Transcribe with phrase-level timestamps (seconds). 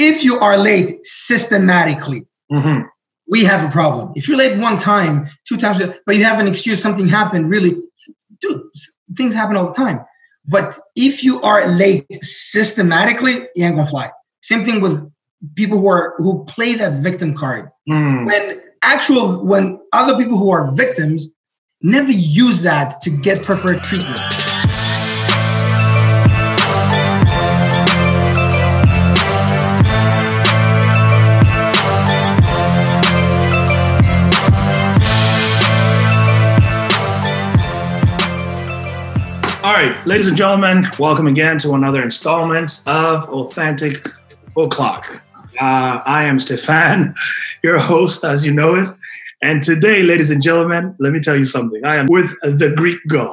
[0.00, 2.86] if you are late systematically, Mhm.
[3.28, 4.12] we have a problem.
[4.16, 7.76] If you're late one time, two times, but you have an excuse, something happened, really,
[8.40, 8.62] dude,
[9.16, 10.00] things happen all the time.
[10.46, 14.10] But if you are late systematically, you ain't gonna fly.
[14.42, 14.96] Same thing with
[15.54, 17.68] people who are who play that victim card.
[17.88, 18.26] Mm.
[18.26, 21.28] When actual when other people who are victims
[21.82, 24.20] never use that to get preferred treatment.
[39.80, 44.10] Right, ladies and gentlemen, welcome again to another installment of Authentic
[44.54, 45.22] O'Clock.
[45.58, 47.14] Uh, I am Stephane,
[47.64, 48.94] your host, as you know it.
[49.40, 51.82] And today, ladies and gentlemen, let me tell you something.
[51.82, 53.32] I am with the Greek god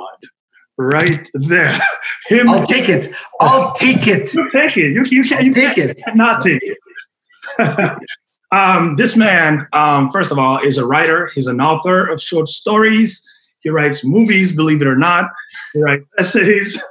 [0.78, 1.78] right there.
[2.28, 3.14] Him, I'll take it.
[3.42, 4.34] I'll take it.
[4.34, 4.94] you take it.
[4.94, 6.02] You, you can't, you Take it.
[6.16, 7.98] Not take it.
[8.54, 11.30] um, this man, um, first of all, is a writer.
[11.36, 13.30] He's an author of short stories.
[13.62, 15.30] He writes movies, believe it or not.
[15.74, 16.82] He writes essays,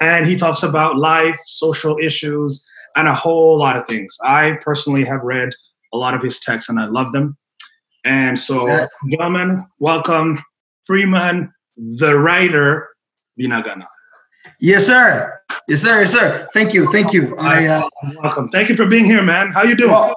[0.00, 4.16] and he talks about life, social issues, and a whole lot of things.
[4.24, 5.50] I personally have read
[5.92, 7.36] a lot of his texts, and I love them.
[8.04, 8.86] And so, Yeah.
[9.10, 10.42] gentlemen, welcome
[10.86, 12.88] Freeman, the writer,
[13.38, 13.86] Binagana.
[14.60, 15.38] Yes, sir.
[15.68, 16.00] Yes, sir.
[16.00, 16.48] Yes, sir.
[16.54, 16.90] Thank you.
[16.92, 17.36] Thank you.
[17.38, 17.88] I uh,
[18.22, 18.48] Welcome.
[18.50, 19.50] Thank you for being here, man.
[19.52, 19.90] How you doing?
[19.90, 20.14] well,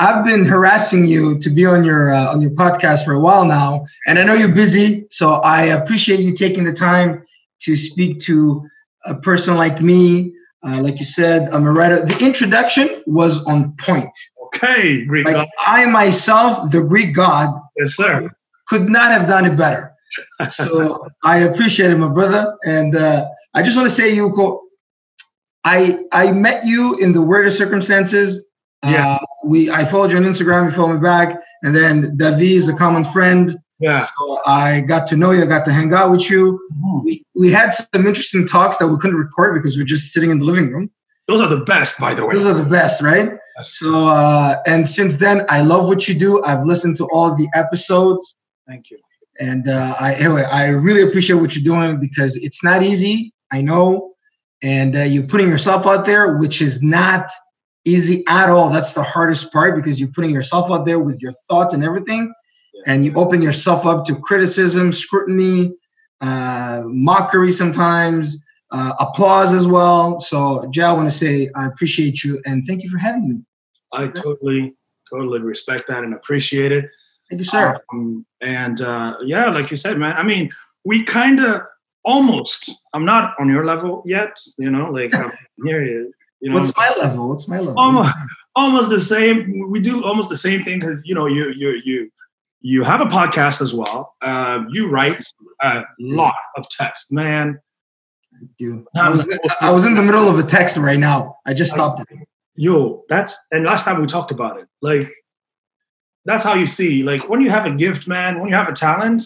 [0.00, 3.44] I've been harassing you to be on your uh, on your podcast for a while
[3.44, 7.24] now, and I know you're busy, so I appreciate you taking the time
[7.62, 8.64] to speak to
[9.06, 10.32] a person like me.
[10.64, 12.04] Uh, like you said, I'm a writer.
[12.04, 14.10] The introduction was on point.
[14.46, 15.48] Okay, Greek Like god.
[15.66, 18.30] I myself, the Greek god, Yes, sir.
[18.68, 19.92] could not have done it better.
[20.50, 22.56] So I appreciate it, my brother.
[22.64, 24.60] And uh, I just want to say, Yuko,
[25.64, 28.42] I I met you in the weirdest circumstances.
[28.84, 29.14] Yeah.
[29.14, 32.68] Uh, we I followed you on Instagram, you followed me back, and then David is
[32.68, 33.56] a common friend.
[33.80, 34.06] Yeah.
[34.18, 36.60] So I got to know you, I got to hang out with you.
[36.74, 37.04] Mhm.
[37.04, 40.38] We we had some interesting talks that we couldn't record because we're just sitting in
[40.38, 40.90] the living room.
[41.26, 42.34] Those are the best, by the way.
[42.34, 43.32] Those are the best, right?
[43.62, 46.42] So uh, and since then, I love what you do.
[46.44, 48.36] I've listened to all the episodes.
[48.66, 48.98] Thank you.
[49.40, 53.32] And uh, I, anyway, I really appreciate what you're doing because it's not easy.
[53.52, 54.12] I know,
[54.62, 57.30] and uh, you're putting yourself out there, which is not
[57.84, 58.70] easy at all.
[58.70, 62.32] That's the hardest part because you're putting yourself out there with your thoughts and everything,
[62.86, 65.72] and you open yourself up to criticism, scrutiny,
[66.20, 68.36] uh, mockery sometimes,
[68.70, 70.20] uh, applause as well.
[70.20, 73.42] So, Jay, I want to say I appreciate you and thank you for having me.
[73.92, 74.74] I totally,
[75.10, 76.84] totally respect that and appreciate it.
[77.30, 77.80] Thank you, sir.
[77.92, 80.16] Um, and uh, yeah, like you said, man.
[80.16, 80.50] I mean,
[80.84, 81.62] we kind of
[82.04, 82.82] almost.
[82.94, 84.38] I'm not on your level yet.
[84.58, 85.32] You know, like I'm
[85.64, 86.10] here.
[86.40, 87.28] You know, What's my level?
[87.28, 87.78] What's my level?
[87.78, 88.14] almost,
[88.54, 89.52] almost the same.
[89.70, 92.10] We do almost the same thing because you know, you you you
[92.60, 94.14] you have a podcast as well.
[94.22, 95.24] Um, you write
[95.62, 97.60] a lot of text, man.
[98.56, 99.28] Dude, I was,
[99.60, 101.36] I was in the middle of a text right now.
[101.46, 102.18] I just stopped it.
[102.54, 105.08] yo that's and last time we talked about it like
[106.24, 108.72] that's how you see like when you have a gift man when you have a
[108.72, 109.22] talent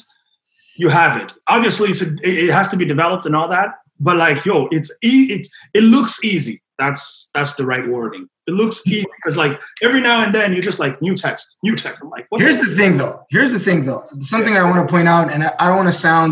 [0.77, 3.69] you have it obviously it's a, it it has to be developed and all that
[4.01, 8.55] but like yo it's e- it's it looks easy that's that's the right wording it
[8.61, 12.03] looks easy because like every now and then you're just like new text new text
[12.03, 13.17] i'm like what Here's the thing, though.
[13.31, 14.05] Here's the thing, though.
[14.21, 16.31] Something I want to point out, and I, don't want to sound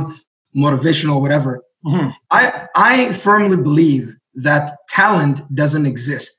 [0.57, 1.63] motivational or whatever.
[1.87, 2.13] Mhm.
[2.31, 4.05] I I firmly believe
[4.47, 6.31] that talent doesn't exist.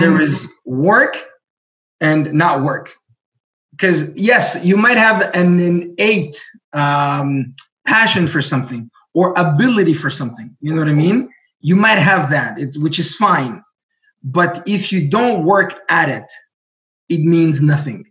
[0.00, 0.22] There Mm.
[0.28, 1.14] is work
[2.00, 2.86] and not work.
[3.72, 3.98] Because
[4.30, 6.36] yes, you might have an innate
[6.72, 7.54] um,
[7.86, 10.48] passion for something or ability for something.
[10.60, 11.28] You know what I mean?
[11.60, 13.62] You might have that, it, which is fine.
[14.22, 16.30] But if you don't work at it,
[17.08, 18.04] it means nothing.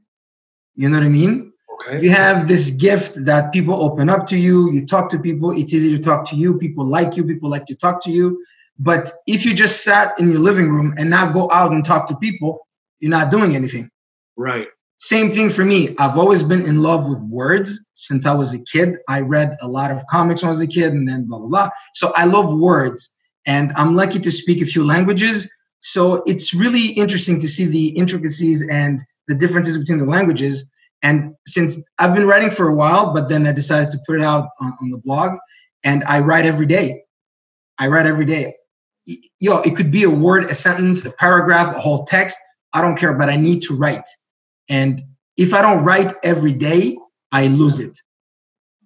[0.75, 1.51] You know what I mean?
[1.73, 4.71] okay You have this gift that people open up to you.
[4.71, 5.51] You talk to people.
[5.51, 6.57] It's easy to talk to you.
[6.57, 7.23] People like you.
[7.23, 8.43] People like to talk to you.
[8.77, 12.07] But if you just sat in your living room and not go out and talk
[12.09, 12.67] to people,
[12.99, 13.89] you're not doing anything.
[14.35, 14.67] right
[14.97, 15.95] Same thing for me.
[15.97, 18.97] I've always been in love with words since I was a kid.
[19.07, 21.47] I read a lot of comics when I was a kid and then blah, blah,
[21.47, 21.69] blah.
[21.93, 23.13] So I love words
[23.45, 25.49] and I'm lucky to speak a few languages.
[25.79, 30.65] So it's really interesting to see the intricacies and the differences between the languages.
[31.03, 34.23] And since I've been writing for a while, but then I decided to put it
[34.23, 35.37] out on, on the blog
[35.83, 37.03] and I write every day.
[37.77, 38.55] I write every day.
[39.39, 42.37] Yo, it could be a word, a sentence, a paragraph, a whole text.
[42.73, 44.07] I don't care, but I need to write.
[44.67, 45.01] And
[45.37, 46.97] if I don't write every day,
[47.31, 47.97] I lose it.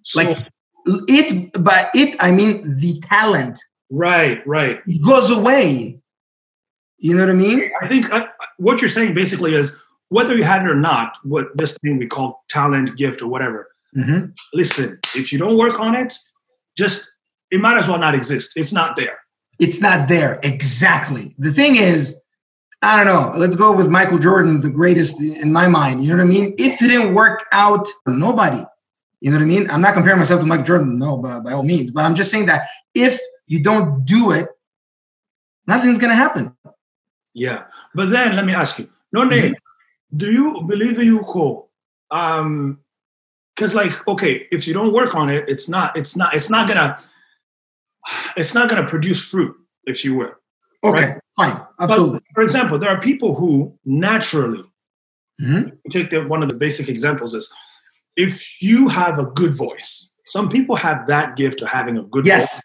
[0.02, 0.46] so, Like
[1.08, 3.58] it, by it, I mean the talent.
[3.90, 6.00] Right right It goes away.
[6.98, 7.70] You know what I mean?
[7.80, 8.28] I think I,
[8.58, 9.76] what you're saying basically is
[10.10, 13.68] whether you had it or not, what this thing we call talent, gift, or whatever.
[13.96, 14.26] Mm-hmm.
[14.52, 16.14] Listen, if you don't work on it,
[16.76, 17.10] just
[17.50, 18.52] it might as well not exist.
[18.56, 19.18] It's not there.
[19.58, 20.38] It's not there.
[20.42, 21.34] Exactly.
[21.38, 22.16] The thing is,
[22.82, 23.38] I don't know.
[23.38, 26.02] Let's go with Michael Jordan, the greatest in my mind.
[26.02, 26.54] You know what I mean?
[26.58, 28.64] If it didn't work out, nobody.
[29.20, 29.70] You know what I mean?
[29.70, 31.90] I'm not comparing myself to Michael Jordan, no, by, by all means.
[31.90, 33.20] But I'm just saying that if
[33.50, 34.48] you don't do it,
[35.66, 36.56] nothing's gonna happen.
[37.34, 37.64] Yeah.
[37.94, 39.54] But then let me ask you, no name.
[39.54, 40.16] Mm-hmm.
[40.16, 41.70] Do you believe in you cool?
[42.10, 42.78] Um
[43.54, 46.66] because like, okay, if you don't work on it, it's not, it's not, it's not
[46.66, 46.98] gonna
[48.36, 49.54] it's not gonna produce fruit,
[49.84, 50.34] if you will.
[50.82, 51.20] Okay, right?
[51.36, 52.20] fine, absolutely.
[52.20, 54.64] But, for example, there are people who naturally
[55.42, 55.70] mm-hmm.
[55.90, 57.52] take the, one of the basic examples is
[58.16, 62.24] if you have a good voice, some people have that gift of having a good
[62.24, 62.54] yes.
[62.54, 62.62] voice,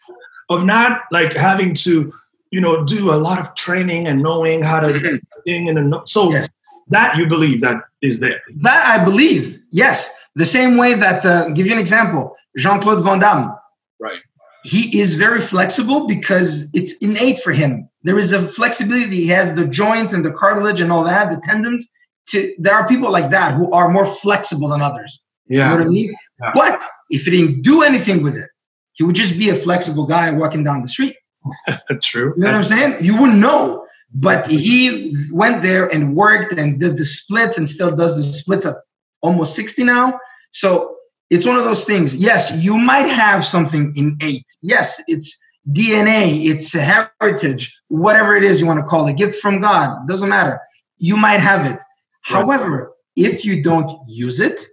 [0.49, 2.13] of not like having to,
[2.51, 5.15] you know, do a lot of training and knowing how to mm-hmm.
[5.45, 6.47] thing and a, so yes.
[6.89, 8.41] that you believe that is there.
[8.57, 10.09] That I believe, yes.
[10.35, 13.55] The same way that, uh, give you an example, Jean Claude Van Damme.
[13.99, 14.19] Right.
[14.63, 17.89] He is very flexible because it's innate for him.
[18.03, 19.15] There is a flexibility.
[19.15, 21.87] He has the joints and the cartilage and all that, the tendons.
[22.29, 25.21] To, there are people like that who are more flexible than others.
[25.47, 25.55] Yeah.
[25.55, 26.15] You know what I mean?
[26.41, 26.51] Yeah.
[26.53, 28.49] But if he didn't do anything with it,
[28.95, 31.15] he would just be a flexible guy walking down the street.
[32.01, 32.33] True.
[32.35, 32.95] You know what I'm saying?
[33.03, 33.85] You wouldn't know.
[34.13, 38.65] But he went there and worked and did the splits and still does the splits
[38.65, 38.77] at
[39.21, 40.17] almost 60 now.
[40.51, 40.95] So
[41.29, 42.15] it's one of those things.
[42.15, 44.45] Yes, you might have something innate.
[44.61, 45.37] Yes, it's
[45.71, 50.29] DNA, it's heritage, whatever it is you want to call it, gift from God, doesn't
[50.29, 50.61] matter.
[50.97, 51.75] You might have it.
[51.75, 51.81] Right.
[52.21, 54.65] However, if you don't use it,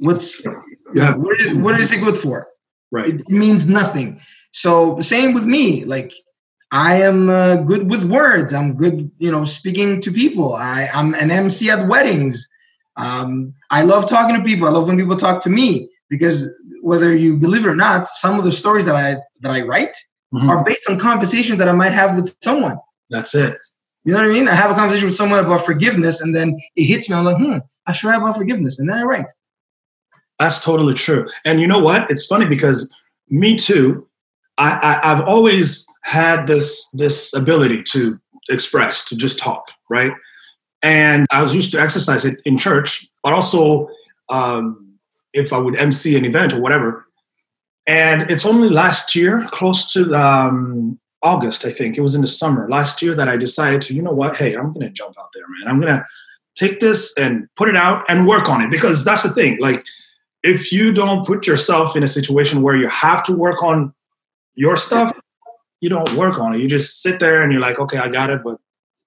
[0.00, 0.44] what's
[0.94, 1.14] yeah.
[1.14, 2.48] what, is, what is it good for?
[2.90, 3.08] Right.
[3.08, 4.20] It means nothing.
[4.52, 5.84] So same with me.
[5.84, 6.12] Like
[6.72, 8.52] I am uh, good with words.
[8.52, 10.54] I'm good, you know, speaking to people.
[10.54, 12.48] I, I'm an MC at weddings.
[12.96, 14.66] Um, I love talking to people.
[14.66, 16.48] I love when people talk to me because
[16.82, 19.96] whether you believe it or not, some of the stories that I that I write
[20.32, 20.48] mm-hmm.
[20.48, 22.78] are based on conversations that I might have with someone.
[23.10, 23.56] That's it.
[24.04, 24.48] You know what I mean?
[24.48, 27.16] I have a conversation with someone about forgiveness, and then it hits me.
[27.16, 29.30] I'm like, hmm, I should write about forgiveness, and then I write.
[30.40, 31.28] That's totally true.
[31.44, 32.10] And you know what?
[32.10, 32.92] It's funny because
[33.28, 34.08] me too.
[34.58, 40.12] I, I have always had this this ability to express, to just talk, right?
[40.82, 43.88] And I was used to exercise it in church, but also
[44.30, 44.94] um,
[45.34, 47.06] if I would MC an event or whatever.
[47.86, 52.26] And it's only last year, close to um, August, I think it was in the
[52.26, 55.16] summer last year, that I decided to, you know what, hey, I'm going to jump
[55.18, 55.68] out there, man.
[55.68, 56.04] I'm going to
[56.56, 59.58] take this and put it out and work on it because that's the thing.
[59.60, 59.84] Like,
[60.42, 63.92] if you don't put yourself in a situation where you have to work on
[64.54, 65.12] your stuff,
[65.80, 66.60] you don't work on it.
[66.60, 68.58] You just sit there and you're like, okay, I got it, but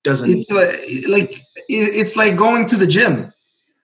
[0.03, 3.31] doesn't it's like, like it's like going to the gym.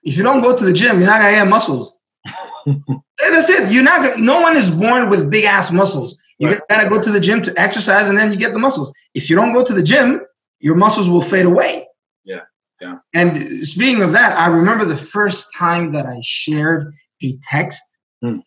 [0.02, 1.96] If you don't go to the gym you're not gonna have muscles.
[2.66, 3.70] That's it.
[3.70, 6.18] You're not gonna no one is born with big ass muscles.
[6.38, 6.60] You right.
[6.68, 8.92] gotta go to the gym to exercise and then you get the muscles.
[9.14, 10.20] If you don't go to the gym
[10.62, 11.86] your muscles will fade away.
[12.24, 12.40] Yeah
[12.80, 12.98] yeah.
[13.14, 16.92] And speaking of that i remember the first time that i shared
[17.22, 17.82] a text
[18.22, 18.38] hmm.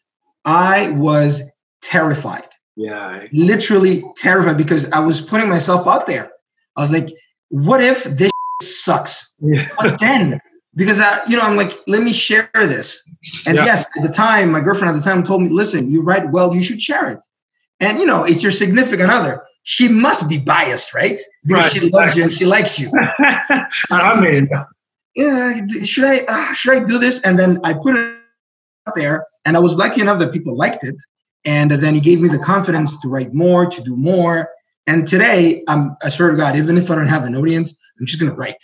[0.45, 1.41] i was
[1.81, 6.31] terrified yeah literally terrified because i was putting myself out there
[6.75, 7.09] i was like
[7.49, 8.31] what if this
[8.63, 9.33] sucks?
[9.39, 9.67] Yeah.
[9.75, 10.39] What then?
[10.75, 12.99] Because I, you know, I'm like, let me share this.
[13.45, 13.65] And yeah.
[13.65, 16.55] yes, at the time, my girlfriend at the time told me, listen, you write well,
[16.55, 17.19] you should share it.
[17.79, 19.43] And you know, it's your significant other.
[19.63, 21.21] She must be biased, right?
[21.45, 21.71] Because right.
[21.71, 22.91] she loves you and she likes you.
[23.91, 24.49] I mean,
[25.15, 25.53] yeah,
[25.83, 27.21] should I uh, should I do this?
[27.21, 28.12] And then I put it
[28.95, 30.95] there, and I was lucky enough that people liked it.
[31.45, 34.49] And then he gave me the confidence to write more, to do more.
[34.87, 38.05] And today, I'm, I swear to God, even if I don't have an audience, I'm
[38.05, 38.61] just gonna write.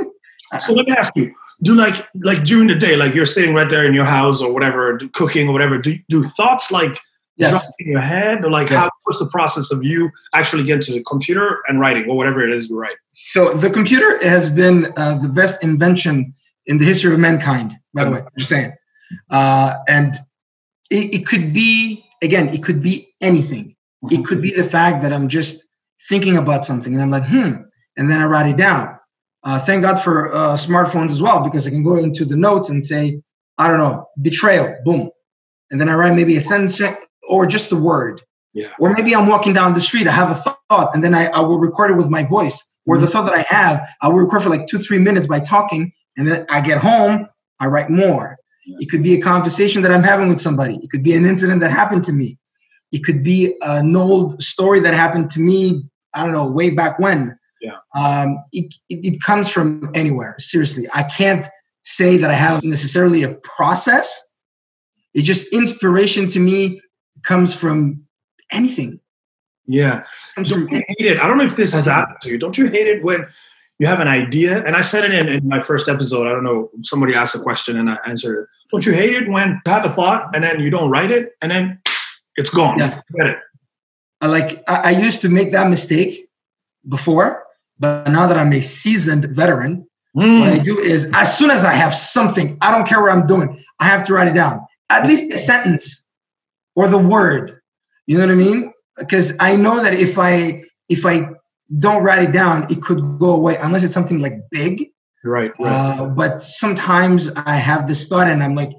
[0.60, 3.68] so let me ask you: Do like like during the day, like you're sitting right
[3.68, 6.98] there in your house or whatever, cooking or whatever, do do thoughts like
[7.36, 7.70] yes.
[7.80, 11.02] in your head, or like how what's the process of you actually getting to the
[11.04, 12.96] computer and writing or whatever it is you write?
[13.12, 16.32] So the computer has been uh, the best invention
[16.66, 17.78] in the history of mankind.
[17.94, 18.72] By the way, I'm just saying,
[19.30, 20.16] uh, and
[20.90, 23.76] it, it could be again, it could be anything
[24.10, 25.66] it could be the fact that I'm just
[26.08, 27.62] thinking about something and I'm like, hmm,
[27.96, 28.98] and then I write it down.
[29.44, 32.68] Uh, thank God for uh, smartphones as well because I can go into the notes
[32.68, 33.20] and say,
[33.56, 35.10] I don't know, betrayal, boom,
[35.70, 36.80] and then I write maybe a sentence
[37.28, 38.22] or just a word.
[38.54, 38.72] Yeah.
[38.80, 41.40] Or maybe I'm walking down the street, I have a thought, and then I, I
[41.40, 42.62] will record it with my voice.
[42.86, 43.04] Or mm-hmm.
[43.04, 45.92] the thought that I have, I will record for like two, three minutes by talking,
[46.16, 47.28] and then I get home,
[47.60, 48.37] I write more.
[48.80, 50.76] It could be a conversation that I'm having with somebody.
[50.82, 52.38] It could be an incident that happened to me.
[52.92, 55.82] It could be an old story that happened to me,
[56.14, 57.38] I don't know, way back when.
[57.60, 57.76] Yeah.
[57.94, 60.36] Um, it, it, it comes from anywhere.
[60.38, 61.46] Seriously, I can't
[61.84, 64.22] say that I have necessarily a process.
[65.14, 66.80] It just inspiration to me
[67.24, 68.04] comes from
[68.52, 69.00] anything.
[69.66, 70.04] Yeah.
[70.36, 71.20] Don't you hate it?
[71.20, 72.38] I don't know if this has happened to you.
[72.38, 73.26] Don't you hate it when
[73.78, 74.64] you have an idea?
[74.64, 76.26] And I said it in, in my first episode.
[76.26, 76.70] I don't know.
[76.82, 78.48] Somebody asked a question and I answered it.
[78.72, 81.36] Don't you hate it when you have a thought and then you don't write it
[81.40, 81.80] and then
[82.36, 82.78] it's gone?
[82.78, 82.90] Yeah.
[83.10, 83.38] Forget it.
[84.20, 86.28] I like I, I used to make that mistake
[86.88, 87.44] before,
[87.78, 90.40] but now that I'm a seasoned veteran, Mm.
[90.40, 93.26] what I do is as soon as I have something, I don't care what I'm
[93.26, 94.66] doing, I have to write it down.
[94.90, 96.04] At least a sentence
[96.74, 97.60] or the word.
[98.06, 98.72] You know what I mean?
[98.96, 101.28] Because I know that if I if I
[101.78, 104.90] don't write it down, it could go away unless it's something like big.
[105.24, 105.52] Right.
[105.58, 105.72] right.
[105.72, 108.70] Uh, but sometimes I have this thought and I'm like,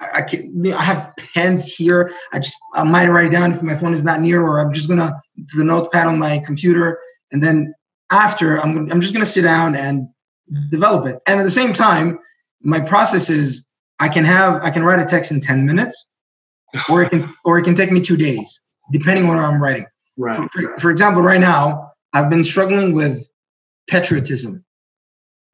[0.00, 2.12] I, I can I have pens here.
[2.32, 4.72] I just I might write it down if my phone is not near, or I'm
[4.72, 6.98] just gonna do the notepad on my computer,
[7.32, 7.72] and then
[8.10, 10.08] after I'm I'm just gonna sit down and
[10.70, 11.20] develop it.
[11.26, 12.18] And at the same time,
[12.60, 13.64] my process is
[14.00, 16.06] I can have I can write a text in 10 minutes,
[16.90, 18.60] or it can or it can take me two days,
[18.90, 19.86] depending on what I'm writing.
[20.18, 20.36] right.
[20.36, 23.28] For, for, for example, right now I've been struggling with
[23.88, 24.64] patriotism.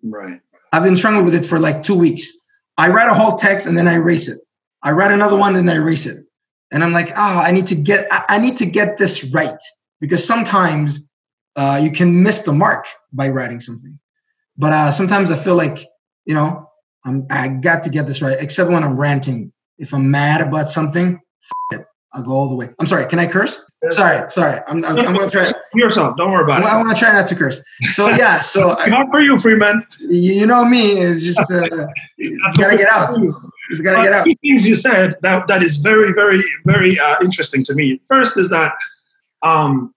[0.05, 0.41] Right.
[0.73, 2.31] I've been struggling with it for like two weeks.
[2.77, 4.39] I write a whole text and then I erase it.
[4.83, 6.25] I write another one and I erase it.
[6.71, 9.59] And I'm like, oh, I need to get, I, I need to get this right
[10.01, 11.01] because sometimes
[11.57, 13.99] uh, you can miss the mark by writing something.
[14.57, 15.89] But uh, sometimes I feel like,
[16.27, 16.69] you know,
[17.05, 18.37] I'm, I got to get this right.
[18.39, 19.53] Except when I'm ranting.
[19.79, 21.19] If I'm mad about something,
[21.73, 22.69] f- it, I'll go all the way.
[22.79, 23.07] I'm sorry.
[23.07, 23.59] Can I curse?
[23.91, 24.61] Sorry, sorry.
[24.67, 25.51] I'm, I'm, I'm gonna try.
[25.75, 26.17] Yourself.
[26.17, 26.73] Don't worry about I it.
[26.75, 27.63] I want to try not to curse.
[27.93, 28.41] So yeah.
[28.41, 29.87] So Not for you, Freeman.
[30.01, 30.99] you you know me.
[30.99, 31.45] It's just uh,
[32.19, 33.15] it's gotta get out.
[33.71, 34.27] It's gotta get Uh, out.
[34.43, 38.01] Things you said that that is very, very, very uh, interesting to me.
[38.07, 38.75] First is that
[39.43, 39.95] um,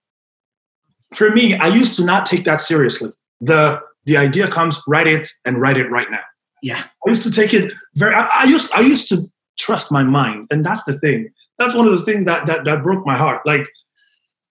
[1.14, 3.12] for me, I used to not take that seriously.
[3.40, 6.20] The the idea comes, write it and write it right now.
[6.62, 6.82] Yeah.
[7.06, 8.14] I used to take it very.
[8.14, 11.30] I, I used I used to trust my mind, and that's the thing.
[11.58, 13.42] That's one of those things that that that broke my heart.
[13.46, 13.68] Like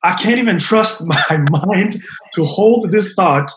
[0.03, 2.01] I can't even trust my mind
[2.33, 3.51] to hold this thought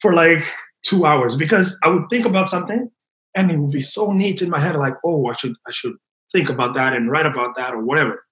[0.00, 0.44] for like
[0.82, 2.90] two hours because I would think about something
[3.36, 5.94] and it would be so neat in my head, like, oh, I should I should
[6.32, 8.24] think about that and write about that or whatever.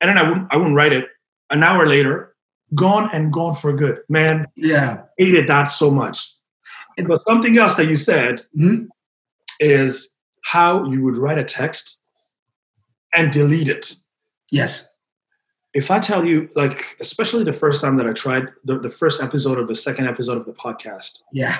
[0.00, 1.06] And then I wouldn't I wouldn't write it.
[1.50, 2.34] An hour later,
[2.74, 4.00] gone and gone for good.
[4.08, 5.02] Man, Yeah.
[5.16, 6.30] hated that so much.
[7.06, 8.88] But something else that you said Mhm.
[9.60, 10.10] is
[10.44, 11.97] how you would write a text
[13.14, 13.94] and delete it.
[14.50, 14.86] Yes.
[15.74, 19.22] If I tell you, like, especially the first time that I tried the, the first
[19.22, 21.56] episode of the second episode of the podcast, Yeah.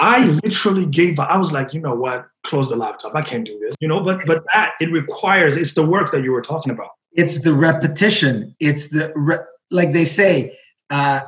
[0.00, 1.28] I literally gave up.
[1.28, 2.28] I was like, you know what?
[2.44, 3.16] Close the laptop.
[3.16, 3.74] I can't do this.
[3.80, 6.90] You know, but but that it requires it's the work that you were talking about.
[7.14, 8.54] It's the repetition.
[8.60, 9.38] It's the re-
[9.72, 10.56] like they say,
[10.90, 11.22] uh,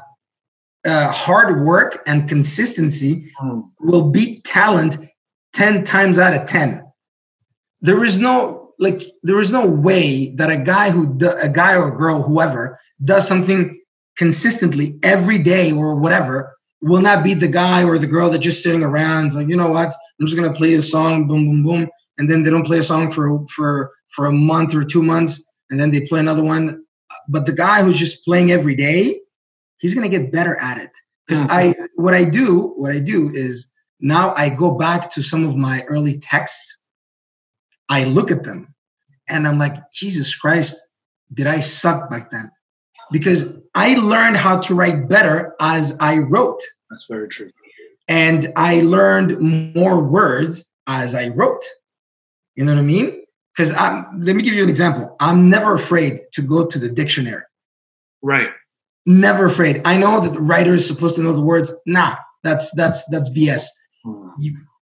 [0.85, 3.29] uh, hard work and consistency
[3.81, 4.99] will beat talent
[5.53, 6.83] 10 times out of 10
[7.83, 11.89] there is no like there is no way that a guy who a guy or
[11.89, 13.79] a girl whoever does something
[14.17, 18.63] consistently every day or whatever will not be the guy or the girl that just
[18.63, 19.95] sitting around like you know what?
[20.19, 22.79] I'm just going to play a song boom boom boom and then they don't play
[22.79, 26.43] a song for for for a month or two months and then they play another
[26.43, 26.83] one.
[27.29, 29.21] But the guy who's just playing every day
[29.79, 30.91] he's going to get better at it.
[31.27, 31.51] Because Mhm.
[31.51, 33.71] i what i do what i do is
[34.01, 36.79] now i go back to some of my early texts
[37.91, 38.75] i look at them
[39.29, 40.77] and i'm like jesus christ
[41.33, 42.51] did i suck back then?
[43.13, 46.61] Because i learned how to write better as i wrote.
[46.91, 47.51] That's very true.
[48.09, 49.39] and i learned
[49.75, 51.65] more words as i wrote.
[52.57, 53.23] You know what i mean?
[53.55, 55.17] Because i'm let me give you an example.
[55.21, 57.45] I'm never afraid to go to the dictionary.
[58.23, 58.51] Right.
[59.07, 59.83] never afraid.
[59.85, 61.73] I know that the writer is supposed to know the words.
[61.87, 63.67] Nah that's that's that's bs
[64.05, 64.29] hmm.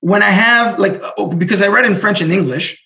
[0.02, 2.82] when I have like oh, because I read in French and English,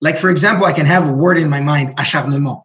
[0.00, 2.60] like for example, I can have a word in my mind, acharnement,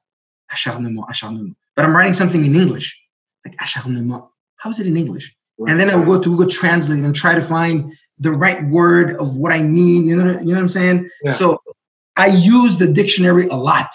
[0.51, 2.99] acharnement, acharnement, but I'm writing something in English,
[3.45, 4.23] like acharnement.
[4.57, 5.35] How is it in English?
[5.67, 9.15] And then I will go to Google Translate and try to find the right word
[9.17, 10.05] of what I mean.
[10.05, 11.09] You know, you know what I'm saying?
[11.23, 11.31] Yeah.
[11.31, 11.61] So
[12.17, 13.89] I use the dictionary a lot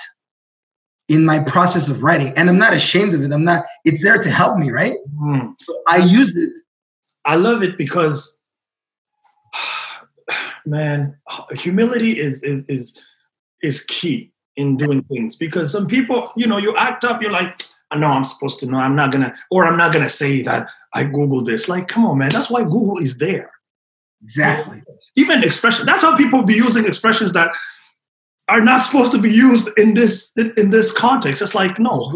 [1.09, 3.33] in my process of writing, and I'm not ashamed of it.
[3.33, 3.65] I'm not.
[3.85, 4.97] It's there to help me, right?
[5.21, 5.55] Mm.
[5.61, 6.51] So I use it.
[7.27, 8.39] I love it because,
[10.67, 11.17] man,
[11.59, 12.99] humility is is is
[13.63, 15.37] is key in doing things.
[15.37, 18.67] Because some people, you know, you act up, you're like, I know I'm supposed to
[18.67, 18.79] know.
[18.79, 21.69] I'm not gonna, or I'm not gonna say that I googled this.
[21.69, 22.31] Like, come on, man.
[22.31, 23.51] That's why Google is there.
[24.23, 24.83] Exactly.
[25.17, 25.87] Even expression.
[25.87, 27.53] That's how people be using expressions that
[28.49, 31.43] are not supposed to be used in this in, in this context.
[31.43, 32.13] It's like, no,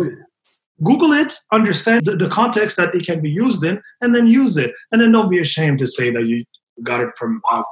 [0.83, 4.57] Google it, understand the, the context that it can be used in, and then use
[4.59, 4.73] it.
[4.93, 6.45] And then don't be ashamed to say that you
[6.83, 7.67] got it from out.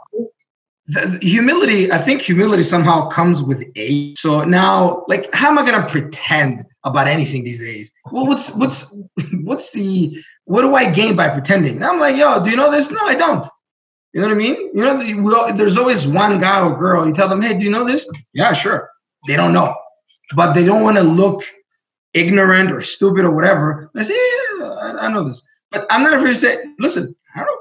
[1.20, 4.18] Humility, I think humility somehow comes with age.
[4.18, 7.92] So now, like, how am I gonna pretend about anything these days?
[8.10, 8.92] Well, what's what's
[9.44, 11.76] what's the what do I gain by pretending?
[11.76, 12.90] And I'm like, yo, do you know this?
[12.90, 13.46] No, I don't.
[14.12, 14.70] You know what I mean?
[14.74, 17.06] You know, we all, there's always one guy or girl.
[17.06, 18.10] You tell them, hey, do you know this?
[18.34, 18.90] Yeah, sure.
[19.26, 19.74] They don't know,
[20.34, 21.44] but they don't want to look
[22.12, 23.90] ignorant or stupid or whatever.
[23.96, 24.14] I say,
[24.58, 27.60] yeah, I, I know this, but I'm not afraid to say, listen, I don't,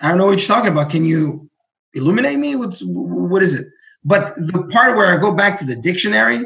[0.00, 0.90] I don't know what you're talking about.
[0.90, 1.47] Can you
[1.94, 2.56] illuminate me?
[2.56, 3.66] What's what is it?
[4.04, 6.44] But the part where I go back to the dictionary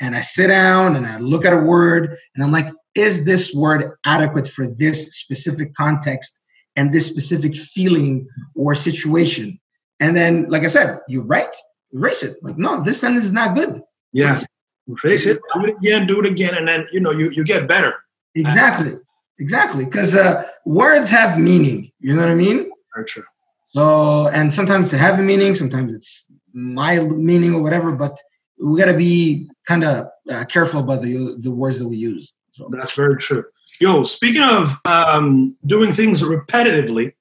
[0.00, 3.54] and I sit down and I look at a word and I'm like, is this
[3.54, 6.40] word adequate for this specific context
[6.76, 9.58] and this specific feeling or situation.
[10.00, 11.54] And then, like I said, you write,
[11.92, 12.36] erase it.
[12.42, 13.82] Like, no, this sentence is not good.
[14.12, 14.40] Yeah.
[14.88, 17.68] Erase it, do it again, do it again, and then you know you, you get
[17.68, 17.94] better.
[18.34, 18.94] Exactly.
[19.38, 19.84] Exactly.
[19.84, 21.90] Because uh, words have meaning.
[22.00, 22.70] You know what I mean?
[22.94, 23.24] Very true.
[23.72, 28.20] So, and sometimes they have a meaning, sometimes it's mild meaning or whatever, but
[28.62, 32.34] we got to be kind of uh, careful about the the words that we use.
[32.50, 33.44] So that's very true.
[33.80, 37.14] Yo, speaking of um, doing things repetitively,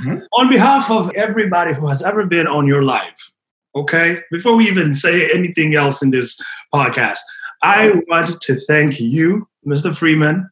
[0.00, 0.18] mm-hmm.
[0.32, 3.32] on behalf of everybody who has ever been on your life,
[3.76, 6.38] okay, before we even say anything else in this
[6.74, 7.20] podcast,
[7.62, 9.96] I want to thank you, Mr.
[9.96, 10.50] Freeman,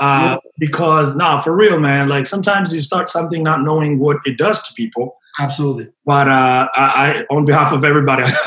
[0.00, 2.08] uh, because now nah, for real, man.
[2.08, 5.16] Like sometimes you start something not knowing what it does to people.
[5.38, 5.88] Absolutely.
[6.04, 8.24] But uh, I, on behalf of everybody,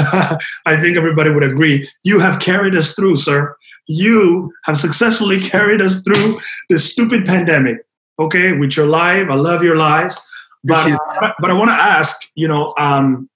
[0.66, 1.88] I think everybody would agree.
[2.04, 3.56] You have carried us through, sir
[3.88, 7.78] you have successfully carried us through this stupid pandemic.
[8.20, 10.24] Okay, with your life, I love your lives,
[10.64, 10.98] but
[11.40, 13.28] but I want to ask, you know, um,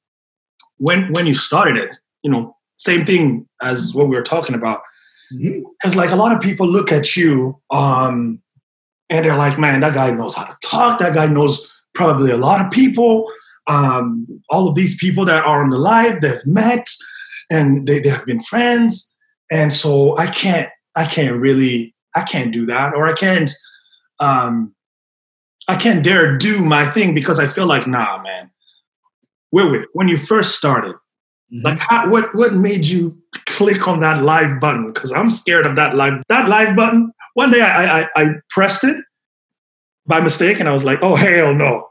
[0.78, 4.82] when when you started it, you know, same thing as what we were talking about,
[5.30, 5.98] because mm-hmm.
[5.98, 8.42] like a lot of people look at you, um,
[9.10, 11.00] and they're like, man, that guy knows how to talk.
[11.00, 13.32] That guy knows probably a lot of people.
[13.68, 16.88] Um, all of these people that are on the live, they've met,
[17.50, 19.16] and they, they have been friends
[19.52, 23.52] and so I can't I can't really I can't do that or I can't
[24.20, 24.74] um
[25.68, 28.52] I can't dare do my thing because I feel like nah man
[29.52, 30.96] wait wait when you first started
[31.52, 31.66] mm-hmm.
[31.66, 35.76] like how, what what made you click on that live button because I'm scared of
[35.76, 38.98] that live that live button one day I, I I pressed it
[40.06, 41.90] by mistake and I was like oh hell no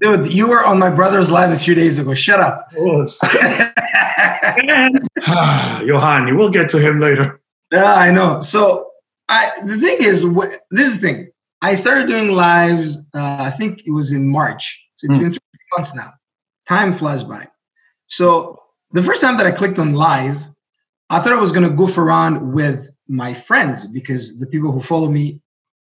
[0.00, 2.14] Dude, you were on my brother's live a few days ago.
[2.14, 2.68] Shut up.
[2.72, 3.08] and
[5.86, 7.40] Johanny, we'll get to him later.
[7.72, 8.40] Yeah, I know.
[8.40, 8.90] So
[9.28, 10.22] I the thing is,
[10.70, 11.30] this is the thing.
[11.62, 12.98] I started doing lives.
[13.12, 14.80] Uh, I think it was in March.
[14.94, 15.20] So it's mm.
[15.20, 15.40] been three
[15.76, 16.12] months now.
[16.68, 17.48] Time flies by.
[18.06, 18.57] So
[18.92, 20.38] the first time that I clicked on live,
[21.10, 24.80] I thought I was going to goof around with my friends because the people who
[24.80, 25.40] follow me,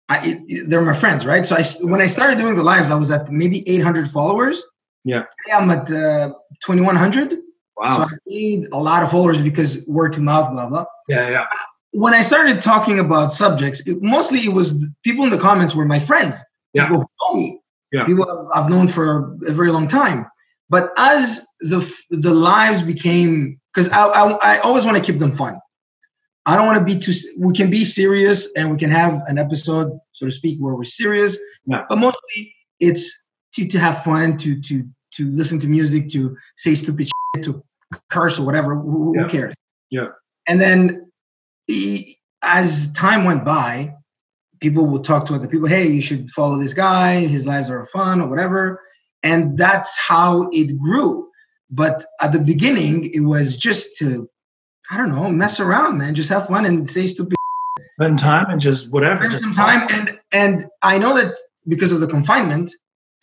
[0.09, 1.45] I, they're my friends, right?
[1.45, 4.63] So I, when I started doing the lives, I was at maybe 800 followers.
[5.03, 5.23] Yeah.
[5.51, 7.37] I'm at uh, 2100.
[7.77, 7.95] Wow.
[7.95, 10.85] So I need a lot of followers because word to mouth, blah, blah.
[11.07, 11.45] Yeah, yeah.
[11.91, 15.85] When I started talking about subjects, it, mostly it was people in the comments were
[15.85, 16.43] my friends.
[16.73, 16.83] Yeah.
[16.83, 17.61] People who know me.
[17.91, 18.05] Yeah.
[18.05, 20.27] People I've known for a very long time.
[20.69, 25.31] But as the the lives became, because I, I, I always want to keep them
[25.31, 25.59] fun.
[26.45, 27.13] I don't want to be too.
[27.37, 30.83] We can be serious and we can have an episode, so to speak, where we're
[30.83, 31.37] serious.
[31.65, 31.85] Yeah.
[31.89, 33.13] But mostly it's
[33.53, 37.63] to to have fun, to to to listen to music, to say stupid shit, to
[38.09, 38.75] curse or whatever.
[38.75, 39.23] Who, yeah.
[39.23, 39.55] who cares?
[39.89, 40.07] Yeah.
[40.47, 41.11] And then
[41.67, 43.93] he, as time went by,
[44.59, 45.67] people would talk to other people.
[45.67, 47.27] Hey, you should follow this guy.
[47.27, 48.81] His lives are fun or whatever.
[49.23, 51.28] And that's how it grew.
[51.69, 54.29] But at the beginning, it was just to,
[54.91, 56.15] I don't know, mess around, man.
[56.15, 57.35] Just have fun and say stupid.
[57.93, 59.23] Spend time and just whatever.
[59.23, 61.35] Spend some time, and and I know that
[61.67, 62.71] because of the confinement,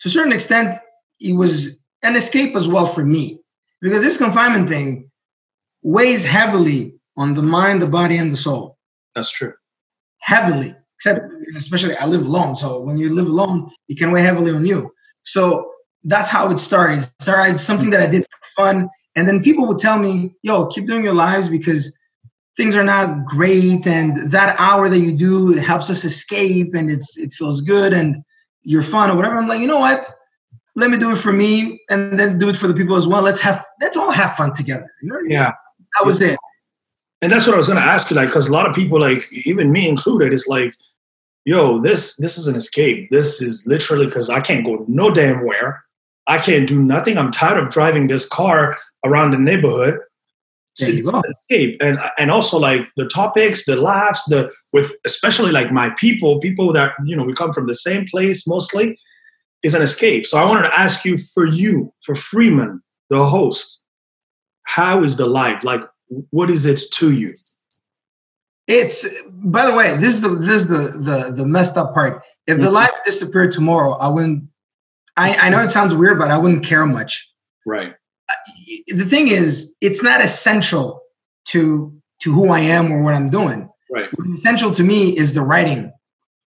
[0.01, 0.77] to a certain extent,
[1.19, 3.39] it was an escape as well for me
[3.81, 5.09] because this confinement thing
[5.83, 8.77] weighs heavily on the mind, the body, and the soul.
[9.15, 9.53] That's true.
[10.19, 11.21] Heavily, except
[11.55, 12.55] especially I live alone.
[12.55, 14.91] So when you live alone, it can weigh heavily on you.
[15.23, 15.71] So
[16.03, 16.99] that's how it started.
[16.99, 18.89] It started something that I did for fun.
[19.15, 21.95] And then people would tell me, yo, keep doing your lives because
[22.55, 23.85] things are not great.
[23.87, 27.93] And that hour that you do it helps us escape and it's it feels good
[27.93, 28.23] and
[28.63, 29.37] you're fun or whatever.
[29.37, 30.07] I'm like, you know what?
[30.77, 33.23] let me do it for me and then do it for the people as well.
[33.23, 34.87] Let's have let's all have fun together.
[35.01, 35.19] You know?
[35.27, 35.51] Yeah.
[35.97, 36.37] That was it.
[37.21, 39.23] And that's what I was gonna ask you, like, because a lot of people, like
[39.31, 40.75] even me included, is like,
[41.45, 43.09] yo, this this is an escape.
[43.09, 45.83] This is literally because I can't go no damn where.
[46.27, 47.17] I can't do nothing.
[47.17, 49.99] I'm tired of driving this car around the neighborhood.
[50.79, 51.23] There you go.
[51.41, 56.39] escape and and also like the topics the laughs the with especially like my people
[56.39, 58.95] people that you know we come from the same place mostly
[59.63, 63.83] is an escape so i wanted to ask you for you for freeman the host
[64.65, 65.81] how is the life like
[66.29, 67.33] what is it to you
[68.67, 72.21] It's by the way, this is the this is the the the messed up part.
[72.45, 72.73] If the Mhm.
[72.73, 74.43] lives disappeared tomorrow, I wouldn't.
[75.17, 77.27] I I know it sounds weird, but I wouldn't care much.
[77.65, 77.93] right
[78.87, 81.01] The thing is, it's not essential
[81.49, 83.69] to to who I am or what I'm doing.
[83.91, 85.91] right What's essential to me is the writing.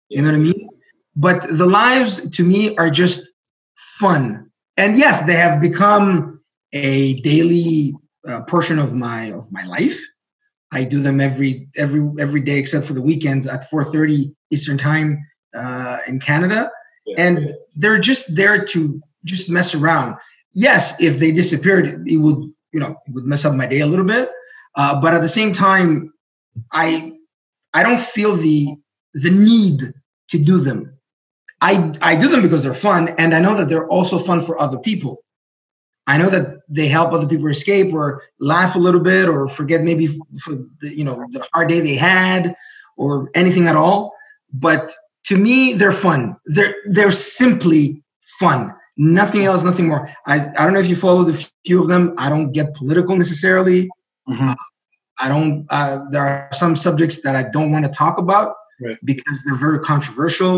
[0.09, 0.69] You know what I mean?
[1.15, 3.19] But the lives to me are just
[3.99, 6.39] fun, and yes, they have become
[6.73, 7.95] a daily
[8.27, 9.99] uh, portion of my of my life.
[10.71, 15.19] I do them every every every day except for the weekends at 4:30 Eastern Time
[15.55, 16.69] uh, in Canada,
[17.17, 20.15] And they're just there to just mess around.
[20.53, 23.87] Yes, if they disappeared, it would you know it would mess up my day a
[23.87, 24.29] little bit.
[24.75, 26.13] Uh, but at the same time,
[26.71, 27.13] I
[27.73, 28.75] I don't feel the
[29.13, 29.93] the need
[30.29, 30.93] to do them.
[31.61, 34.59] I I do them because they're fun, and I know that they're also fun for
[34.59, 35.23] other people.
[36.07, 39.83] I know that they help other people escape or laugh a little bit or forget
[39.83, 40.07] maybe
[40.41, 42.55] for the, you know the hard day they had
[42.97, 44.13] or anything at all.
[44.51, 44.91] But
[45.29, 46.35] to me, they're fun.
[46.55, 48.03] They're they're simply
[48.39, 48.73] fun.
[48.97, 50.09] Nothing else, nothing more.
[50.27, 52.13] I, I don't know if you follow the few of them.
[52.17, 53.89] I don't get political necessarily.
[54.27, 54.55] Mhm.
[55.21, 55.65] I don't.
[55.69, 58.97] Uh, there are some subjects that I don't want to talk about Right.
[59.03, 60.55] because they're very controversial,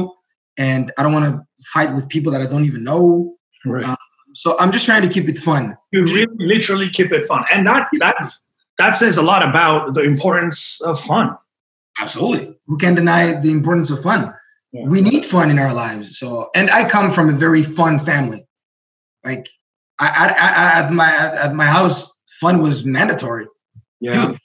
[0.58, 1.42] and I don't want to
[1.74, 3.36] fight with people that I don't even know.
[3.66, 3.96] right Uh,
[4.34, 5.64] So I'm just trying to keep it fun.
[5.92, 8.16] you really literally keep it fun and that that
[8.82, 11.28] that says a lot about the importance of fun
[12.04, 12.44] Absolutely.
[12.68, 14.22] Who can deny the importance of fun?
[14.74, 14.86] Yeah.
[14.88, 16.18] We need fun in our lives.
[16.18, 18.42] So, and I come from a very fun family.
[19.26, 19.48] Like,
[20.00, 21.12] I, I, I at my
[21.46, 23.48] at my house, fun was mandatory.
[24.00, 24.38] yeah Dude,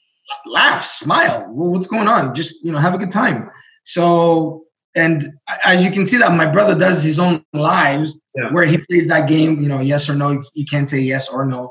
[0.47, 1.47] laugh, smile.
[1.51, 2.35] Well, what's going on?
[2.35, 3.49] Just you know, have a good time.
[3.85, 4.65] So,
[4.97, 5.31] and
[5.65, 8.51] as you can see, that my brother does his own lives Yeah.
[8.51, 9.63] where he plays that game.
[9.63, 10.43] You know, yes or no.
[10.55, 11.71] You can't say yes or no,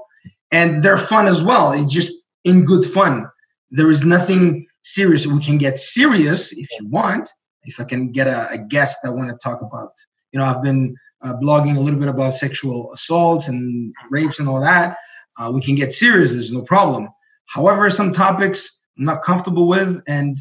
[0.51, 1.73] and they're fun as well.
[1.73, 2.13] It's just
[2.45, 3.27] in good fun.
[3.69, 5.27] There is nothing serious.
[5.27, 7.29] We can get serious if you want.
[7.65, 9.91] If I can get a, a guest that want to talk about,
[10.31, 14.47] you know, I've been uh, blogging a little bit about sexual assaults and rapes and
[14.47, 14.97] all that.
[15.37, 16.31] Uh, we can get serious.
[16.33, 17.09] There's no problem.
[17.47, 20.37] However, some topics I'm not comfortable with, and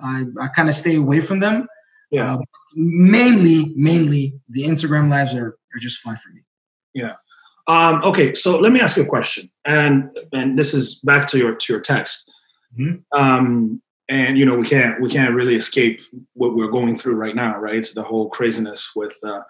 [0.00, 1.66] I, I kind of stay away from them.
[2.10, 2.38] yeah Uh,
[2.74, 6.42] mainly, mainly the Instagram lives are, are just fun for me.
[6.92, 7.14] Yeah.
[7.66, 11.38] Um, okay, so let me ask you a question, and and this is back to
[11.38, 12.30] your to your text.
[12.78, 13.02] Mhm.
[13.12, 16.00] Um, and you know we can't we can't really escape
[16.34, 17.86] what we're going through right now, right?
[17.94, 19.42] The whole craziness with uh,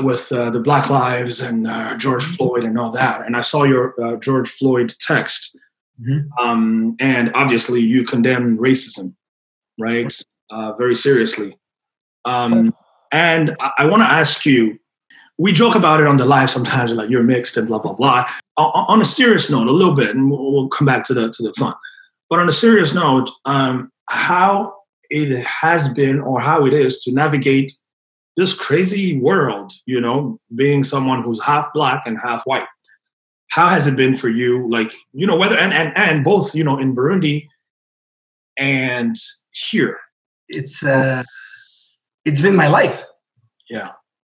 [0.00, 3.24] with uh, the Black Lives and uh, George Floyd and all that.
[3.26, 5.56] And I saw your uh, George Floyd text,
[6.00, 6.28] Mhm.
[6.40, 9.14] um, and obviously you condemn racism,
[9.78, 10.12] right?
[10.50, 11.56] Uh, very seriously.
[12.24, 12.74] Um,
[13.12, 14.78] and I, I want to ask you
[15.38, 18.24] we joke about it on the live sometimes, like you're mixed and blah blah blah.
[18.58, 21.30] On, on a serious note, a little bit, and we'll, we'll come back to the
[21.30, 21.74] to the fun.
[22.32, 24.74] But on a serious note, um, how
[25.10, 27.70] it has been or how it is to navigate
[28.38, 32.64] this crazy world, you know, being someone who's half black and half white.
[33.48, 34.66] How has it been for you?
[34.70, 37.48] Like, you know, whether and and, and both, you know, in Burundi
[38.56, 39.14] and
[39.50, 39.98] here.
[40.48, 41.24] It's uh,
[42.24, 43.04] it's been my life.
[43.68, 43.90] Yeah.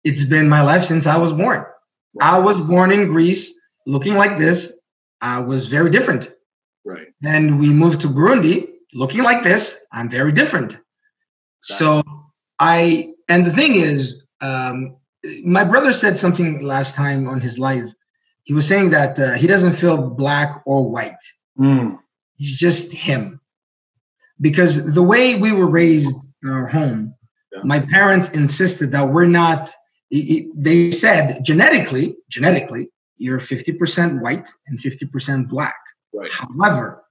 [0.02, 1.66] It's been my life since I was born.
[2.22, 3.52] I was born in Greece,
[3.86, 4.72] looking like this.
[5.20, 6.31] I was very different.
[7.22, 9.78] Then we moved to Burundi, looking like this.
[9.92, 10.76] I'm very different.
[11.60, 12.02] So
[12.58, 14.96] I, and the thing is, um,
[15.44, 17.88] my brother said something last time on his live.
[18.42, 21.14] He was saying that uh, he doesn't feel black or white.
[21.58, 21.98] Mm,
[22.36, 23.40] He's just him.
[24.40, 27.14] Because the way we were raised in our home,
[27.52, 27.60] Yeah.
[27.62, 29.70] my parents insisted that we're not,
[30.10, 35.76] they said genetically, genetically, you're 50% white and 50% black.
[36.12, 36.30] right.
[36.32, 37.01] However,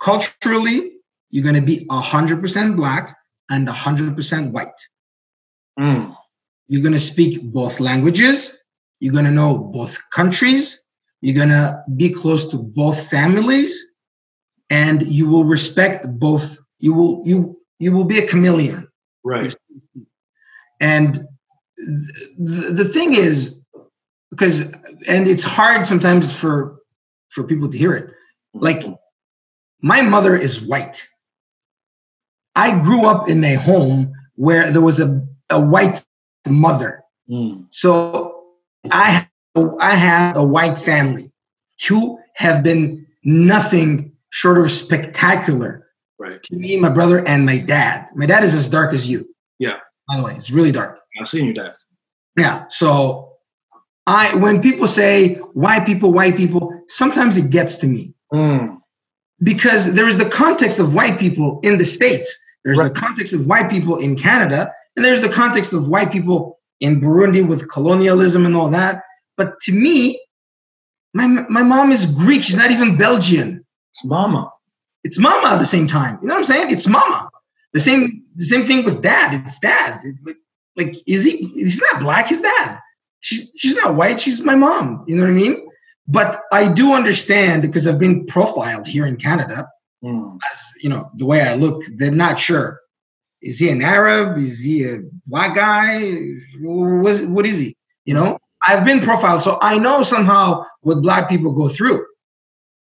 [0.00, 0.92] culturally,
[1.30, 3.16] you're going to be 100% black
[3.50, 4.68] and 100% white.
[5.78, 6.16] Mm,
[6.68, 8.58] You're going to speak both languages.
[8.98, 10.80] You're going to know both countries.
[11.20, 13.90] You're going to be close to both families
[14.70, 18.88] and you will respect both you will you you will be a chameleon
[19.24, 19.54] right.
[20.80, 21.26] and
[21.76, 23.56] the, the thing is
[24.30, 24.60] because
[25.08, 26.78] and it's hard sometimes for
[27.30, 28.10] for people to hear it
[28.54, 28.84] like
[29.82, 31.06] my mother is white
[32.56, 36.04] i grew up in a home where there was a, a white
[36.48, 36.96] mother
[37.30, 38.42] Mm, so
[38.90, 39.26] i
[39.80, 41.32] i have a white family
[41.88, 45.86] who have been nothing short of spectacular
[46.18, 46.42] Right.
[46.42, 48.06] to me, my brother, and my dad.
[48.14, 49.26] My dad is as dark as you.
[49.58, 49.78] Yeah.
[50.06, 50.98] By the way, it's really dark.
[51.18, 51.72] I've seen you, Dad.
[52.36, 52.64] Yeah.
[52.68, 53.36] So
[54.06, 58.79] I when people say white people, white people, sometimes it gets to me Mm.
[59.42, 62.36] Because there is the context of white people in the States.
[62.64, 62.92] There's Right.
[62.92, 67.00] the context of white people in Canada, and there's the context of white people in
[67.00, 69.02] Burundi with colonialism and all that.
[69.36, 70.20] But to me,
[71.14, 72.42] my my mom is Greek.
[72.42, 73.64] She's not even Belgian.
[73.90, 74.50] It's Mama.
[75.02, 76.18] It's mama at the same time.
[76.20, 76.70] You know what I'm saying?
[76.70, 77.28] It's mama.
[77.72, 79.42] The same the same thing with dad.
[79.46, 80.00] It's dad.
[80.26, 80.36] Like,
[80.76, 82.78] like is he he's not black, he's dad.
[83.20, 85.04] She's she's not white, she's my mom.
[85.08, 85.66] You know what I mean?
[86.10, 89.68] But I do understand because I've been profiled here in Canada
[90.02, 90.38] Mm.
[90.50, 92.80] as you know, the way I look, they're not sure.
[93.42, 94.38] Is he an Arab?
[94.38, 96.00] Is he a black guy?
[96.60, 97.76] What, what is he?
[98.04, 102.04] You know, I've been profiled, so I know somehow what black people go through.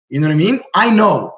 [0.09, 0.61] You know what I mean?
[0.73, 1.33] I know.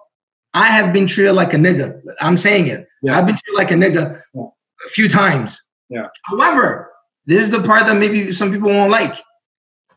[0.53, 1.99] I have been treated like a nigga.
[2.21, 2.87] I'm saying it.
[3.03, 3.17] Yeah.
[3.17, 5.61] I've been treated like a nigga a few times.
[5.89, 6.07] Yeah.
[6.25, 6.91] However,
[7.25, 9.15] this is the part that maybe some people won't like.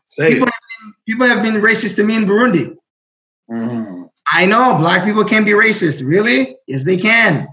[0.05, 0.53] Say People it.
[1.05, 2.75] People have been racist to me in Burundi.
[3.49, 4.09] Mm.
[4.31, 6.05] I know black people can be racist.
[6.05, 6.57] Really?
[6.67, 7.47] Yes, they can.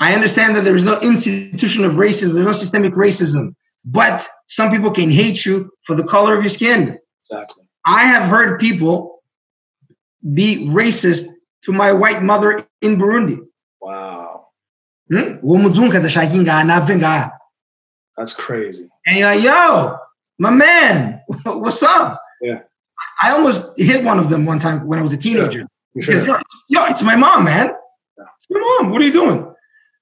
[0.00, 3.54] I understand that there is no institution of racism, there's no systemic racism,
[3.84, 6.98] but some people can hate you for the color of your skin.
[7.20, 7.64] Exactly.
[7.86, 9.22] I have heard people
[10.32, 11.26] be racist
[11.64, 13.38] to my white mother in Burundi.
[13.80, 14.46] Wow.
[15.08, 15.36] Hmm?
[15.42, 17.30] Wo muzungu atashaka navenga.
[18.16, 18.88] That's crazy.
[19.06, 19.96] And you're like, yo,
[20.38, 22.20] my man, what's up?
[22.40, 22.60] Yeah.
[23.22, 25.66] I almost hit one of them one time when I was a teenager.
[25.94, 26.34] Because sure?
[26.34, 27.72] yo, it's, yo, it's my mom, man.
[28.18, 28.90] It's my mom.
[28.90, 29.52] What are you doing?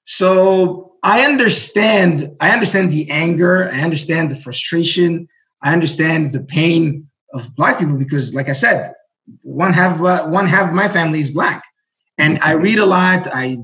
[0.05, 2.35] So I understand.
[2.41, 3.71] I understand the anger.
[3.71, 5.29] I understand the frustration.
[5.63, 8.93] I understand the pain of black people because, like I said,
[9.43, 11.63] one half uh, one half of my family is black,
[12.19, 13.29] and I read a lot.
[13.33, 13.59] I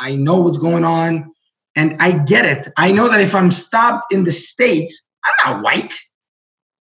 [0.00, 1.32] I know what's going on,
[1.76, 2.72] and I get it.
[2.76, 5.94] I know that if I'm stopped in the states, I'm not white.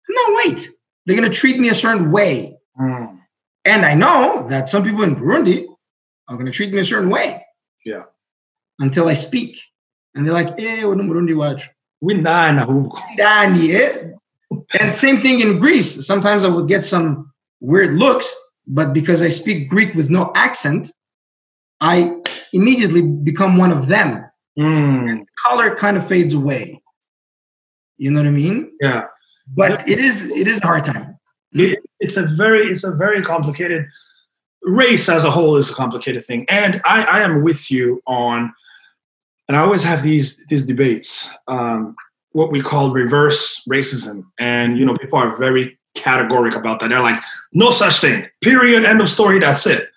[0.10, 0.68] I'm not white.
[1.06, 2.58] They're gonna treat me a certain way.
[2.80, 3.20] Mm.
[3.66, 5.66] And I know that some people in Burundi
[6.28, 7.46] are going to treat me a certain way.
[7.86, 8.04] Yeah.
[8.80, 9.60] Until I speak.
[10.16, 11.70] And they're like, eh, what Burundi watch?
[12.04, 12.98] Windana huko.
[13.18, 14.14] Dani?
[14.80, 16.06] And same thing in Greece.
[16.06, 18.36] Sometimes I would get some weird looks,
[18.68, 20.92] but because I speak Greek with no accent,
[21.80, 24.26] I immediately become one of them.
[24.60, 25.26] Mm.
[25.44, 26.82] Color kind of fades away.
[27.98, 28.72] You know what I mean?
[28.82, 29.06] Yeah.
[29.48, 31.18] But it is it is a hard time.
[31.54, 33.86] It- it's a very it's a very complicated
[34.64, 36.46] race as a whole is a complicated thing.
[36.50, 38.54] And i i am with you on
[39.48, 41.96] and i always have these these debates um
[42.32, 44.24] what we call reverse racism.
[44.40, 46.90] And you know people are very categoric about that.
[46.90, 47.22] They're like
[47.54, 48.28] no such thing.
[48.42, 48.84] Period.
[48.84, 49.40] End of story.
[49.40, 49.90] That's it.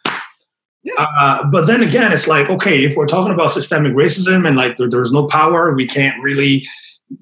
[0.85, 0.93] Yeah.
[0.99, 4.77] uh, but then again it's like okay if we're talking about systemic racism and like
[4.77, 6.65] there, there's no power we can't really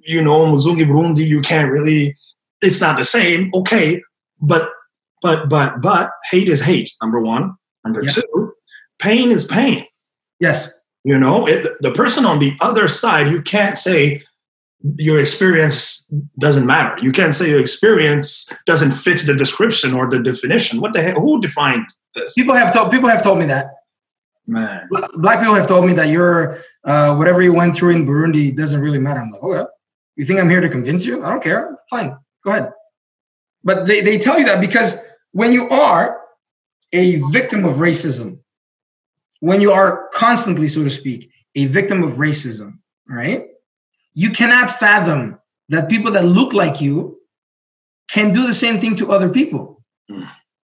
[0.01, 2.15] you know muzungi burundi you can't really
[2.61, 4.03] it's not the same okay
[4.41, 4.71] but
[5.23, 7.55] but but but hate is hate number one.
[7.85, 8.53] Number two
[8.99, 9.85] pain is pain.
[10.41, 10.71] Yes.
[11.05, 14.23] you know it, the person on the other side you can't say
[14.99, 16.07] your experience
[16.39, 16.95] doesn't matter.
[17.01, 20.81] You can't say your experience doesn't fit the description or the definition.
[20.81, 22.35] What the hell who defined this?
[22.35, 23.67] People have told people have told me that.
[24.47, 28.55] Man Black people have told me that your uh, whatever you went through in Burundi
[28.55, 29.21] doesn't really matter.
[29.21, 29.65] I'm like, oh yeah,
[30.17, 31.25] you think I'm here to convince you?
[31.25, 31.77] I don't care.
[31.91, 32.73] Fine, go ahead.
[33.65, 34.99] But they, they tell you that because
[35.33, 36.21] when you are
[36.93, 38.39] a victim of racism,
[39.41, 42.79] when you are constantly, so to speak, a victim of racism,
[43.09, 43.47] right?
[44.13, 47.19] You cannot fathom that people that look like you
[48.11, 49.83] can do the same thing to other people.
[50.11, 50.31] Mm.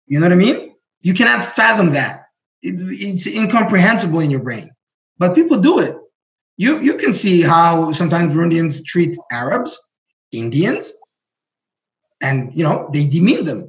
[0.06, 0.74] You know what I mean?
[1.02, 2.27] You cannot fathom that.
[2.62, 4.70] It, it's incomprehensible in your brain.
[5.18, 5.96] But people do it.
[6.56, 9.80] You you can see how sometimes Burundians treat Arabs,
[10.32, 10.92] Indians,
[12.20, 13.68] and you know they demean them.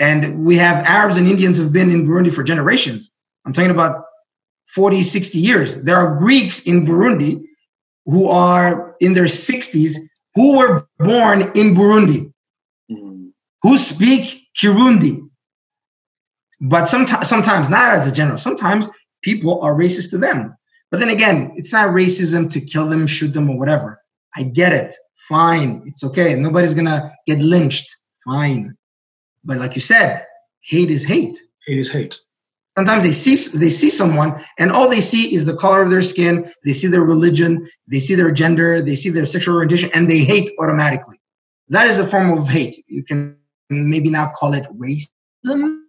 [0.00, 3.10] And we have Arabs and Indians who've been in Burundi for generations.
[3.44, 4.04] I'm talking about
[4.68, 5.82] 40, 60 years.
[5.82, 7.42] There are Greeks in Burundi
[8.06, 9.96] who are in their 60s
[10.34, 12.32] who were born in Burundi,
[12.90, 13.30] Mm.
[13.62, 15.29] who speak Kirundi.
[16.60, 18.38] But sometimes, sometimes not as a general.
[18.38, 18.88] Sometimes
[19.22, 20.56] people are racist to them.
[20.90, 24.00] But then again, it's not racism to kill them, shoot them, or whatever.
[24.34, 24.94] I get it.
[25.28, 25.84] Fine.
[25.86, 26.34] It's okay.
[26.34, 27.96] Nobody's gonna get lynched.
[28.24, 28.76] Fine.
[29.44, 30.26] But like you said,
[30.60, 31.40] hate is hate.
[31.66, 32.20] hate is hate
[32.76, 36.02] Sometimes they see they see someone and all they see is the color of their
[36.02, 40.08] skin, they see their religion, they see their gender, they see their sexual orientation, and
[40.08, 41.20] they hate automatically.
[41.68, 42.84] That is a form of hate.
[42.86, 43.36] You can
[43.68, 45.79] maybe not call it racism.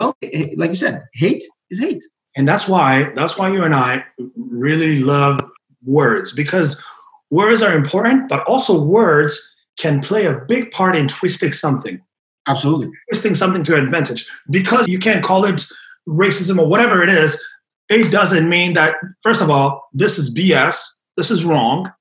[0.00, 2.04] Well, eh, like you said, hate is hate.
[2.36, 4.04] And that's why that's why you and I
[4.36, 5.40] really love
[5.84, 6.82] words because
[7.30, 12.00] words are important, but also words can play a big part in twisting something.
[12.46, 12.90] Absolutely.
[13.10, 14.26] Twisting something to advantage.
[14.50, 15.64] Because you can't call it
[16.08, 17.42] racism or whatever it is,
[17.88, 21.92] it doesn't mean that, first of all, this is BS, this is wrong,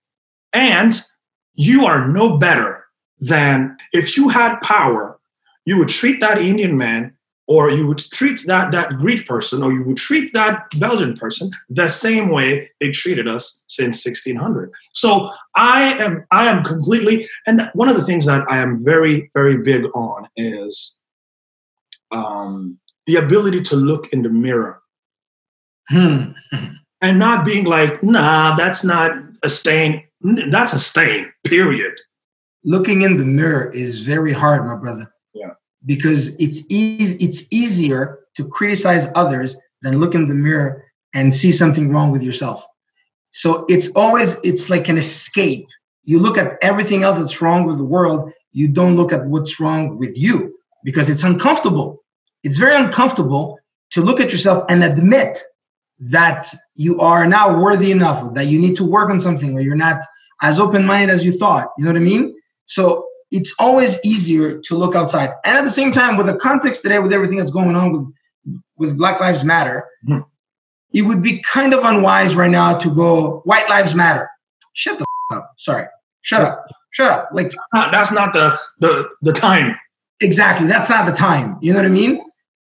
[0.53, 1.01] and
[1.55, 2.85] you are no better
[3.19, 5.19] than if you had power,
[5.65, 7.12] you would treat that Indian man
[7.47, 11.49] or you would treat that that Greek person or you would treat that Belgian person
[11.69, 14.71] the same way they treated us since 1600.
[14.93, 19.29] So I am I am completely and one of the things that I am very
[19.33, 20.99] very big on is
[22.11, 24.79] um, the ability to look in the mirror
[25.89, 26.31] Hmm.
[27.01, 29.11] and not being like, nah, that's not
[29.43, 30.03] a stain.
[30.21, 31.31] That's a stain.
[31.43, 31.99] Period.
[32.63, 35.12] Looking in the mirror is very hard, my brother.
[35.85, 37.23] Because it's easy.
[37.23, 42.23] It's easier to criticize others than look in the mirror and see something wrong with
[42.23, 42.65] yourself.
[43.31, 45.67] So it's always it's like an escape.
[46.03, 48.31] You look at everything else that's wrong with the world.
[48.51, 52.03] You don't look at what's wrong with you because it's uncomfortable.
[52.43, 53.59] It's very uncomfortable
[53.91, 55.39] to look at yourself and admit
[55.99, 59.75] that you are now worthy enough, that you need to work on something, or you're
[59.75, 60.01] not
[60.41, 61.69] as open minded as you thought.
[61.77, 62.35] You know what I mean?
[62.65, 65.31] So it's always easier to look outside.
[65.43, 68.05] And at the same time, with the context today, with everything that's going on with,
[68.77, 70.23] with Black Lives Matter, Mhm.
[70.93, 74.29] it would be kind of unwise right now to go, White Lives Matter.
[74.73, 75.51] Shut the f- up.
[75.57, 75.87] Sorry.
[76.21, 76.65] Shut up.
[76.91, 77.29] Shut up.
[77.33, 79.75] Like, That's not the the the time.
[80.21, 80.67] exactly.
[80.67, 81.57] That's not the time.
[81.61, 82.23] You know what I mean?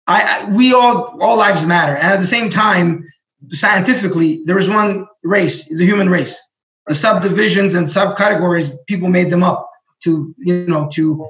[0.07, 1.95] I, I we all all lives matter.
[1.95, 3.03] And at the same time,
[3.51, 6.39] scientifically, there is one race, the human race.
[6.87, 9.69] The subdivisions and subcategories, people made them up
[10.03, 11.27] to, you know, to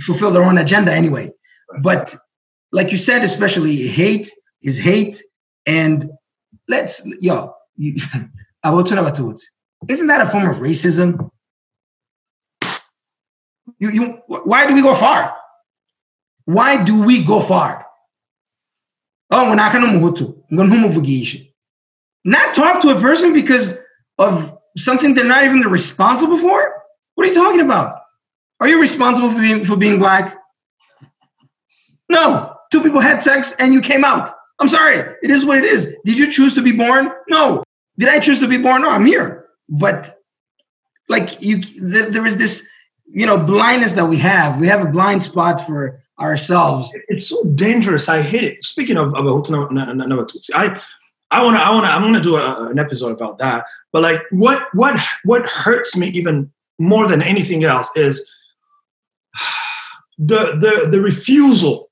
[0.00, 1.30] fulfill their own agenda anyway.
[1.82, 2.14] But
[2.72, 4.30] like you said, especially hate
[4.62, 5.22] is hate.
[5.66, 6.10] And
[6.68, 7.96] let's yo, you,
[8.62, 9.40] I will turn about to it.
[9.88, 11.30] Isn't that a form of racism?
[13.78, 15.34] You, you, why do we go far?
[16.44, 17.86] Why do we go far?
[19.30, 19.98] Oh, we're not going to
[22.24, 23.74] Not talk to a person because
[24.18, 26.82] of something they're not even responsible for?
[27.14, 28.01] What are you talking about?
[28.62, 30.38] Are you responsible for being, for being black?
[32.08, 32.54] No.
[32.70, 34.30] Two people had sex and you came out.
[34.60, 34.98] I'm sorry.
[35.20, 35.96] It is what it is.
[36.04, 37.10] Did you choose to be born?
[37.28, 37.64] No.
[37.98, 38.82] Did I choose to be born?
[38.82, 39.46] No, I'm here.
[39.68, 40.16] But
[41.08, 42.64] like you, there, there is this,
[43.08, 44.60] you know, blindness that we have.
[44.60, 46.94] We have a blind spot for ourselves.
[47.08, 48.08] It's so dangerous.
[48.08, 48.64] I hate it.
[48.64, 50.80] Speaking of of Tutsi, I
[51.32, 53.64] I want to I want to I'm going to do a, an episode about that.
[53.90, 58.30] But like what what what hurts me even more than anything else is
[60.18, 61.88] the the the refusal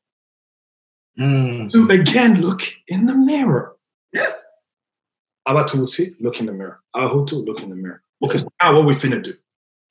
[1.18, 1.70] Mm.
[1.72, 3.76] to again look in the mirror.
[4.12, 4.30] Yeah.
[5.46, 6.80] Abatutsi, look in the mirror.
[6.96, 8.02] Abahutu, look in the mirror.
[8.22, 9.34] Okay, now what we finna do?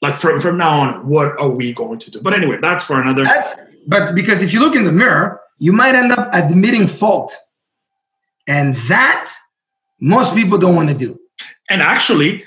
[0.02, 2.22] Like from from now on, what are we going to do?
[2.22, 3.26] But anyway, that's for another.
[3.26, 3.54] That's
[3.86, 7.36] but because if you look in the mirror, you might end up admitting fault.
[8.48, 9.32] And that
[10.00, 11.20] most people don't want to do.
[11.70, 12.44] And actually,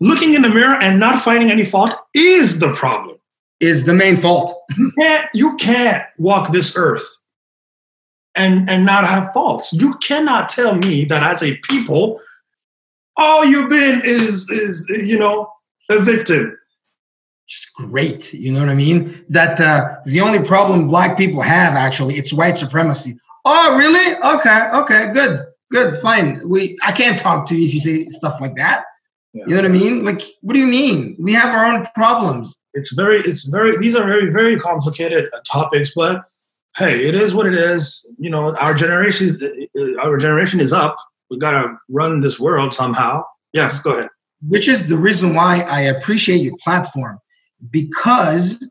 [0.00, 3.16] looking in the mirror and not finding any fault is the problem.
[3.64, 4.62] Is the main fault.
[4.76, 7.06] You can't you can't walk this earth
[8.34, 9.72] and and not have faults.
[9.72, 12.20] You cannot tell me that as a people,
[13.16, 15.50] all you've been is is you know
[15.90, 16.56] a victim.
[17.48, 18.32] Just great.
[18.32, 19.24] You know what I mean?
[19.28, 23.16] That uh, the only problem black people have actually it's white supremacy.
[23.44, 24.16] Oh, really?
[24.16, 26.40] Okay, okay, good, good, fine.
[26.48, 28.84] We I can't talk to you if you say stuff like that.
[29.34, 29.44] Yeah.
[29.46, 30.04] You know what I mean?
[30.04, 31.16] Like, what do you mean?
[31.18, 32.58] We have our own problems.
[32.74, 36.24] It's very it's very these are very very complicated topics, but
[36.76, 38.10] hey, it is what it is.
[38.18, 39.44] You know, our generation is
[40.02, 40.96] our generation is up.
[41.30, 43.24] We gotta run this world somehow.
[43.52, 44.08] Yes, go ahead.
[44.48, 47.18] which is the reason why I appreciate your platform
[47.70, 48.62] because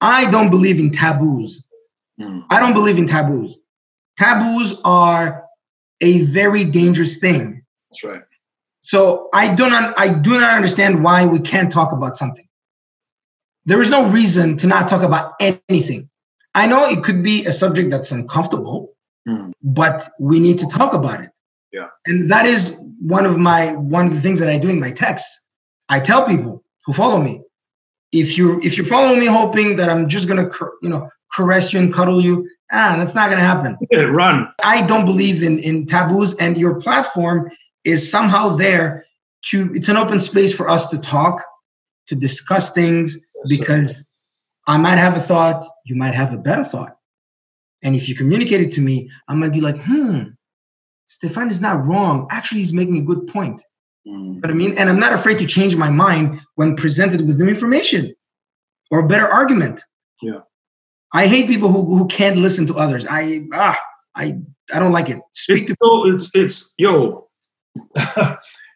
[0.00, 1.64] I don't believe in taboos.
[2.20, 2.44] Mm.
[2.50, 3.58] I don't believe in taboos.
[4.18, 5.44] Taboos are
[6.00, 7.62] a very dangerous thing.
[7.90, 8.22] That's right.
[8.82, 12.46] So I do not I do not understand why we can't talk about something.
[13.66, 16.08] There is no reason to not talk about anything.
[16.54, 18.90] I know it could be a subject that's uncomfortable,
[19.28, 19.52] Mm.
[19.62, 21.30] but we need to talk about it.
[21.72, 21.88] Yeah.
[22.06, 24.90] And that is one of my one of the things that I do in my
[24.90, 25.40] texts.
[25.90, 27.42] I tell people who follow me,
[28.12, 30.48] if you if you're following me hoping that I'm just gonna
[30.82, 33.76] you know caress you and cuddle you, ah, that's not gonna happen.
[33.90, 34.48] Yeah, run.
[34.64, 37.50] I don't believe in in taboos, and your platform
[37.84, 39.04] is somehow there
[39.50, 39.70] to.
[39.74, 41.42] It's an open space for us to talk,
[42.08, 43.18] to discuss things,
[43.48, 44.08] because
[44.66, 46.96] I might have a thought, you might have a better thought.
[47.82, 50.22] And if you communicate it to me, I might be like, hmm,
[51.06, 52.28] Stephane is not wrong.
[52.30, 53.62] Actually, he's making a good point.
[54.06, 54.36] Mm.
[54.36, 54.76] What I mean?
[54.78, 58.14] And I'm not afraid to change my mind when presented with new information
[58.90, 59.82] or a better argument.
[60.22, 60.40] Yeah.
[61.12, 63.06] I hate people who, who can't listen to others.
[63.08, 63.78] I ah
[64.14, 64.38] I
[64.72, 65.18] I don't like it.
[65.32, 67.28] Speak it's to so it's it's yo.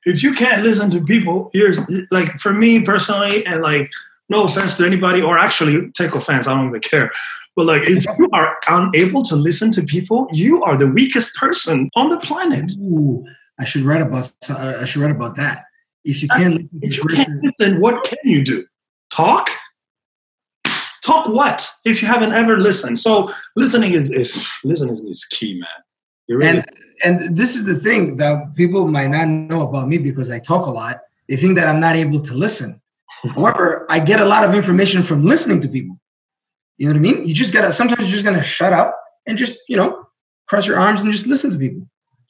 [0.04, 3.90] if you can't listen to people, here's like for me personally, and like
[4.28, 7.10] no offense to anybody, or actually take offense, I don't even care.
[7.56, 11.88] But like if you are unable to listen to people, you are the weakest person
[11.94, 12.72] on the planet.
[12.80, 13.24] Ooh,
[13.60, 15.64] I should write about uh, I should write about that.
[16.04, 18.66] If you can't, if you can't listen, what can you do?
[19.10, 19.48] Talk.
[21.02, 21.68] Talk what?
[21.84, 25.68] If you haven't ever listened, so listening is, is listening is key, man.
[26.28, 26.66] Really and
[27.04, 30.66] and this is the thing that people might not know about me because I talk
[30.66, 31.00] a lot.
[31.28, 32.80] They think that I'm not able to listen.
[33.32, 35.98] However, I get a lot of information from listening to people.
[36.76, 37.28] You know what I mean?
[37.28, 40.06] You just gotta sometimes you're just gonna shut up and just, you know,
[40.48, 41.86] cross your arms and just listen to people.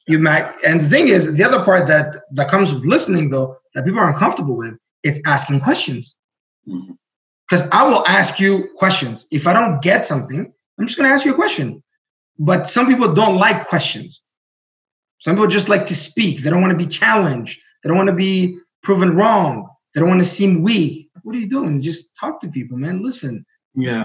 [0.07, 3.57] You might and the thing is the other part that that comes with listening though,
[3.73, 6.15] that people are uncomfortable with, it's asking questions.
[6.65, 7.73] Because mm-hmm.
[7.73, 9.25] I will ask you questions.
[9.31, 11.83] If I don't get something, I'm just gonna ask you a question.
[12.37, 14.21] But some people don't like questions.
[15.19, 16.41] Some people just like to speak.
[16.41, 17.59] They don't want to be challenged.
[17.81, 19.67] They don't want to be proven wrong.
[19.95, 21.09] They don't want to seem weak.
[21.23, 21.81] What are you doing?
[21.81, 23.01] Just talk to people, man.
[23.01, 23.45] Listen.
[23.73, 24.03] Yeah.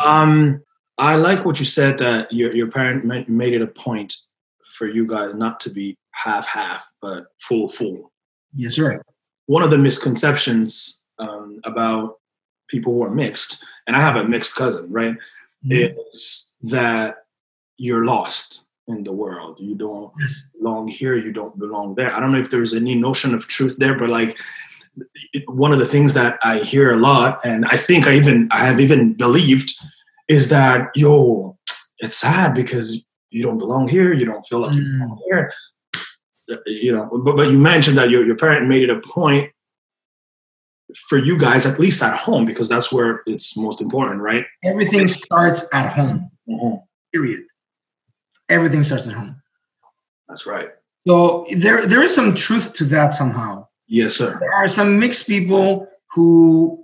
[0.00, 0.62] Um,
[0.98, 4.14] I like what you said that your your parent made it a point
[4.74, 8.12] for you guys not to be half half, but full full.
[8.54, 9.02] Yes, sir.
[9.46, 12.18] One of the misconceptions um, about
[12.68, 15.14] people who are mixed, and I have a mixed cousin, right,
[15.64, 15.72] mm-hmm.
[15.72, 17.16] is that
[17.78, 19.58] you're lost in the world.
[19.58, 20.12] You don't
[20.58, 21.16] belong here.
[21.16, 22.14] You don't belong there.
[22.14, 24.38] I don't know if there's any notion of truth there, but like
[25.46, 28.64] one of the things that I hear a lot, and I think I even I
[28.64, 29.72] have even believed,
[30.28, 31.56] is that yo,
[31.98, 34.12] it's sad because you don't belong here.
[34.12, 34.76] You don't feel like mm.
[34.76, 35.52] you belong here.
[36.66, 39.50] You know, but, but you mentioned that your, your parent made it a point
[41.08, 44.44] for you guys, at least at home, because that's where it's most important, right?
[44.62, 46.30] Everything starts at home.
[46.46, 46.76] Mm-hmm.
[47.14, 47.44] Period.
[48.50, 49.40] Everything starts at home.
[50.28, 50.68] That's right.
[51.08, 53.66] So there, there is some truth to that somehow.
[53.92, 54.38] Yes, sir.
[54.40, 56.82] There are some mixed people who,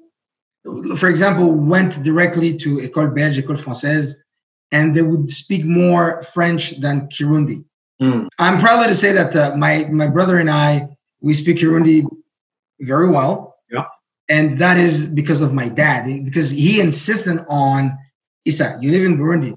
[0.95, 4.13] for example, went directly to École Belge, École Française,
[4.73, 7.65] and they would speak more French than Kirundi.
[8.03, 8.29] Mm.
[8.39, 10.87] I'm proud to say that uh, my my brother and I
[11.23, 12.05] we speak Kirundi
[12.81, 13.57] very well.
[13.71, 13.87] Yeah.
[14.29, 17.97] And that is because of my dad, because he insisted on
[18.45, 19.57] Isa, you live in Burundi.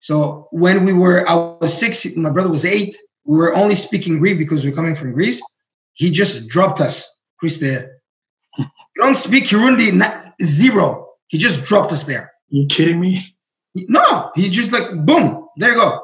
[0.00, 2.96] So when we were, I was six, my brother was eight.
[3.24, 5.42] We were only speaking Greek because we are coming from Greece.
[5.94, 7.08] He just dropped us.
[7.38, 7.98] Chris there.
[8.96, 11.08] Don't speak Kirundi, zero.
[11.28, 12.32] He just dropped us there.
[12.48, 13.36] You kidding me?
[13.74, 16.00] No, he's just like boom, there you go.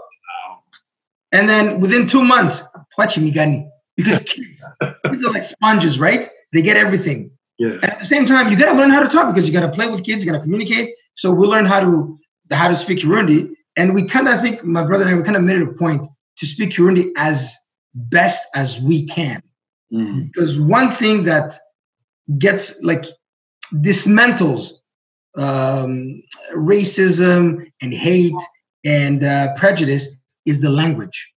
[1.33, 2.65] And then within two months,
[2.99, 4.65] Pachimigani, because kids,
[5.07, 6.29] kids are like sponges, right?
[6.53, 7.31] They get everything.
[7.59, 7.75] Yeah.
[7.75, 9.65] And at the same time, you got to learn how to talk because you got
[9.65, 10.95] to play with kids, you got to communicate.
[11.15, 12.19] So we learned how to
[12.51, 15.37] how to speak Kirundi, and we kind of think my brother and I we kind
[15.37, 16.05] of made it a point
[16.41, 17.57] to speak Kirundi as
[17.95, 19.43] best as we can.
[19.93, 20.23] Mm-hmm.
[20.23, 21.59] Because one thing that
[22.39, 23.05] gets like
[23.75, 24.73] dismantles
[25.37, 26.23] um,
[26.55, 28.35] racism and hate
[28.85, 30.09] and uh, prejudice
[30.47, 31.29] is the language.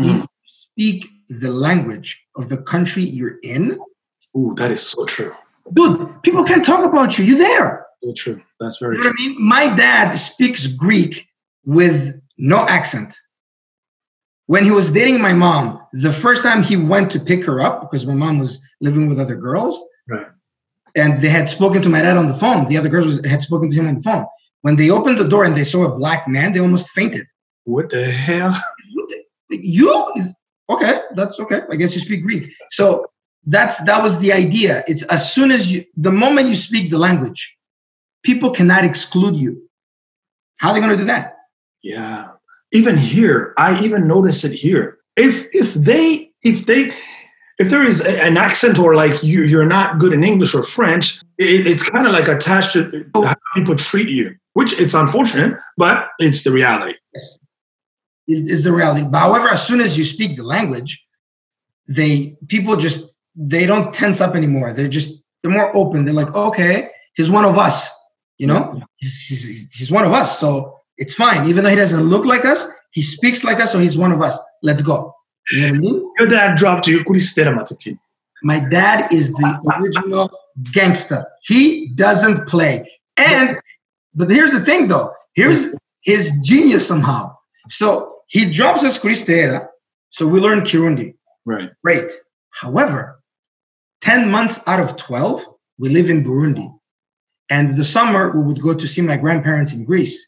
[0.00, 0.10] Mm-hmm.
[0.10, 3.78] If you speak the language of the country you're in,
[4.36, 5.34] Ooh, that is so true.
[5.72, 7.24] Dude, people can talk about you.
[7.24, 7.86] You're there.
[8.02, 8.42] So true.
[8.60, 9.14] That's very you know true.
[9.18, 9.42] I mean?
[9.42, 11.26] My dad speaks Greek
[11.64, 13.16] with no accent.
[14.46, 17.80] When he was dating my mom, the first time he went to pick her up,
[17.80, 20.26] because my mom was living with other girls, right.
[20.94, 22.66] and they had spoken to my dad on the phone.
[22.68, 24.26] The other girls was, had spoken to him on the phone.
[24.62, 27.26] When they opened the door and they saw a black man, they almost fainted.
[27.64, 28.54] What the hell?
[29.50, 30.12] You
[30.68, 31.00] okay?
[31.14, 31.62] That's okay.
[31.70, 32.52] I guess you speak Greek.
[32.70, 33.06] So
[33.46, 36.98] that's that was the idea it's as soon as you the moment you speak the
[36.98, 37.56] language
[38.22, 39.68] people cannot exclude you
[40.58, 41.36] how are they going to do that
[41.82, 42.30] yeah
[42.76, 46.92] even here i even notice it here if if they if they
[47.58, 51.20] if there is an accent or like you you're not good in english or french
[51.38, 53.24] it, it's kind of like attached to oh.
[53.24, 57.38] how people treat you which it's unfortunate but it's the reality yes
[58.28, 61.02] it is the reality but however as soon as you speak the language
[61.88, 64.72] they people just they don't tense up anymore.
[64.72, 66.04] They're just they're more open.
[66.04, 67.90] They're like, okay, he's one of us.
[68.38, 70.38] You know, he's, he's, he's one of us.
[70.38, 71.48] So it's fine.
[71.48, 74.22] Even though he doesn't look like us, he speaks like us, so he's one of
[74.22, 74.38] us.
[74.62, 75.14] Let's go.
[75.52, 76.12] You know what I mean?
[76.18, 77.04] Your dad dropped you.
[78.42, 80.30] My dad is the original
[80.72, 81.26] gangster.
[81.42, 82.90] He doesn't play.
[83.16, 83.58] And
[84.16, 85.12] But here's the thing, though.
[85.34, 87.36] Here's his genius somehow.
[87.68, 89.68] So he drops us Kristera,
[90.10, 91.14] so we learn Kirundi.
[91.44, 91.70] Right.
[91.84, 92.10] Great.
[92.50, 93.20] However,
[94.00, 95.44] 10 months out of 12,
[95.78, 96.72] we live in Burundi.
[97.50, 100.26] And the summer, we would go to see my grandparents in Greece.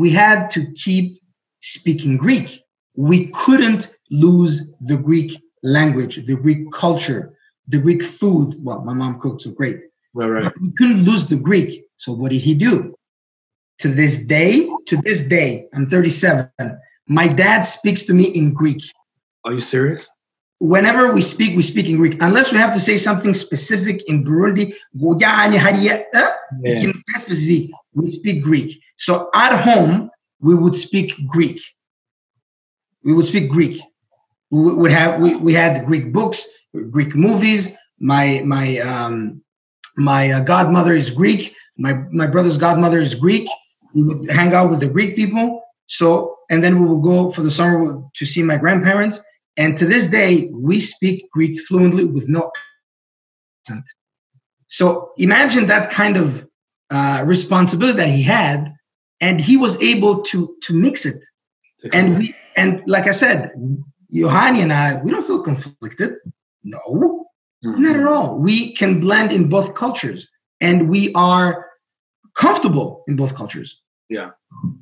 [0.00, 1.20] We had to keep
[1.60, 2.62] speaking Greek.
[2.96, 7.34] We couldn't lose the Greek language, the Greek culture,
[7.66, 8.54] the Greek food.
[8.64, 9.76] Well, my mom cooked, so great.
[10.14, 10.44] Right, right.
[10.44, 11.84] But we couldn't lose the Greek.
[11.98, 12.94] So what did he do?
[13.80, 16.48] To this day, to this day, I'm 37.
[17.06, 18.80] My dad speaks to me in Greek.
[19.44, 20.10] Are you serious?
[20.60, 22.18] Whenever we speak, we speak in Greek.
[22.20, 24.74] Unless we have to say something specific in Burundi,
[26.62, 26.92] Yeah.
[27.16, 28.78] specific, we speak Greek.
[28.96, 31.60] So at home, we would speak Greek.
[33.04, 33.80] We would speak Greek.
[34.50, 36.46] We would would have we, we had Greek books,
[36.90, 37.68] Greek movies.
[37.98, 39.42] My my um,
[39.96, 41.54] my uh, godmother is Greek.
[41.78, 43.48] My my brother's godmother is Greek.
[43.94, 45.62] We would hang out with the Greek people.
[45.86, 49.20] So and then we will go for the summer to see my grandparents.
[49.60, 52.50] And to this day, we speak Greek fluently with no
[53.62, 53.84] accent.
[54.68, 56.46] So imagine that kind of
[56.90, 58.72] uh, responsibility that he had,
[59.20, 61.20] and he was able to to mix it.
[61.92, 63.52] And we and like I said,
[64.10, 66.14] Johanni and I, we don't feel conflicted.
[66.64, 67.26] No,
[67.62, 68.38] not at all.
[68.38, 70.26] We can blend in both cultures,
[70.62, 71.66] and we are
[72.34, 73.78] comfortable in both cultures.
[74.08, 74.30] Yeah.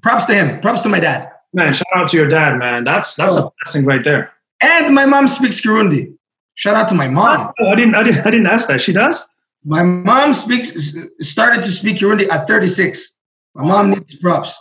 [0.03, 0.61] Props to him.
[0.61, 1.31] Props to my dad.
[1.53, 2.85] Man, shout out to your dad, man.
[2.85, 3.53] That's that's a Oh.
[3.61, 4.33] blessing right there.
[4.63, 6.15] And my mom speaks Kirundi.
[6.55, 7.53] Shout out to my mom.
[7.61, 8.81] Oh, I didn't I didn't I didn't ask that.
[8.81, 9.29] She does?
[9.65, 13.17] My mom speaks started to speak Kirundi at 36.
[13.55, 14.59] My mom needs props.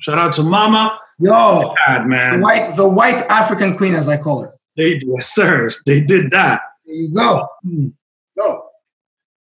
[0.00, 0.98] Shout out to Mama.
[1.18, 2.40] Yo, Dad, the man.
[2.40, 4.52] white, the white African queen, as I call her.
[4.76, 5.68] They yes, sir.
[5.84, 6.62] They did that.
[6.86, 7.48] There you go.
[7.62, 7.88] Hmm.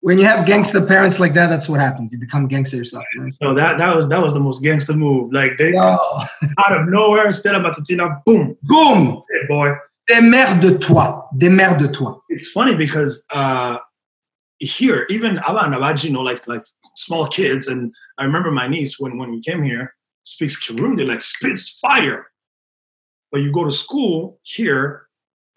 [0.09, 2.11] When you have gangster parents like that, that's what happens.
[2.13, 3.05] You become gangster yourself.
[3.15, 3.31] You know?
[3.43, 5.35] So that that was that was the most gangster move.
[5.35, 5.81] Like they Yo,
[6.59, 9.23] out of nowhere, Stella Matutina, boom, boom.
[9.31, 9.75] hey boy.
[10.09, 11.29] Démerde toi.
[11.37, 12.15] Démerde de toi.
[12.31, 13.77] It's funny because uh
[14.61, 16.63] here, even Abanabaji, you know, like like
[16.95, 19.95] small kids, and I remember my niece when when we came here
[20.25, 22.29] speaks Kirundi, like spits fire.
[23.31, 25.08] But you go to school here,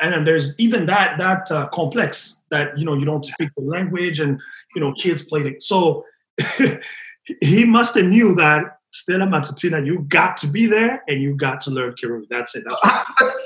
[0.02, 4.20] and there's even that that uh, complex that you know you don't speak the language,
[4.20, 4.39] and
[4.76, 5.64] you know kids play it.
[5.64, 6.06] So
[7.41, 11.62] he must have knew that Stella Matutina, you got to be there and you got
[11.62, 12.28] to learn Kirundi.
[12.30, 12.66] That's it.
[12.68, 13.41] That's Uh, But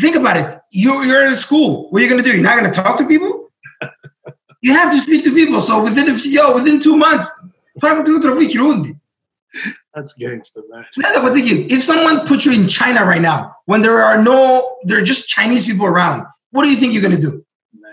[0.00, 0.58] think about it.
[0.70, 1.90] You're, you're in school.
[1.90, 2.34] What are you going to do?
[2.34, 3.50] You're not going to talk to people?
[4.62, 5.60] you have to speak to people.
[5.60, 7.30] So within a few, yo, within two months,
[7.80, 8.98] fala com outro Kirundi.
[9.94, 10.84] that's gangster, man.
[10.96, 14.76] But think you, if someone put you in China right now, when there are no,
[14.84, 17.44] there are just Chinese people around, what do you think you're going to do?
[17.78, 17.92] Man.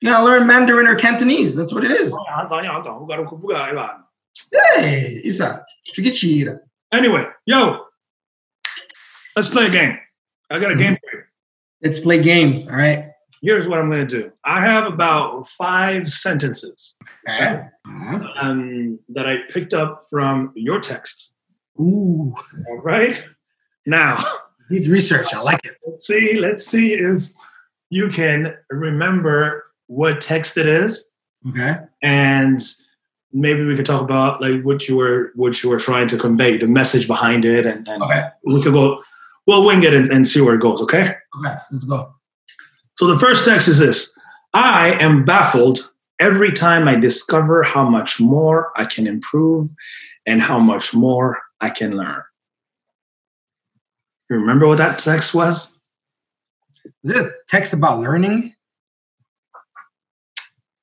[0.00, 1.54] You gotta learn Mandarin or Cantonese.
[1.54, 2.12] That's what it is.
[4.52, 5.64] Hey, Isa.
[6.92, 7.84] Anyway, yo,
[9.36, 9.98] let's play a game.
[10.50, 11.10] I got a game mm-hmm.
[11.10, 11.24] for you.
[11.82, 12.66] Let's play games.
[12.66, 13.09] All right.
[13.42, 14.32] Here's what I'm going to do.
[14.44, 16.96] I have about five sentences
[17.28, 17.62] Okay.
[17.86, 18.28] Uh-huh.
[18.40, 21.34] um, that I picked up from your texts.
[21.80, 22.34] Ooh,
[22.68, 23.26] All right.
[23.86, 24.24] Now,
[24.70, 25.32] need research.
[25.34, 25.76] I like it.
[25.86, 26.38] let's see.
[26.38, 27.30] Let's see if
[27.88, 31.08] you can remember what text it is,
[31.48, 31.76] Okay.
[32.02, 32.60] and
[33.32, 36.58] maybe we could talk about like what you were what you were trying to convey,
[36.58, 38.24] the message behind it, and, and Okay.
[38.44, 39.02] we could go.
[39.46, 40.82] We'll wing it and, and see where it goes.
[40.82, 41.14] Okay.
[41.40, 41.54] Okay.
[41.72, 42.14] Let's go.
[43.00, 44.14] So the first text is this
[44.52, 49.70] I am baffled every time I discover how much more I can improve
[50.26, 52.22] and how much more I can learn.
[54.28, 55.80] You remember what that text was?
[57.02, 58.54] Is it a text about learning?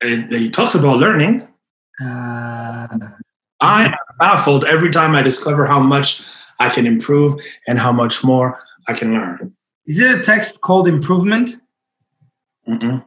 [0.01, 1.47] It, he talks about learning.
[2.03, 2.87] Uh,
[3.61, 6.23] I am baffled every time I discover how much
[6.59, 9.55] I can improve and how much more I can learn.
[9.85, 11.57] is it a text called improvement?
[12.67, 13.03] Mm-mm.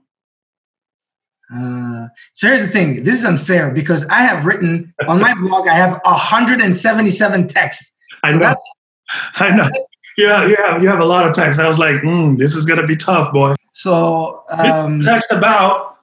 [1.52, 3.02] Uh, so here's the thing.
[3.02, 5.66] This is unfair because I have written on my blog.
[5.68, 7.92] I have 177 texts.
[8.22, 8.54] I So know.
[9.36, 9.68] I know.
[10.16, 11.58] Yeah, yeah, you have a lot of text.
[11.61, 13.54] I was like, mm, this is gonna be tough, boy.
[13.72, 14.44] so.
[14.50, 15.96] Um, text about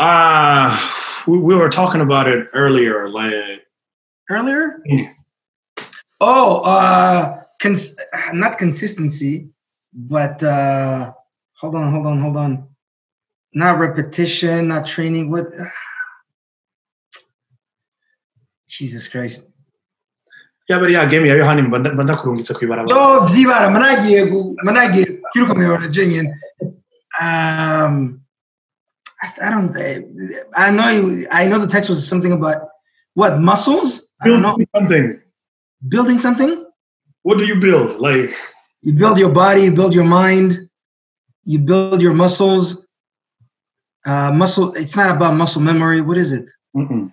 [0.00, 0.76] uh
[1.28, 3.32] we, we were talking about it earlier like
[4.28, 4.80] earlier.
[4.84, 5.12] Yeah.
[6.20, 7.96] Oh, uh, cons-
[8.32, 9.48] not consistency,
[9.92, 11.12] but uh,
[11.64, 12.68] hold on, hold on, hold on.
[13.54, 15.30] Not repetition, not training.
[15.30, 15.46] What?
[18.68, 19.50] Jesus Christ.
[20.68, 25.88] yaba game ya yohani mba nda- mba ndakurungitse kwibarabara Yo, vyibara managiye managiye kwiruka muyobora
[25.88, 26.34] jenyine.
[27.20, 28.20] Um,
[29.22, 29.76] I, I don't.
[30.56, 30.88] I know.
[30.88, 32.62] You, I know the text was something about
[33.14, 34.08] What muscles?
[34.20, 34.56] I don't know.
[34.56, 35.20] Building something.
[35.88, 36.66] Building something.
[37.22, 38.00] What do you build?
[38.00, 38.30] Like
[38.82, 39.62] You build your body.
[39.62, 40.63] You build your mind.
[41.44, 42.86] You build your muscles.
[44.06, 44.74] Uh, muscle.
[44.74, 46.00] It's not about muscle memory.
[46.00, 46.50] What is it?
[46.76, 47.12] mm-mm.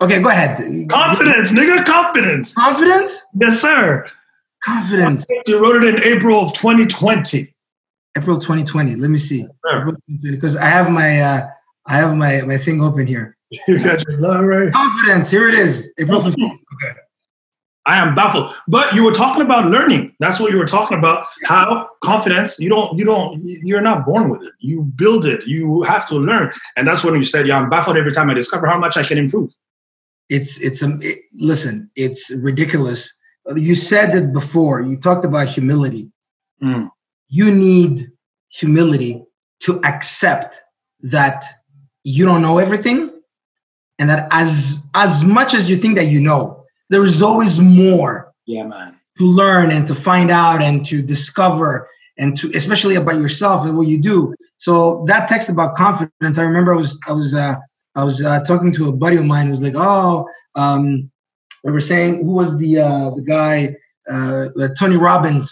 [0.00, 0.58] Okay, go ahead.
[0.90, 2.54] confidence, nigga, confidence.
[2.54, 3.22] Confidence.
[3.40, 4.08] Yes, sir.
[4.64, 5.24] Confidence.
[5.46, 7.54] You wrote it in April of 2020.
[8.16, 8.96] April 2020.
[8.96, 9.46] Let me see.
[9.66, 9.96] Sure.
[10.22, 11.48] Because I have my uh,
[11.86, 13.36] I have my my thing open here.
[13.68, 14.72] You got your love right.
[14.72, 15.30] Confidence.
[15.30, 15.92] Here it is.
[15.98, 16.36] April 15th.
[16.36, 16.98] Okay.
[17.84, 18.54] I am baffled.
[18.68, 20.14] But you were talking about learning.
[20.20, 21.26] That's what you were talking about.
[21.44, 24.52] How confidence, you don't, you don't, you're not born with it.
[24.60, 25.44] You build it.
[25.46, 26.52] You have to learn.
[26.76, 29.02] And that's when you said, yeah, I'm baffled every time I discover how much I
[29.02, 29.52] can improve.
[30.28, 30.98] It's it's um.
[31.02, 33.12] It, listen, it's ridiculous.
[33.54, 34.80] You said it before.
[34.80, 36.10] You talked about humility.
[36.62, 36.90] Mm.
[37.28, 38.10] You need
[38.48, 39.24] humility
[39.60, 40.62] to accept
[41.00, 41.44] that
[42.04, 43.10] you don't know everything,
[43.98, 46.61] and that as as much as you think that you know,
[46.92, 48.96] there is always more Yeah, man.
[49.18, 51.88] to learn and to find out and to discover
[52.18, 54.34] and to especially about yourself and what you do.
[54.58, 57.54] So that text about confidence, I remember I was I was uh,
[57.96, 61.10] I was uh, talking to a buddy of mine who was like, oh, um,
[61.64, 63.74] we were saying who was the uh, the guy
[64.10, 65.46] uh, uh, Tony Robbins,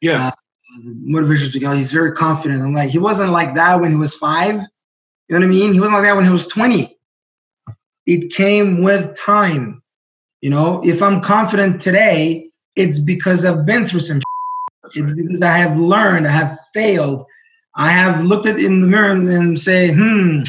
[0.00, 0.28] Yeah.
[0.28, 0.30] Uh,
[0.84, 1.74] the motivational speaker.
[1.74, 2.62] He's very confident.
[2.62, 4.56] I'm like, he wasn't like that when he was five.
[5.28, 5.72] You know what I mean?
[5.72, 6.98] He wasn't like that when he was 20.
[8.06, 9.82] It came with time.
[10.44, 14.20] You know, if I'm confident today, it's because I've been through some.
[14.82, 17.24] That's It's because I have learned, I have failed,
[17.76, 20.40] I have looked at in the mirror and, say, hmm,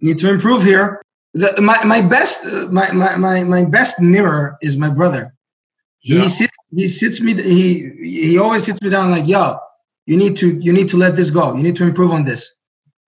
[0.00, 1.02] need to improve here.
[1.34, 5.34] The, my, my best my, my, my, my best mirror is my brother.
[5.98, 6.28] He Yeah.
[6.28, 9.58] sits he sits me he he always sits me down like, yo,
[10.06, 11.54] you need to you need to let this go.
[11.56, 12.48] You need to improve on this.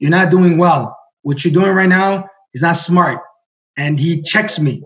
[0.00, 0.98] You're not doing well.
[1.22, 3.20] What you're doing right now is not smart.
[3.76, 4.82] And he checks me.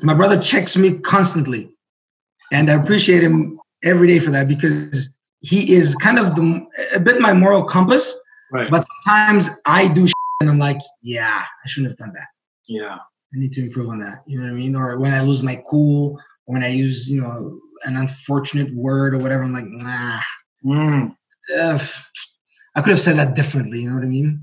[0.00, 1.70] My brother checks me constantly.
[2.52, 7.00] And I appreciate him every day for that because he is kind of the a
[7.00, 8.16] bit my moral compass.
[8.52, 8.70] Right.
[8.70, 12.26] But sometimes I do shit and I'm like, yeah, I shouldn't have done that.
[12.68, 12.96] yeah.
[13.34, 14.22] I need to improve on that.
[14.28, 14.76] You know what I mean?
[14.76, 19.18] Or when I lose my cool, when I use, you know, an unfortunate word or
[19.18, 20.20] whatever, I'm like, nah,
[20.64, 21.16] Mm.
[21.58, 21.80] ugh,
[22.76, 23.80] I could have said that differently.
[23.80, 24.40] You know what I mean?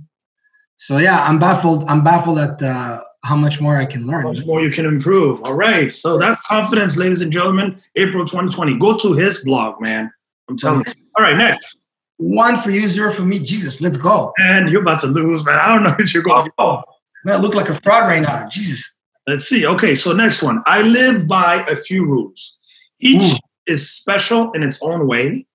[0.76, 1.86] So yeah, I'm baffled.
[1.90, 4.24] I'm baffled at uh, how much more I can How learn.
[4.36, 5.42] much more you can improve.
[5.44, 5.92] All right.
[5.92, 7.80] So that's confidence, ladies and gentlemen.
[7.96, 8.78] April 2020.
[8.80, 10.12] Go to his blog, man.
[10.50, 10.94] I'm telling you.
[11.18, 11.78] All right, next.
[12.18, 13.40] One for you, zero for me.
[13.40, 14.34] Jesus, let's go.
[14.38, 15.60] And you're about to lose, man.
[15.60, 16.46] I don't know if you're going.
[16.46, 16.82] to Oh,
[17.26, 18.48] man, I look like a fraud right now.
[18.50, 18.92] Jesus.
[19.28, 19.66] Let's see.
[19.68, 20.62] Okay, so next one.
[20.66, 22.60] I live by a few rules.
[23.00, 23.38] Each Ooh.
[23.68, 25.46] is special in its own way,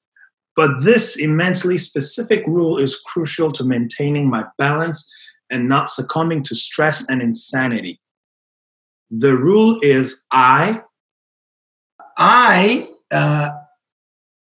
[0.55, 5.13] but this immensely specific rule is crucial to maintaining my balance
[5.51, 8.01] and not succumbing to stress and insanity.
[9.11, 10.83] The rule is I,
[12.19, 13.51] I uh,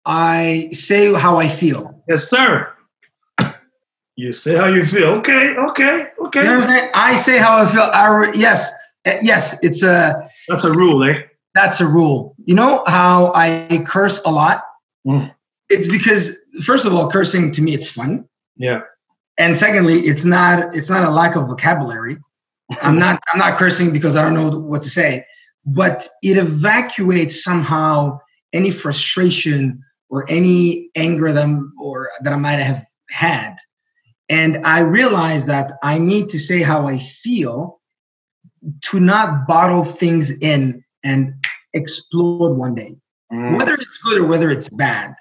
[0.05, 2.03] I say how I feel.
[2.07, 2.69] yes, sir.
[4.15, 5.07] You say how you feel.
[5.15, 6.39] Okay, okay, okay.
[6.41, 6.91] You know what I'm saying?
[6.93, 7.89] I say how I feel.
[7.93, 8.71] I yes,
[9.07, 9.57] uh, yes.
[9.63, 11.23] It's a That's a rule, eh?
[11.55, 12.35] that's a rule.
[12.45, 14.63] You know how I curse a lot?
[15.07, 15.33] Mm.
[15.69, 18.81] It's because first of all, cursing to me it's fun, Yeah.
[19.37, 22.17] And secondly, it's not it's not a lack of vocabulary.
[22.81, 25.25] I'm not I'm not cursing because I don't know what to say,
[25.65, 28.19] but it evacuates somehow
[28.53, 33.55] any frustration or any anger that I'm, or that I might have had.
[34.29, 37.81] And I realized that I need to say how I feel
[38.83, 41.33] to not bottle things in and
[41.73, 42.97] explode one day
[43.33, 43.57] Mm.
[43.57, 45.15] whether it's good or whether it's bad.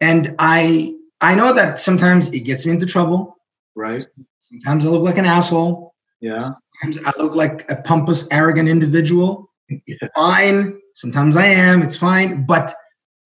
[0.00, 0.94] And I
[1.24, 3.38] I know that sometimes it gets me into trouble.
[3.74, 4.06] Right.
[4.50, 5.94] Sometimes I look like an asshole.
[6.20, 6.50] Yeah.
[6.82, 9.50] Sometimes I look like a pompous, arrogant individual.
[9.86, 9.96] Yeah.
[10.14, 10.78] Fine.
[10.94, 11.80] Sometimes I am.
[11.80, 12.44] It's fine.
[12.44, 12.74] But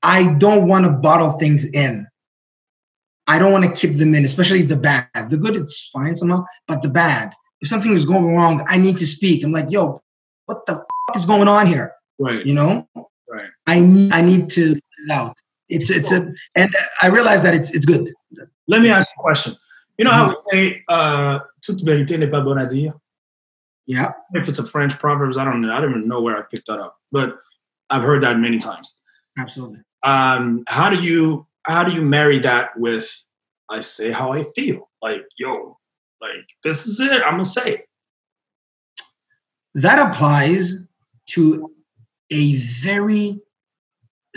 [0.05, 2.07] I don't want to bottle things in.
[3.26, 5.09] I don't want to keep them in, especially the bad.
[5.28, 7.34] The good, it's fine somehow, but the bad.
[7.61, 9.42] If something is going wrong, I need to speak.
[9.42, 10.01] I'm like, yo,
[10.46, 11.92] what the f- is going on here?
[12.20, 12.46] Right.
[12.46, 12.88] You know?
[13.28, 13.51] Right.
[13.66, 15.36] I need I need to let it out.
[15.69, 18.11] It's it's a and I realize that it's it's good.
[18.66, 19.57] Let me ask you a question.
[19.99, 22.95] You know how we say uh, toute vérité n'est pas bonne à dire?
[23.87, 24.12] Yeah.
[24.35, 25.73] If it's a French proverb, I don't know.
[25.73, 27.39] I don't even know where I picked that up, but
[27.91, 28.99] I've heard that many times.
[29.39, 29.79] Absolutely.
[30.03, 33.25] Um, how do you how do you marry that with
[33.71, 34.89] I say how I feel?
[35.03, 35.79] Like, yo,
[36.21, 37.23] like this is it.
[37.23, 37.89] I'm gonna say it.
[39.75, 40.75] That applies
[41.31, 41.73] to
[42.31, 43.41] a very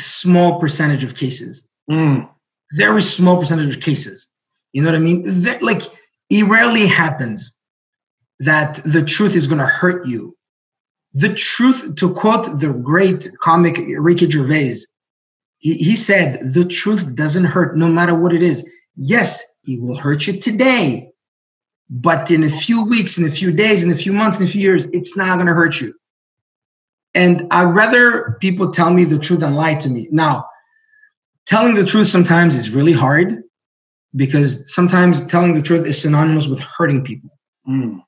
[0.06, 1.66] small percentage of cases.
[1.89, 2.30] Mm,
[2.74, 4.28] Very small percentage of cases.
[4.74, 5.24] You know what I mean?
[5.30, 5.82] Ve- like
[6.30, 7.56] it rarely happens
[8.39, 10.36] that the truth is going to hurt you
[11.14, 14.78] the truth, to quote the great comic Ricky Gervais,
[15.58, 18.68] he, he said, the truth doesn't hurt no matter what it is.
[18.95, 21.12] Yes, it will hurt you today,
[21.89, 24.49] but in a few weeks, in a few days, in a few months, in a
[24.49, 25.93] few years, it's not going to hurt you.
[27.14, 30.07] And I'd rather people tell me the truth than lie to me.
[30.12, 30.45] Now,
[31.45, 33.43] telling the truth sometimes is really hard
[34.16, 37.30] because sometimes telling the truth is synonymous with hurting people.
[37.68, 38.01] Mm.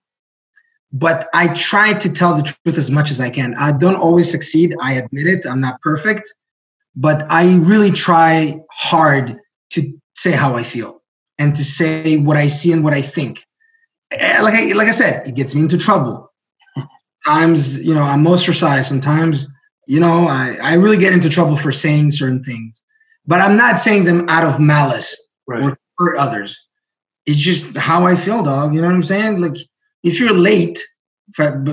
[0.92, 3.56] But I try to tell the truth as much as I can.
[3.56, 4.76] I don't always succeed.
[4.80, 5.46] I admit it.
[5.46, 6.34] I'm not perfect.
[6.96, 9.40] But I really try hard
[9.72, 11.02] to say how I feel
[11.40, 13.44] and to say what I see and what I think.
[14.12, 16.32] Eh, like I, like I said, it gets me into trouble.
[17.26, 18.88] Times, you know, I'm ostracized.
[18.88, 19.48] Sometimes,
[19.88, 22.82] you know, I, I really get into trouble for saying certain things.
[23.26, 25.16] But I'm not saying them out of malice
[25.48, 25.64] right.
[25.64, 26.60] or hurt others.
[27.26, 28.74] It's just how I feel, dog.
[28.74, 29.40] You know what I'm saying?
[29.40, 29.56] Like,
[30.04, 30.84] if you're late,
[31.34, 31.64] for,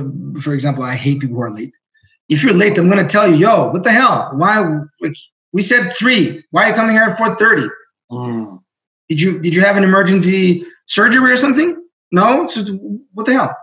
[0.40, 1.72] for example, I hate people who are late.
[2.28, 4.30] If you're late, I'm gonna tell you, yo, what the hell?
[4.34, 4.60] Why?
[5.00, 5.16] Like,
[5.52, 6.44] we said three.
[6.52, 7.68] Why are you coming here at 4:30?
[8.12, 8.62] Mm.
[9.08, 11.84] Did you did you have an emergency surgery or something?
[12.12, 12.46] No.
[12.46, 12.72] Just,
[13.12, 13.56] what the hell?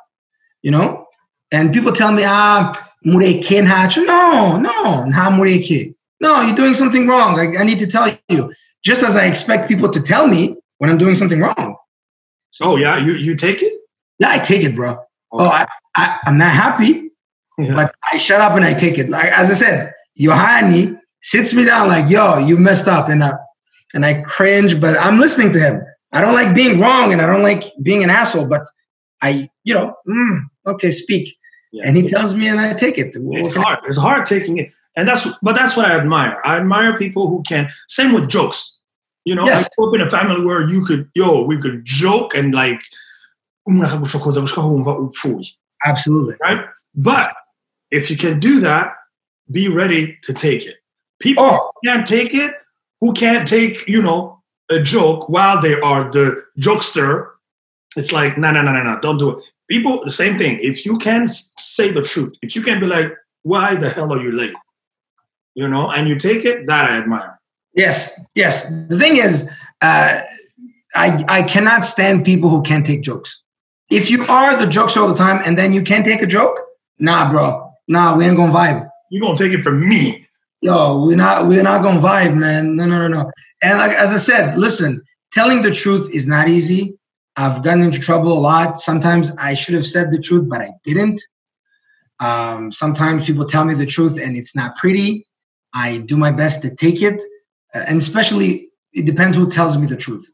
[0.61, 1.06] You know.
[1.51, 2.73] And people tell me, ah,
[3.05, 3.63] mureke
[4.05, 5.93] No, no, na mureke.
[6.19, 7.39] No, you're doing something wrong.
[7.39, 8.51] I, I need to tell you.
[8.83, 11.75] Just as I expect people to tell me when I'm doing something wrong.
[12.51, 13.73] So, oh yeah, you you take it?
[14.19, 14.91] Yeah, I take it, bro.
[14.91, 14.99] Okay.
[15.31, 17.11] Oh, I, I I'm not happy,
[17.57, 17.73] yeah.
[17.73, 19.09] but I shut up and I take it.
[19.09, 23.33] Like as I said, Yohani sits me down like, yo, you messed up, and I
[23.93, 25.81] and I cringe, but I'm listening to him.
[26.13, 28.65] I don't like being wrong, and I don't like being an asshole, but
[29.21, 31.36] I, you know, mm, okay, speak.
[31.71, 31.83] Yeah.
[31.85, 33.13] And he tells me, and I take it.
[33.15, 33.79] It's hard.
[33.85, 36.41] It's hard taking it and that's but that's what I admire.
[36.43, 37.69] I admire people who can.
[37.87, 38.77] Same with jokes.
[39.23, 39.65] You know, yes.
[39.65, 42.81] I grew up in a family where you could, yo, we could joke and like,
[45.85, 46.65] absolutely right.
[46.95, 47.33] But
[47.91, 48.93] if you can do that,
[49.51, 50.77] be ready to take it.
[51.19, 51.71] People oh.
[51.85, 52.55] can't take it
[52.99, 54.41] who can't take, you know,
[54.71, 57.31] a joke while they are the jokester.
[57.95, 59.43] It's like, no, no, no, no, no, don't do it.
[59.69, 60.59] People, the same thing.
[60.61, 63.13] If you can say the truth, if you can be like,
[63.43, 64.53] why the hell are you late?
[65.57, 67.39] you know, and you take it, that I admire.
[67.73, 68.69] Yes, yes.
[68.89, 69.49] The thing is,
[69.81, 70.21] uh,
[70.93, 73.41] I I cannot stand people who can't take jokes.
[73.89, 76.59] If you are the jokes all the time and then you can't take a joke,
[76.99, 78.87] nah, bro, nah, we ain't gonna vibe.
[79.09, 80.27] You gonna take it from me?
[80.61, 82.75] Yo, we're not we're not gonna vibe, man.
[82.75, 83.31] No, no, no, no.
[83.63, 85.01] And like as I said, listen,
[85.33, 86.95] telling the truth is not easy.
[87.37, 88.79] I've gotten into trouble a lot.
[88.79, 91.21] Sometimes I should have said the truth, but I didn't.
[92.19, 95.27] Um, sometimes people tell me the truth and it's not pretty.
[95.73, 97.21] I do my best to take it,
[97.75, 100.27] uh, and especially it depends who tells me the truth.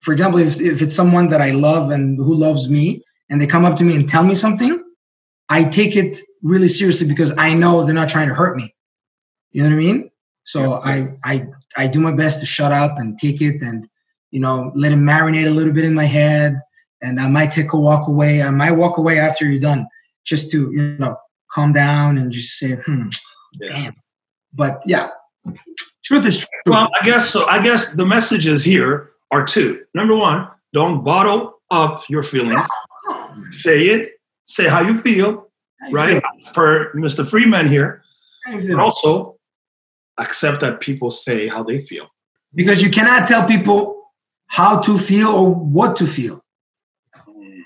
[0.00, 3.46] For example, if, if it's someone that I love and who loves me, and they
[3.46, 4.82] come up to me and tell me something,
[5.48, 8.74] I take it really seriously because I know they're not trying to hurt me.
[9.52, 10.10] You know what I mean?
[10.44, 10.78] So yeah.
[10.78, 13.88] I I I do my best to shut up and take it and
[14.34, 16.60] you know let it marinate a little bit in my head.
[17.02, 18.42] And I might take a walk away.
[18.42, 19.86] I might walk away after you're done,
[20.24, 21.16] just to you know
[21.50, 23.08] calm down and just say, hmm,
[23.60, 23.84] yes.
[23.84, 23.94] damn,
[24.52, 25.10] but yeah,
[26.02, 26.48] truth is true.
[26.66, 27.46] Well, I guess so.
[27.46, 29.84] I guess the messages here are two.
[29.94, 32.64] Number one, don't bottle up your feelings.
[33.50, 34.12] Say it.
[34.46, 35.48] Say how you feel.
[35.80, 36.22] How you right?
[36.38, 36.54] Feel.
[36.54, 37.26] Per Mr.
[37.26, 38.02] Freeman here.
[38.46, 39.36] And also,
[40.18, 42.08] accept that people say how they feel.
[42.54, 44.03] Because you cannot tell people
[44.54, 46.40] how to feel or what to feel.
[47.28, 47.62] Mm.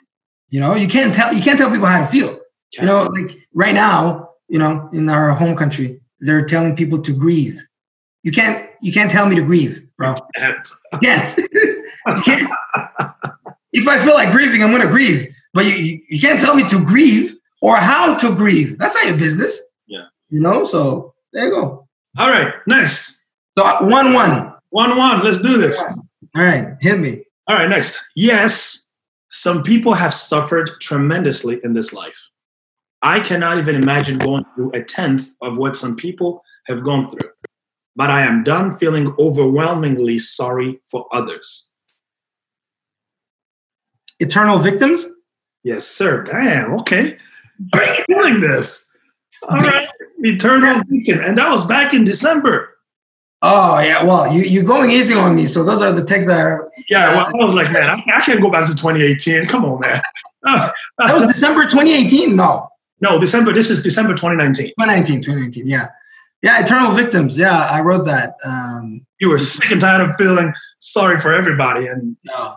[0.49, 2.41] You know, you can't tell you can't tell people how to feel.
[2.73, 7.13] You know, like right now, you know, in our home country, they're telling people to
[7.13, 7.63] grieve.
[8.23, 10.15] You can't you can't tell me to grieve, bro.
[10.93, 11.37] You can't.
[11.37, 12.51] you can't.
[13.73, 15.29] if I feel like grieving, I'm gonna grieve.
[15.53, 18.79] But you, you can't tell me to grieve or how to grieve.
[18.79, 19.61] That's not your business.
[19.87, 20.07] Yeah.
[20.31, 21.87] You know, so there you go.
[22.17, 23.21] All right, next.
[23.59, 24.55] So one one.
[24.71, 25.23] One one.
[25.23, 25.85] Let's do this.
[26.39, 27.25] All right, hit me.
[27.49, 27.99] All right, next.
[28.15, 28.85] Yes,
[29.29, 32.29] some people have suffered tremendously in this life.
[33.03, 37.31] I cannot even imagine going through a tenth of what some people have gone through.
[37.97, 41.73] But I am done feeling overwhelmingly sorry for others.
[44.21, 45.07] Eternal victims?
[45.65, 46.23] Yes, sir.
[46.23, 47.19] Damn, okay.
[47.75, 48.89] I'm feeling this.
[49.43, 49.89] All right.
[50.21, 51.19] Eternal victim.
[51.21, 52.78] And that was back in December.
[53.41, 55.47] Oh yeah, well you you're going easy on me.
[55.47, 56.71] So those are the texts that are.
[56.89, 59.47] Yeah, well, I was like, man, I, I can't go back to 2018.
[59.47, 60.03] Come on, man.
[60.43, 62.35] that was December 2018.
[62.35, 62.69] No.
[63.01, 63.53] No, December.
[63.53, 64.69] This is December 2019.
[64.71, 65.67] 2019, 2019.
[65.69, 65.89] Yeah,
[66.43, 66.61] yeah.
[66.61, 67.39] Eternal victims.
[67.39, 68.35] Yeah, I wrote that.
[68.45, 72.57] Um, you were sick and tired of feeling sorry for everybody, and no,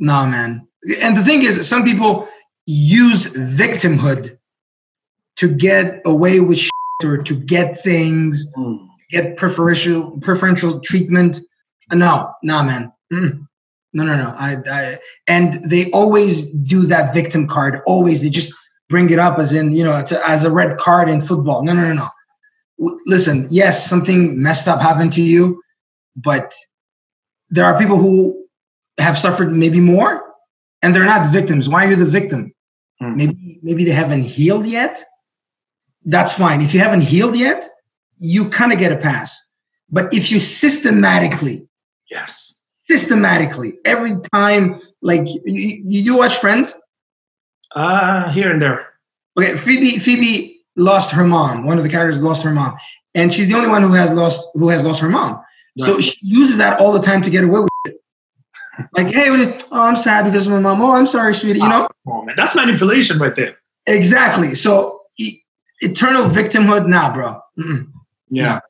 [0.00, 0.66] no, man.
[1.00, 2.28] And the thing is, some people
[2.66, 4.36] use victimhood
[5.36, 6.72] to get away with shit
[7.04, 8.88] or to get things, Mm.
[9.10, 11.40] Get preferential preferential treatment.
[11.92, 12.92] No, nah, man.
[13.10, 14.34] No, no, no.
[14.36, 17.80] I, I and they always do that victim card.
[17.86, 18.52] Always, they just
[18.88, 21.64] bring it up as in you know, as a red card in football.
[21.64, 22.08] No, no, no, no.
[22.78, 25.62] W- Listen, yes, something messed up happened to you,
[26.16, 26.52] but
[27.48, 28.44] there are people who
[28.98, 30.34] have suffered maybe more,
[30.82, 31.68] and they're not victims.
[31.68, 32.52] Why are you the victim?
[33.00, 33.16] Hmm.
[33.16, 35.02] Maybe maybe they haven't healed yet.
[36.04, 36.60] That's fine.
[36.60, 37.68] If you haven't healed yet,
[38.18, 39.40] you kind of get a pass.
[39.90, 41.68] But if you systematically
[42.10, 42.54] Yes.
[42.88, 46.72] systematically every time like you, you do watch friends
[47.74, 48.86] Uh, here and there.
[49.38, 52.76] okay phoebe phoebe lost her mom one of the characters lost her mom
[53.16, 55.40] and she's the only one who has lost who has lost her mom
[55.78, 57.96] so she uses that all the time to get away with it
[58.96, 61.88] like hey oh i'm sad because of my mom oh i'm sorry sweetie you know
[62.08, 62.36] Oh, man.
[62.36, 63.56] That's manipulation right there.
[63.88, 65.00] exactly so
[65.80, 67.90] eternal victimhood nah bro Mm-mm.
[68.28, 68.60] Yeah.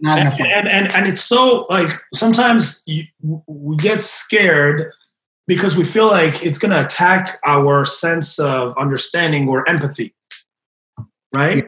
[0.00, 3.04] not and, enough and and and it's so like sometimes you,
[3.46, 4.92] we get scared
[5.46, 10.14] because we feel like it's going to attack our sense of understanding or empathy.
[11.32, 11.64] Right?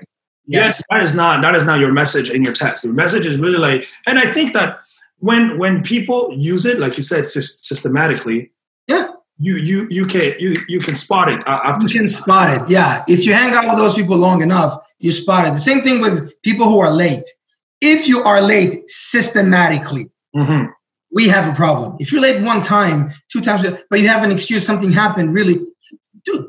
[0.47, 2.85] Yes yeah, that is not that is not your message in your text.
[2.85, 4.79] Your message is really like and i think that
[5.19, 8.51] when when people use it like you said sys- systematically
[8.89, 9.09] Yeah.
[9.39, 12.69] you you you can you you can spot it uh, after you can spot it
[12.69, 13.03] yeah.
[13.09, 16.01] If you hang out with those people long enough you spot it the same thing
[16.01, 17.27] with people who are late.
[17.93, 20.71] If you are late systematically Mhm.
[21.17, 21.89] we have a problem.
[22.03, 22.99] If you're late one time
[23.31, 25.57] two times but you have an excuse something happened really
[26.25, 26.47] dude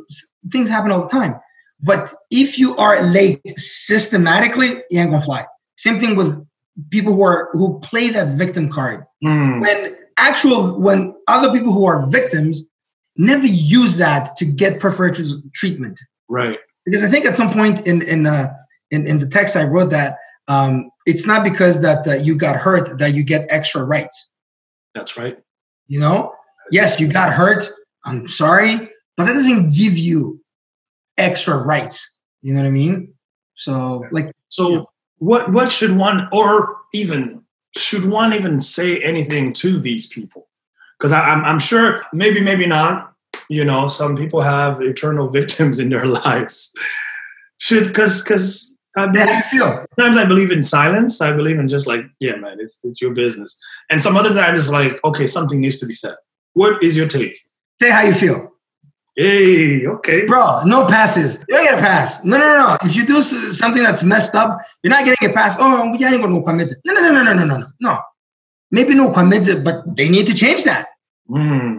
[0.53, 1.34] things happen all the time.
[1.89, 2.03] But
[2.43, 5.41] if you are late systematically you ain't gonna fly.
[5.86, 6.32] Same thing with
[6.95, 8.99] people who are who play that victim card.
[9.24, 9.62] Mm.
[9.64, 9.78] when
[10.30, 10.99] actual when
[11.36, 12.56] other people who are victims
[13.32, 13.47] never
[13.82, 15.28] use that to get preferential
[15.60, 15.97] treatment.
[16.39, 18.54] Right because I think at some point in in uh,
[18.92, 20.18] in, in the text I wrote that
[20.48, 24.32] um, it's not because that uh, you got hurt that you get extra rights.
[24.94, 25.38] that's right
[25.88, 26.34] You know,
[26.72, 27.70] yes, you got hurt.
[28.06, 30.40] I'm sorry, but that doesn't give you
[31.18, 31.98] extra rights.
[32.42, 33.14] You know what I mean?
[33.56, 34.82] So like, So Yeah.
[35.18, 37.42] what what should one or even
[37.76, 40.48] should one even say anything to these people?
[40.98, 43.14] Because I'm I'm sure maybe maybe not.
[43.50, 46.74] You know, some people have eternal victims in their lives.
[47.58, 49.86] Should because because how do you feel?
[50.00, 51.22] sometimes I believe in silence.
[51.22, 53.60] I believe in just like yeah, man, it's it's your business.
[53.90, 56.16] And some other times it's like okay, something needs to be said.
[56.54, 57.36] What is your take?
[57.82, 58.52] Say how you feel,
[59.18, 60.26] Hey, okay.
[60.26, 60.62] bro.
[60.66, 61.40] No passes.
[61.48, 62.24] You don't get a pass.
[62.24, 62.78] No, no, no, no.
[62.84, 65.56] If you do something that's messed up, you're not getting a pass.
[65.58, 66.74] Oh, yeah, I ain't gonna no commit.
[66.86, 67.68] No, no, no, no, no, no, no, no.
[67.80, 68.00] No.
[68.72, 70.88] Maybe no commit, but they need to change that.
[71.30, 71.78] Hmm.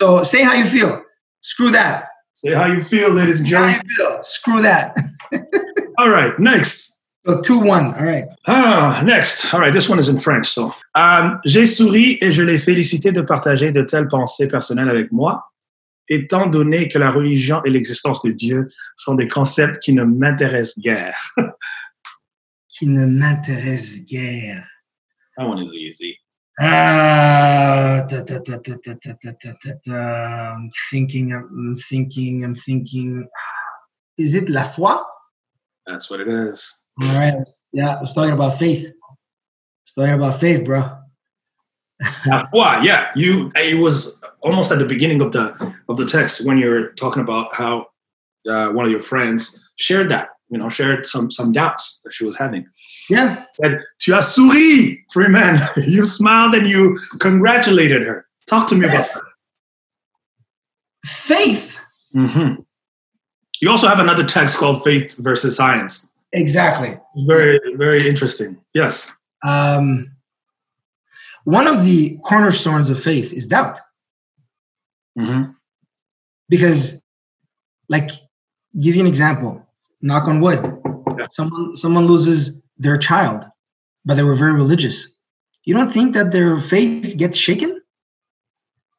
[0.00, 1.02] So say how you feel.
[1.40, 2.06] Screw that.
[2.34, 3.80] Say how you feel, ladies and How gentlemen.
[3.86, 4.18] you feel.
[4.22, 4.94] Screw that.
[5.98, 7.00] All right, next.
[7.26, 7.94] So two one.
[7.94, 8.26] All right.
[8.46, 9.52] Ah, next.
[9.54, 10.46] All right, this one is in French.
[10.48, 15.10] So, um, j'ai souri et je l'ai félicité de partager de telles pensées personnelles avec
[15.12, 15.50] moi,
[16.08, 20.78] étant donné que la religion et l'existence de Dieu sont des concepts qui ne m'intéressent
[20.78, 21.18] guère.
[22.68, 24.62] Qui ne m'intéresse guère.
[25.38, 26.18] That one is easy.
[26.58, 29.92] Uh, da, da, da,
[30.54, 33.28] I'm thinking, I'm thinking, I'm thinking.
[34.16, 34.96] Is it La Foi?
[35.86, 36.82] That's what it is.
[37.02, 37.34] All right.
[37.72, 38.86] Yeah, I was talking about faith.
[38.86, 39.12] I
[39.84, 40.96] was talking about faith, bro.
[42.26, 43.10] La Foi, yeah.
[43.14, 47.22] You it was almost at the beginning of the of the text when you're talking
[47.22, 47.86] about how
[48.48, 50.30] uh, one of your friends shared that.
[50.48, 52.66] You know, shared some some doubts that she was having.
[53.10, 53.44] Yeah.
[53.60, 55.58] said, Tu as souri, Freeman.
[55.76, 58.26] you smiled and you congratulated her.
[58.46, 59.14] Talk to me Yes.
[59.16, 59.24] about
[61.04, 61.80] Faith.
[62.14, 62.28] that.
[62.30, 62.62] hmm
[63.60, 66.08] You also have another text called Faith versus Science.
[66.32, 66.98] Exactly.
[67.26, 68.56] Very, very interesting.
[68.74, 69.12] Yes.
[69.44, 70.10] Um,
[71.44, 73.80] one of the cornerstones of faith is doubt.
[75.18, 75.50] Mm-hmm.
[76.50, 77.00] because
[77.88, 78.10] like
[78.78, 79.65] give you an example
[80.00, 80.60] knock on wood.
[81.18, 81.26] Yeah.
[81.30, 83.44] someone someone loses their child
[84.04, 85.08] but they were very religious.
[85.64, 87.80] You don't think that their faith gets shaken?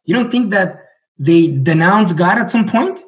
[0.04, 0.76] You don't think that
[1.18, 3.02] they denounce god at some point?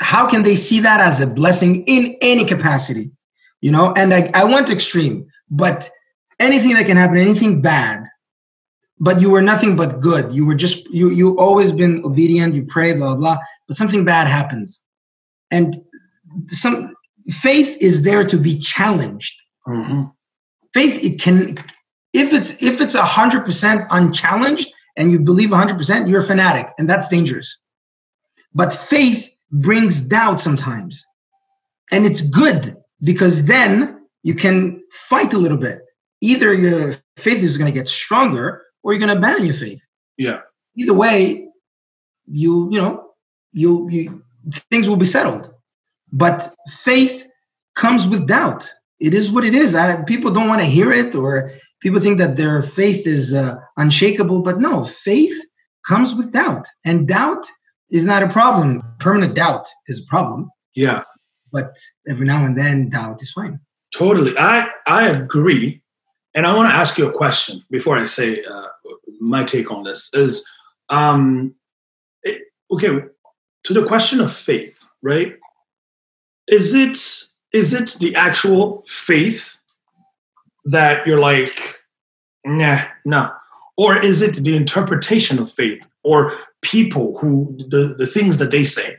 [0.00, 3.10] How can they see that as a blessing in any capacity?
[3.60, 5.90] You know and i, I went extreme but
[6.38, 8.04] anything that can happen anything bad
[9.00, 10.32] but you were nothing but good.
[10.32, 14.04] You were just you you always been obedient you pray blah blah blah but something
[14.04, 14.82] bad happens.
[15.50, 15.76] And
[16.48, 16.94] some
[17.30, 20.04] faith is there to be challenged hmm
[20.74, 21.56] faith it can
[22.12, 26.20] if it's if it's a hundred percent unchallenged and you believe a hundred percent you're
[26.20, 27.58] a fanatic and that's dangerous
[28.54, 31.04] but faith brings doubt sometimes
[31.90, 35.80] and it's good because then you can fight a little bit.
[36.20, 39.84] Either your faith is going to get stronger or you're going to abandon your faith.
[40.16, 40.40] Yeah.
[40.76, 41.48] Either way,
[42.26, 43.10] you you know
[43.52, 44.22] you you
[44.70, 45.52] things will be settled.
[46.12, 47.26] But faith
[47.76, 48.68] comes with doubt.
[49.00, 49.74] It is what it is.
[49.74, 53.56] I, people don't want to hear it, or people think that their faith is uh,
[53.76, 54.42] unshakable.
[54.42, 55.34] But no, faith
[55.86, 57.46] comes with doubt, and doubt
[57.90, 58.82] is not a problem.
[59.00, 60.50] Permanent doubt is a problem.
[60.74, 61.02] Yeah.
[61.52, 61.76] But
[62.08, 63.60] every now and then, doubt is fine.
[63.96, 64.36] Totally.
[64.36, 65.82] I, I agree.
[66.34, 68.66] And I want to ask you a question before I say uh,
[69.20, 70.46] my take on this is,
[70.90, 71.54] um,
[72.22, 73.00] it, okay,
[73.64, 75.34] to the question of faith, right?
[76.48, 76.96] Is it,
[77.52, 79.58] is it the actual faith
[80.64, 81.78] that you're like,
[82.44, 83.30] nah, no.
[83.76, 88.64] Or is it the interpretation of faith or people who, the, the things that they
[88.64, 88.96] say?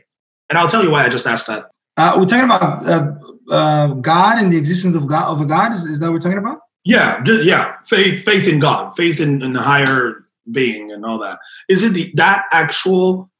[0.48, 1.70] And I'll tell you why I just asked that.
[1.96, 3.14] Uh, we're talking about uh,
[3.50, 5.72] uh, God and the existence of God of a God.
[5.72, 6.60] Is, is that what we're talking about?
[6.84, 7.74] Yeah, yeah.
[7.84, 11.38] Faith, faith in God, faith in, in the higher being, and all that.
[11.68, 13.30] Is it the, that actual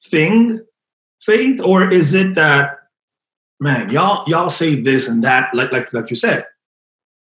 [0.00, 0.60] thing,
[1.20, 2.77] faith, or is it that
[3.60, 6.44] man, y'all y'all say this and that, like like like you said,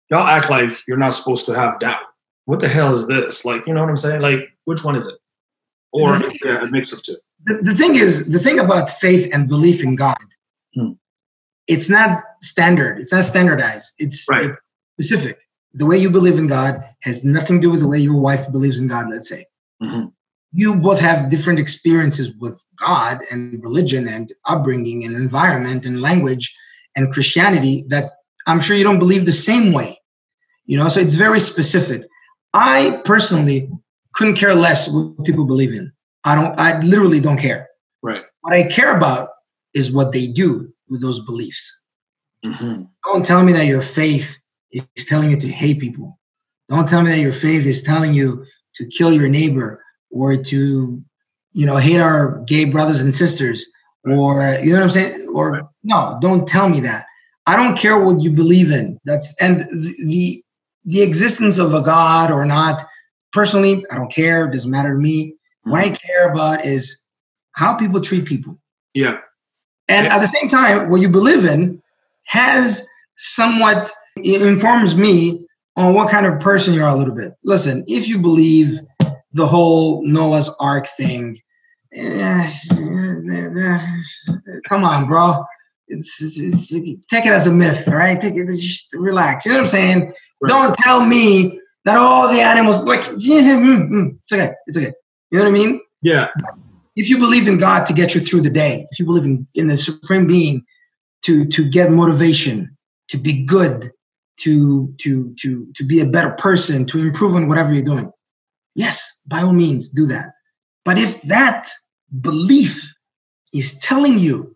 [0.09, 2.01] y'all act like you're not supposed to have doubt.
[2.45, 3.45] What the hell is this?
[3.45, 4.21] Like, you know what I'm saying?
[4.21, 5.15] Like, which one is it?
[5.91, 7.17] Or yeah, a mix of two.
[7.45, 10.17] The, the thing is, the thing about faith and belief in God
[10.75, 10.91] Hmm.
[11.67, 12.99] it's not standard.
[12.99, 13.91] It's not standardized.
[13.97, 14.45] It's, Right.
[14.45, 14.57] it's
[14.95, 15.39] specific.
[15.73, 18.51] The way you believe in God has nothing to do with the way your wife
[18.51, 19.09] believes in God.
[19.09, 19.45] Let's say
[19.81, 20.11] Mhm.
[20.51, 26.53] You both have different experiences with God and religion and upbringing and environment and language
[26.95, 28.05] and Christianity that
[28.47, 29.99] I'm sure you don't believe the same way.
[30.65, 32.03] You know, so it's very specific.
[32.53, 33.69] I personally
[34.13, 35.91] couldn't care less what people believe in.
[36.23, 36.59] I don't.
[36.59, 37.67] I literally don't care.
[38.01, 38.23] Right.
[38.41, 39.29] What I care about
[39.73, 41.75] is what they do with those beliefs.
[42.45, 42.87] Mhm.
[43.03, 44.37] Don't tell me that your faith
[44.71, 46.19] is telling you to hate people.
[46.69, 48.45] Don't tell me that your faith is telling you
[48.75, 51.03] to kill your neighbor or to,
[51.53, 53.65] you know, hate our gay brothers and sisters
[54.05, 55.27] or you know what I'm saying?
[55.33, 57.05] Or no, don't tell me that.
[57.45, 58.99] I don't care what you believe in.
[59.05, 60.43] That's and the
[60.85, 62.85] the, existence of a God or not.
[63.31, 64.45] Personally, I don't care.
[64.45, 65.35] It doesn't matter to me.
[65.63, 65.95] What I mm-hmm.
[65.95, 66.99] care about is
[67.51, 68.57] how people treat people.
[68.93, 69.17] Yeah.
[69.87, 70.15] And Yeah.
[70.15, 71.81] at the same time, what you believe in
[72.23, 72.87] has
[73.17, 73.91] somewhat
[74.23, 75.45] it informs me
[75.75, 77.33] on what kind of person you are a little bit.
[77.43, 78.79] Listen, if you believe
[79.33, 81.39] the whole Noah's Ark thing,
[81.93, 82.51] eh,
[84.67, 85.43] come on, bro.
[85.87, 88.19] It's, it's, it's take it as a myth, all right?
[88.19, 89.45] Take it, just relax.
[89.45, 90.13] You know what I'm saying?
[90.41, 90.49] Right.
[90.49, 94.93] Don't tell me that all the animals like mm, mm, it's okay, it's okay.
[95.31, 95.81] You know what I mean?
[96.01, 96.27] Yeah.
[96.95, 99.47] if you believe in God to get you through the day, if you believe in,
[99.55, 100.63] in the supreme being
[101.25, 102.77] to to get motivation,
[103.09, 103.91] to be good,
[104.41, 108.11] to to to to be a better person, to improve on whatever you're doing,
[108.79, 110.33] yes, by all means, do that.
[110.85, 111.69] But if that
[112.21, 112.81] belief
[113.53, 114.55] is telling you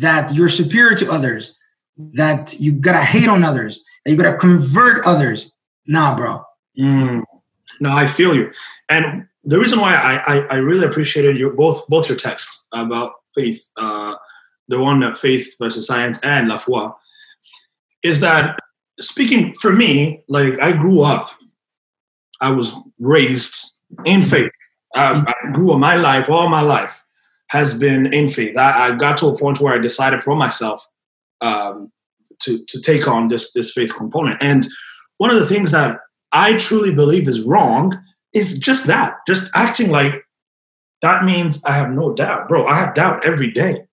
[0.00, 1.56] that you're superior to others,
[1.96, 5.52] that you gotta hate on others, that you gotta convert others,
[5.86, 6.42] nah, bro.
[6.78, 7.22] Mm.
[7.80, 8.50] No, I feel you.
[8.88, 13.12] And the reason why I, I, I really appreciated your both both your texts about
[13.34, 14.14] faith, uh,
[14.68, 16.90] the one that faith versus science and la foi,
[18.02, 18.58] is that
[18.98, 21.30] speaking for me, like I grew up,
[22.40, 24.52] I was raised in faith.
[24.94, 27.02] I, I grew up my life, all my life
[27.48, 28.56] has been in faith.
[28.56, 30.86] I, I got to a point where I decided for myself
[31.40, 31.90] um,
[32.42, 34.42] to to take on this this faith component.
[34.42, 34.66] And
[35.18, 35.98] one of the things that
[36.32, 38.00] I truly believe is wrong
[38.32, 40.24] is just that, just acting like
[41.02, 42.66] that means I have no doubt, bro.
[42.66, 43.84] I have doubt every day,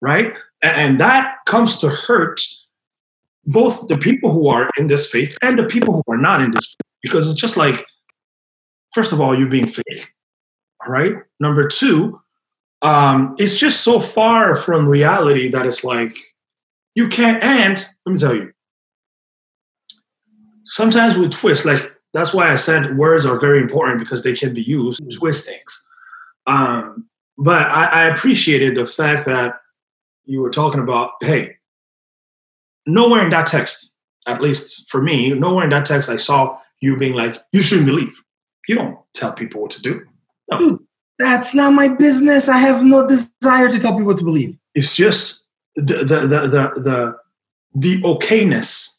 [0.00, 0.34] right?
[0.62, 2.40] And that comes to hurt
[3.46, 6.50] both the people who are in this faith and the people who are not in
[6.50, 7.84] this faith, because it's just like,
[8.92, 10.12] first of all, you're being fake,
[10.84, 11.14] all right?
[11.40, 12.20] Number two,
[12.82, 16.16] um, it's just so far from reality that it's like
[16.94, 17.42] you can't.
[17.42, 18.52] And let me tell you,
[20.68, 24.52] sometimes we twist like that's why i said words are very important because they can
[24.54, 25.86] be used to twist things
[26.46, 29.60] um, but I, I appreciated the fact that
[30.24, 31.56] you were talking about hey
[32.86, 33.94] nowhere in that text
[34.26, 37.86] at least for me nowhere in that text i saw you being like you shouldn't
[37.86, 38.22] believe
[38.68, 40.04] you don't tell people what to do
[40.58, 40.80] Dude,
[41.18, 42.48] that's not my business.
[42.48, 44.56] I have no desire to tell people what to believe.
[44.74, 47.16] it's just the the the the the,
[47.74, 48.98] the okayness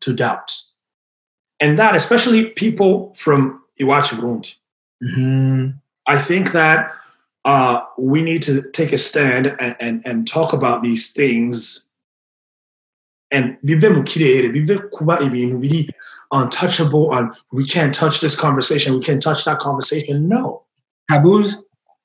[0.00, 0.52] to doubt
[1.60, 4.54] and that especially people from iwachi burundi
[5.02, 5.70] Mm-hmm.
[6.06, 6.92] I think that
[7.44, 11.83] uh, we need to take a stand and, and, and talk about these things
[13.34, 15.88] and bive mu kirere bive kuba ibintu biri
[16.32, 20.28] untouchable on we can't touch this conversation we can't touch that conversation.
[20.28, 20.62] No.
[21.10, 21.56] Taboos.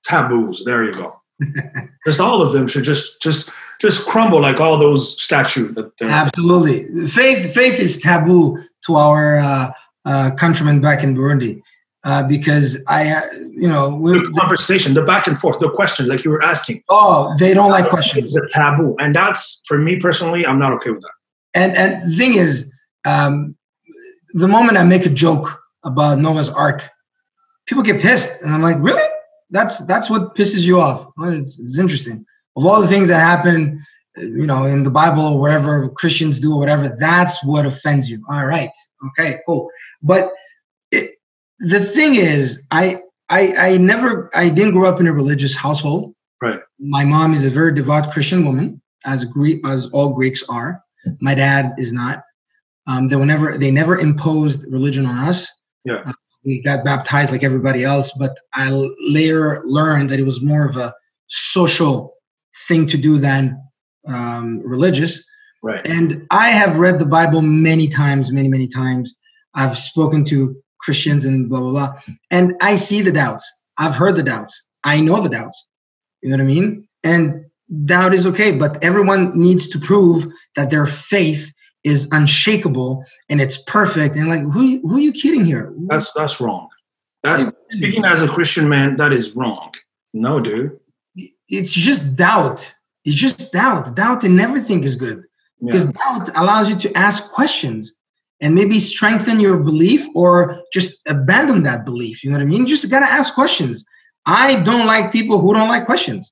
[0.07, 0.63] taboos.
[0.65, 1.21] There you go.
[2.05, 7.07] Just all of them should just just just crumble like all those statues that Absolutely.
[7.07, 9.71] Faith faith is taboo to our uh,
[10.05, 11.61] uh, countrymen back in Burundi
[12.03, 13.21] uh, because I, uh,
[13.51, 16.83] you know, we, the conversation the back and forth the question like you were asking.
[16.89, 18.31] Oh, they don't like questions.
[18.31, 18.95] is a taboo.
[18.99, 21.18] And that's for me personally i'm not okay with that
[21.59, 22.71] And and the thing is,
[23.05, 23.55] um,
[24.29, 26.89] the moment I make a joke about Noah's Ark,
[27.67, 29.07] people get pissed, and I'm like, really?
[29.49, 31.07] That's that's what pisses you off.
[31.17, 32.25] Well, it's, it's interesting.
[32.55, 33.79] Of all the things that happen,
[34.15, 38.23] you know, in the Bible or wherever Christians do or whatever, that's what offends you.
[38.29, 38.71] All right,
[39.07, 39.69] okay, cool.
[40.01, 40.29] But
[40.91, 41.15] it,
[41.59, 46.15] the thing is, I I I never I didn't grow up in a religious household.
[46.41, 46.61] Right.
[46.79, 50.81] My mom is a very devout Christian woman, as Greek as all Greeks are.
[51.21, 52.23] My dad is not.
[52.87, 55.51] Um, they were never they never imposed religion on us.
[55.85, 56.01] Yeah.
[56.05, 56.13] Uh,
[56.45, 60.77] we got baptized like everybody else, but I later learned that it was more of
[60.77, 60.93] a
[61.27, 62.15] social
[62.67, 63.61] thing to do than
[64.07, 65.23] um, religious.
[65.61, 69.15] right And I have read the Bible many times, many, many times.
[69.53, 72.01] I've spoken to Christians and blah, blah, blah.
[72.31, 73.49] And I see the doubts.
[73.77, 74.63] I've heard the doubts.
[74.83, 75.65] I know the doubts.
[76.21, 76.87] You know what I mean?
[77.03, 77.45] And
[77.85, 81.51] doubt is okay, but everyone needs to prove that their faith
[81.83, 84.15] is unshakable and it's perfect.
[84.15, 85.73] And like, who, who are you kidding here?
[85.87, 86.67] that's that's wrong
[87.23, 89.73] that's speaking as a christian man that is wrong
[90.13, 90.77] no dude
[91.49, 92.59] It's just doubt.
[93.05, 93.95] It's just doubt.
[93.95, 95.19] Doubt in everything is good.
[95.61, 95.65] yeah.
[95.65, 97.93] because doubt allows you to ask questions
[98.41, 102.61] and maybe strengthen your belief or just abandon that belief you know what i mean
[102.61, 103.83] you just gotta ask questions
[104.25, 106.31] i don't like people who don't like questions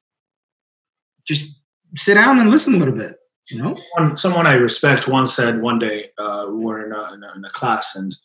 [1.27, 1.61] just
[1.95, 3.17] sit down and listen a little bit
[3.49, 7.13] you know one, someone I respect once said one day uh, we were in a,
[7.13, 8.15] in a, in a class and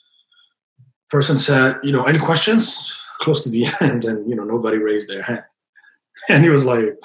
[1.12, 2.98] person said, you know, any questions?
[3.20, 5.44] Close to the end, and you know nobody raised their hand,
[6.28, 6.96] and he was like,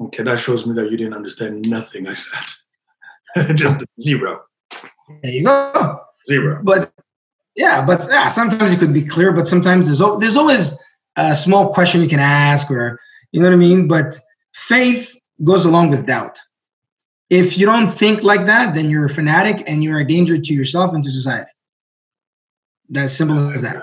[0.00, 3.54] "Okay, that shows me that you didn't understand nothing I said.
[3.54, 4.42] Just zero,
[5.22, 6.60] there you go zero.
[6.62, 6.92] but
[7.56, 10.72] yeah but yeah sometimes it could be clear but sometimes there's there's always
[11.16, 12.98] a small question you can ask or
[13.32, 14.18] you know what i mean but
[14.54, 16.38] faith goes along with doubt
[17.30, 20.54] if you don't think like that then you're a fanatic and you're a danger to
[20.54, 21.50] yourself and to society
[22.90, 23.82] that's simple as that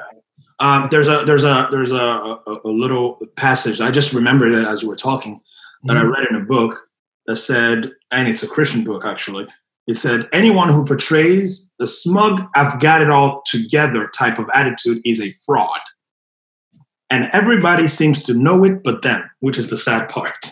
[0.59, 4.67] Um, there's a there's a there's a, a, a little passage I just remembered it
[4.67, 5.41] as we were talking
[5.83, 6.87] that I read in a book
[7.25, 9.47] that said, and it's a Christian book actually.
[9.87, 15.01] It said, anyone who portrays the smug, I've got it all together type of attitude
[15.03, 15.79] is a fraud.
[17.09, 20.50] And everybody seems to know it but them, which is the sad part.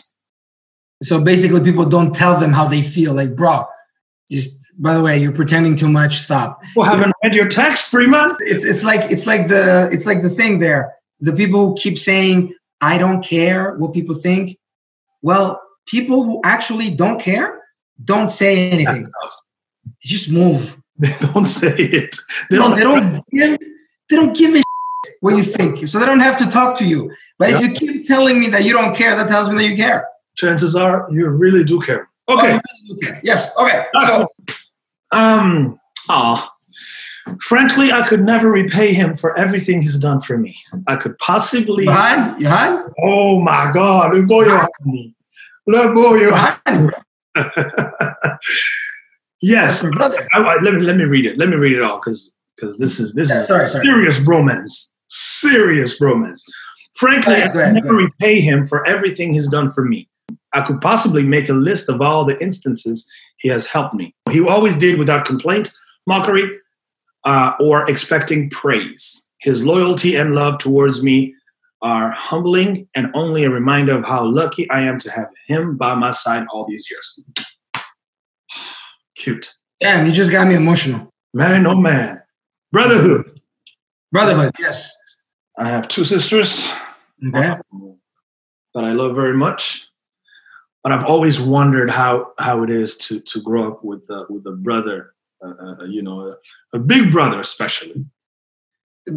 [1.01, 3.13] So basically, people don't tell them how they feel.
[3.13, 3.63] Like, bro,
[4.29, 6.19] just by the way, you're pretending too much.
[6.19, 6.61] Stop.
[6.75, 8.35] Well, haven't read your text, Freeman?
[8.39, 10.93] It's it's like it's like the it's like the thing there.
[11.19, 14.57] The people who keep saying, "I don't care what people think."
[15.21, 17.61] Well, people who actually don't care
[18.05, 19.05] don't say anything.
[20.01, 20.75] Just move.
[20.99, 22.13] They don't say it.
[22.49, 22.75] They don't.
[22.75, 23.57] They don't give.
[24.09, 24.61] They don't give a
[25.21, 27.09] what you think, so they don't have to talk to you.
[27.37, 29.77] But if you keep telling me that you don't care, that tells me that you
[29.77, 30.05] care.
[30.39, 32.09] Chances are you really do care.
[32.29, 32.53] Okay.
[32.53, 33.19] Oh, you really do care.
[33.23, 33.49] Yes.
[33.57, 33.85] Okay.
[34.07, 34.27] So.
[35.11, 36.49] Um, aw.
[37.41, 40.55] Frankly, I could never repay him for everything he's done for me.
[40.87, 41.85] I could possibly.
[41.85, 44.15] Johan, Johan, Oh my God!
[44.15, 45.13] Look boy, Yohani.
[45.67, 46.91] Look boy, Johan,
[49.41, 49.83] Yes.
[49.83, 50.27] brother.
[50.33, 51.37] I, I- let me let me read it.
[51.37, 53.83] Let me read it all because because this is this Yeah, is sorry, sorry.
[53.85, 54.95] serious bromance.
[55.07, 56.41] Serious bromance.
[56.95, 60.08] Frankly, I could never repay him for everything he's done for me.
[60.53, 64.15] I could possibly make a list of all the instances he has helped me.
[64.31, 65.71] He always did without complaint,
[66.07, 66.49] mockery,
[67.25, 69.29] uh, or expecting praise.
[69.41, 71.33] His loyalty and love towards me
[71.81, 75.95] are humbling and only a reminder of how lucky I am to have him by
[75.95, 77.23] my side all these years.
[79.15, 79.53] Cute.
[79.79, 81.13] Damn, you just got me emotional.
[81.33, 82.21] Man, oh man.
[82.71, 83.29] Brotherhood.
[84.11, 84.91] Brotherhood, yes.
[85.57, 86.67] I have two sisters
[87.27, 87.55] Okay.
[88.73, 89.88] that I love very much.
[90.83, 94.45] But I've always wondered how, how it is to, to grow up with uh, with
[94.47, 95.13] a brother,
[95.45, 98.05] uh, uh, you know, a, a big brother especially.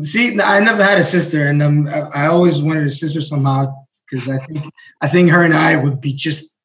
[0.03, 3.73] See, I never had a sister, and um, I always wanted a sister somehow
[4.11, 4.65] because I think
[5.03, 6.59] I think her and I would be just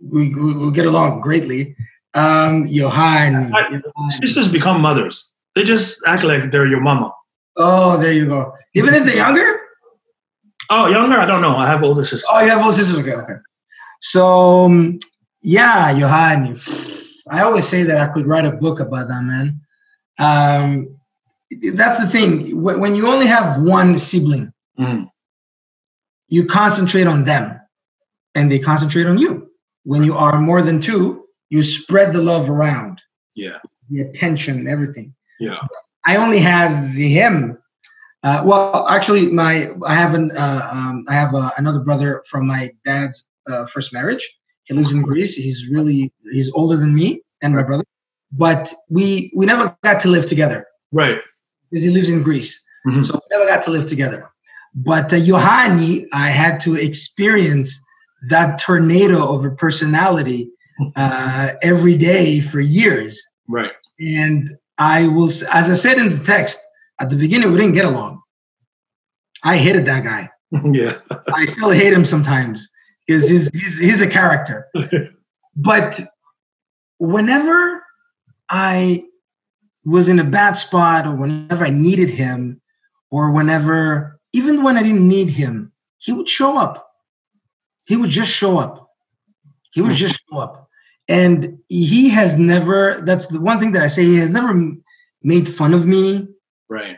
[0.00, 1.74] we we would get along greatly.
[2.14, 3.52] Um, Johan.
[3.54, 3.80] I-.
[4.22, 5.32] Sisters become mothers.
[5.54, 7.12] They just act like they're your mama.
[7.56, 8.52] Oh, there you go.
[8.74, 9.60] Even if they're younger.
[10.70, 11.18] Oh, younger?
[11.18, 11.56] I don't know.
[11.56, 12.24] I have older sisters.
[12.30, 12.98] Oh, you have both sisters.
[12.98, 13.34] Okay, okay.
[14.04, 14.98] So um,
[15.40, 16.56] yeah, Johan.
[17.30, 19.60] I always say that I could write a book about that, man.
[20.18, 20.98] Um,
[21.72, 22.62] that's the thing.
[22.62, 25.08] When you only have one sibling, mm.
[26.28, 27.58] you concentrate on them
[28.34, 29.50] and they concentrate on you.
[29.84, 33.00] When you are more than two, you spread the love around.
[33.34, 33.58] Yeah.
[33.88, 35.14] The attention, everything.
[35.40, 35.56] Yeah.
[36.04, 37.58] I only have him.
[38.22, 42.46] Uh, well, actually, my I have an uh, um, I have uh, another brother from
[42.46, 44.28] my dad's uh, first marriage.
[44.64, 45.34] He lives in Greece.
[45.34, 47.84] He's really he's older than me and my brother,
[48.32, 50.66] but we we never got to live together.
[50.92, 51.18] Right.
[51.70, 53.02] Because he lives in Greece, mm-hmm.
[53.02, 54.30] so we never got to live together.
[54.74, 57.78] But uh, Yohani, I had to experience
[58.28, 60.50] that tornado of a personality
[60.96, 63.22] uh, every day for years.
[63.48, 63.72] Right.
[64.00, 66.58] And I will, as I said in the text,
[67.00, 68.20] at the beginning we didn't get along.
[69.44, 70.30] I hated that guy.
[70.72, 70.98] yeah.
[71.34, 72.68] I still hate him sometimes
[73.06, 74.68] because he's, he's, he's a character.
[75.56, 76.00] but
[76.98, 77.82] whenever
[78.48, 79.04] I
[79.84, 82.60] was in a bad spot or whenever I needed him
[83.10, 86.90] or whenever, even when I didn't need him, he would show up.
[87.86, 88.90] He would just show up.
[89.72, 90.68] He would just show up.
[91.08, 94.54] And he has never, that's the one thing that I say, he has never
[95.22, 96.26] made fun of me.
[96.68, 96.96] Right.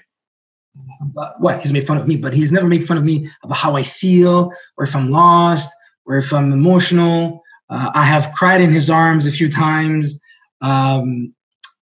[1.13, 1.61] But, what?
[1.61, 3.83] He's made fun of me, but he's never made fun of me about how I
[3.83, 5.75] feel or if I'm lost
[6.07, 7.43] or if I'm emotional.
[7.69, 10.19] Uh, I have cried in his arms a few times.
[10.61, 11.35] Um,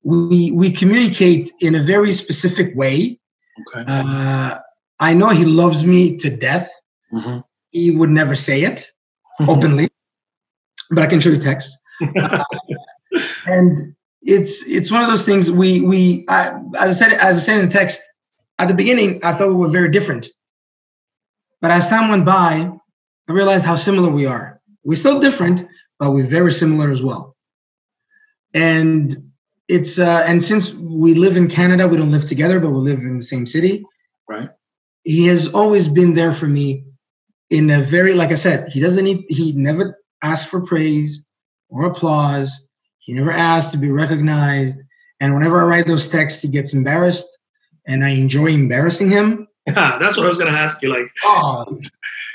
[0.03, 3.19] we we communicate in a very specific way.
[3.69, 3.85] Okay.
[3.87, 4.59] Uh,
[5.01, 6.71] I know he loves me to death.
[7.13, 7.41] Mm-hmm.
[7.71, 8.91] He would never say it
[9.41, 9.89] openly,
[10.91, 11.77] but I can show you text.
[12.21, 12.45] uh,
[13.47, 15.51] and it's it's one of those things.
[15.51, 18.01] We we I, as I said as I said in the text
[18.59, 20.29] at the beginning, I thought we were very different,
[21.61, 22.71] but as time went by,
[23.29, 24.61] I realized how similar we are.
[24.85, 25.67] We're still different,
[25.99, 27.37] but we're very similar as well.
[28.53, 29.17] And
[29.69, 32.99] it's uh, and since we live in Canada, we don't live together, but we live
[33.01, 33.85] in the same city.
[34.29, 34.51] Right.
[35.05, 36.85] He has always been there for me
[37.51, 41.25] in a very, like I said, he doesn't need, he never asked for praise
[41.69, 42.63] or applause.
[42.99, 44.81] He never asked to be recognized.
[45.21, 47.27] And whenever I write those texts, he gets embarrassed,
[47.87, 49.47] and I enjoy embarrassing him.
[49.67, 50.89] Yeah, that's what I was going to ask you.
[50.89, 51.67] Like, oh,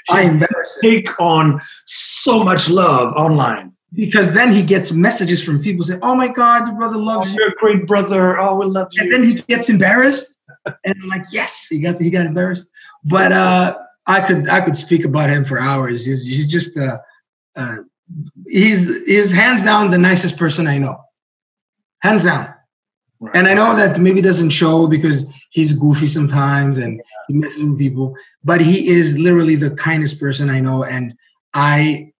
[0.09, 0.47] I.
[0.81, 6.15] Take on so much love online because then he gets messages from people saying, "Oh
[6.15, 7.37] my God, your brother loves oh, you.
[7.39, 8.39] You're a great brother.
[8.39, 11.99] Oh, we love you." And then he gets embarrassed, and I'm like, "Yes, he got
[11.99, 12.67] he got embarrassed."
[13.03, 13.77] But uh,
[14.07, 16.05] I could I could speak about him for hours.
[16.05, 16.97] He's he's just uh,
[17.55, 17.77] uh,
[18.47, 20.97] he's he's hands down the nicest person I know,
[22.01, 22.53] hands down.
[23.21, 23.35] Right.
[23.35, 27.77] And I know that maybe doesn't show because he's goofy sometimes and he messes with
[27.77, 31.15] people, but he is literally the kindest person I know, and
[31.53, 32.11] I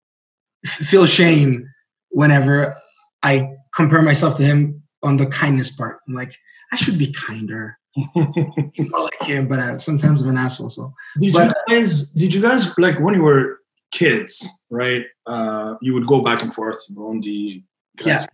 [0.64, 1.68] feel shame
[2.10, 2.74] whenever
[3.22, 5.98] I compare myself to him on the kindness part.
[6.06, 6.32] I'm like,
[6.72, 7.76] I should be kinder.
[8.14, 10.70] Not like him, but uh, sometimes I'm an asshole.
[10.70, 12.08] So, did but, you guys?
[12.10, 13.58] Did you guys like when you were
[13.90, 14.48] kids?
[14.70, 17.64] Right, uh, you would go back and forth on the.
[18.06, 18.24] Yeah.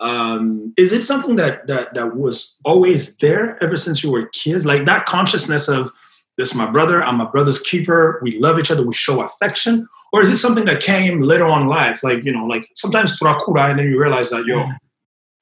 [0.00, 4.64] Um, is it something that that that was always there ever since you were kids?
[4.64, 5.90] Like that consciousness of
[6.36, 8.20] this is my brother, I'm my brother's keeper.
[8.22, 8.86] We love each other.
[8.86, 12.02] We show affection, or is it something that came later on in life?
[12.04, 14.64] Like you know, like sometimes turakura, and then you realize that yo,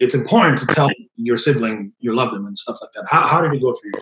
[0.00, 3.06] it's important to tell your sibling you love them and stuff like that.
[3.10, 3.92] How how did it go for you?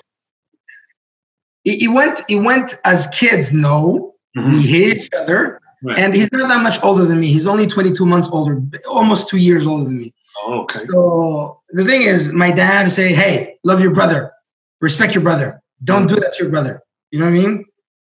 [1.65, 2.21] It, went.
[2.29, 3.53] It went as kids.
[3.53, 4.53] No, mm-hmm.
[4.53, 5.99] we hate each other, right.
[5.99, 7.29] and he's not that much older than me.
[7.29, 10.15] He's only 22 months older, almost two years older than me.
[10.43, 10.85] Oh, okay.
[10.89, 14.33] So the thing is, my dad would say, "Hey, love your brother,
[14.81, 15.61] respect your brother.
[15.85, 17.65] Don't do that to your brother." You know what I mean?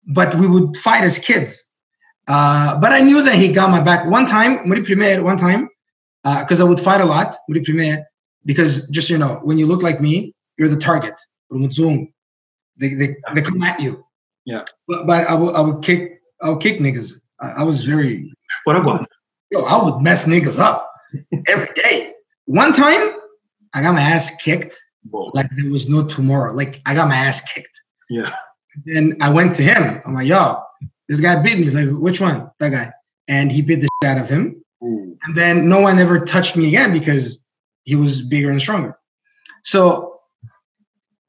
[0.08, 1.64] But we would fight as kids.
[2.28, 4.06] Uh, but I knew that he got my back.
[4.06, 5.68] One time, Muri Primer, one time,
[6.24, 8.04] because uh, I would fight a lot, Muri Primer,
[8.44, 11.14] because just you know, when you look like me, you're the target.
[12.78, 14.04] They, they, they come at you.
[14.44, 14.64] Yeah.
[14.88, 17.14] But, but I, would, I would kick I would kick niggas.
[17.40, 18.32] I, I was very
[18.64, 19.06] what about
[19.50, 20.92] yo, I would mess niggas up
[21.46, 22.12] every day.
[22.46, 23.16] One time
[23.74, 25.30] I got my ass kicked Whoa.
[25.34, 26.52] like there was no tomorrow.
[26.54, 27.80] Like I got my ass kicked.
[28.08, 28.30] Yeah.
[28.84, 30.02] Then I went to him.
[30.06, 30.60] I'm like, yo,
[31.08, 31.64] this guy beat me.
[31.64, 32.50] He's like, which one?
[32.58, 32.92] That guy.
[33.28, 34.62] And he beat the shit out of him.
[34.82, 35.16] Ooh.
[35.24, 37.40] And then no one ever touched me again because
[37.84, 38.98] he was bigger and stronger.
[39.62, 40.20] So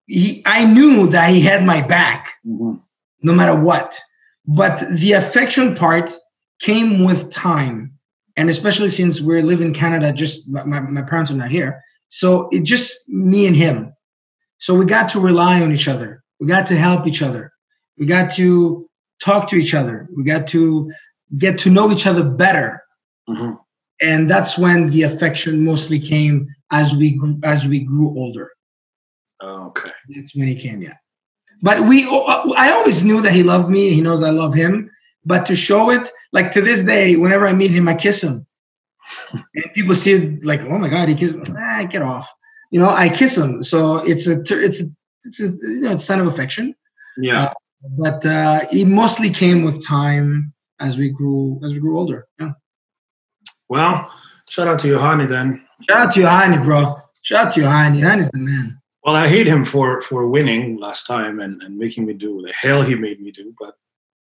[0.05, 2.75] he, I knew that he had my back mm-hmm.
[3.21, 3.99] no matter what.
[4.45, 6.17] But the affection part
[6.59, 7.96] came with time.
[8.37, 11.81] And especially since we're living in Canada, just my, my parents are not here.
[12.09, 13.93] So it just me and him.
[14.59, 16.23] So we got to rely on each other.
[16.39, 17.51] We got to help each other.
[17.97, 18.87] We got to
[19.23, 20.07] talk to each other.
[20.15, 20.91] We got to
[21.37, 22.81] get to know each other better.
[23.29, 23.55] Mm-hmm.
[23.99, 28.51] and that's when the affection mostly came as we as we grew older.
[29.43, 29.89] Okay.
[30.15, 30.93] That's when he came, yeah.
[31.61, 32.05] But we,
[32.55, 33.89] I always knew that he loved me.
[33.89, 34.89] He knows I love him.
[35.27, 38.47] But to show it, like to this day, whenever I meet him, I kiss him,
[39.33, 41.35] and people see it like, oh my god, he kissed.
[41.49, 42.31] Ah, get off.
[42.71, 43.61] You know, I kiss him.
[43.61, 44.85] So it's a, it's a,
[45.23, 46.73] it's a, you know, it's sign of affection.
[47.17, 47.43] Yeah.
[47.43, 47.53] Uh,
[47.97, 52.27] but uh, it mostly came with time as we grew as we grew older.
[52.39, 52.51] Yeah.
[53.67, 54.09] Well,
[54.49, 55.65] shout out to Yohani then.
[55.89, 56.95] Shout out to Yohani, bro.
[57.21, 57.99] Shout out to Yohani.
[58.01, 58.79] Yohani's the man.
[59.03, 62.53] Well, I hate him for for winning last time and, and making me do the
[62.53, 63.75] hell he made me do, but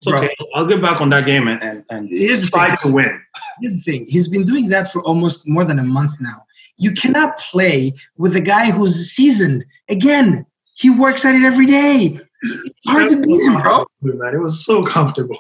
[0.02, 0.48] it's Bro.
[0.56, 3.22] I'll get back on that game and and, and Here's try to win.
[3.62, 4.06] Here's the thing.
[4.08, 6.46] He's been doing that for almost more than a month now.
[6.78, 9.66] You cannot play with a guy who's seasoned.
[9.90, 10.46] Again,
[10.76, 12.20] he works at it every day.
[12.42, 13.86] It's hard to beat him, bro.
[14.02, 15.38] Man, it was so comfortable.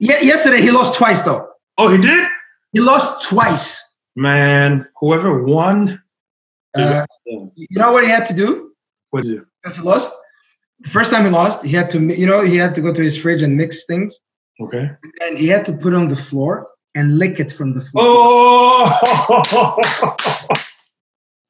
[0.00, 1.48] Yeah, yesterday he lost twice though.
[1.78, 2.28] Oh, he did?
[2.72, 3.80] He lost twice.
[4.16, 6.02] Man, whoever won,
[6.76, 8.72] Uh, you know what he had to do?
[9.10, 9.46] what did you?
[9.62, 10.10] Because he lost.
[10.80, 13.02] The first time he lost, he had to, you know, he had to go to
[13.02, 14.18] his fridge and mix things,
[14.60, 14.90] Okay.
[15.22, 18.04] and he had to put it on the floor and lick it from the floor.
[18.06, 19.76] Oh,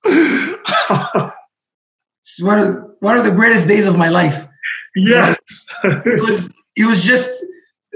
[2.23, 4.47] It's one of one of the greatest days of my life.
[4.97, 5.37] yes.
[5.85, 7.29] It was it was just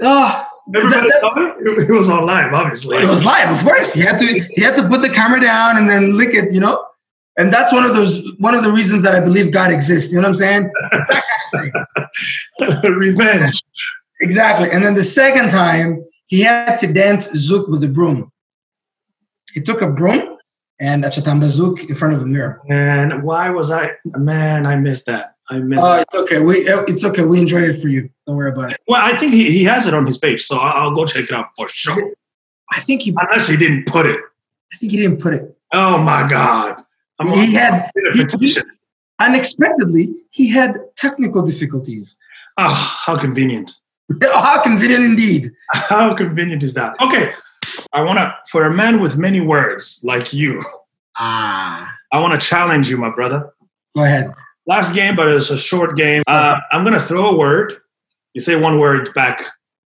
[0.01, 0.45] oh
[0.75, 1.89] Everybody that- saw it?
[1.89, 2.97] It was on live, obviously.
[2.97, 3.93] it was live, of course.
[3.93, 4.25] He had to
[4.55, 6.83] he had to put the camera down and then lick it, you know.
[7.37, 10.11] And that's one of those one of the reasons that I believe God exists.
[10.11, 10.71] You know what I'm saying?
[11.51, 11.71] Kind
[12.83, 12.95] of.
[12.95, 13.61] Revenge.
[14.21, 14.71] Exactly.
[14.71, 18.31] And then the second time, he had to dance zouk with a broom.
[19.53, 20.37] He took a broom
[20.79, 22.61] and a chatamba zouk in front of a mirror.
[22.69, 23.91] And why was I?
[24.05, 25.35] Man, I missed that.
[25.49, 25.83] I missed.
[25.83, 26.39] Uh, it's okay.
[26.39, 27.23] We it's okay.
[27.23, 28.09] We enjoy it for you.
[28.25, 28.77] Don't worry about it.
[28.87, 31.25] Well, I think he, he has it on his page, so I'll, I'll go check
[31.25, 32.15] it out for sure.
[32.71, 34.19] I think he Unless he didn't put it.
[34.73, 35.55] I think he didn't put it.
[35.73, 36.81] Oh my God!
[37.19, 38.61] I'm He had a he-
[39.19, 42.17] unexpectedly he had technical difficulties.
[42.57, 43.71] Oh, how convenient!
[44.21, 45.51] How convenient indeed.
[45.73, 46.93] How convenient is that?
[47.01, 47.33] Okay,
[47.91, 50.61] I want to for a man with many words like you.
[51.17, 53.51] Ah, I want to challenge you, my brother.
[53.95, 54.31] go ahead.
[54.67, 56.21] Last game, but it's a short game.
[56.27, 57.77] Uh, I'm gonna throw a word.
[58.35, 59.43] You say one word back.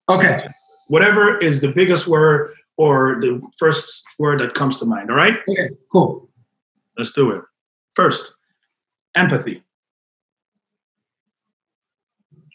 [0.09, 0.45] Okay.
[0.89, 5.09] Whatever is the biggest word or the first word that comes to mind.
[5.09, 5.69] All right, Okay.
[5.91, 6.29] Cool.
[6.97, 7.41] Let's do it.
[7.93, 8.35] First,
[9.15, 9.63] empathy.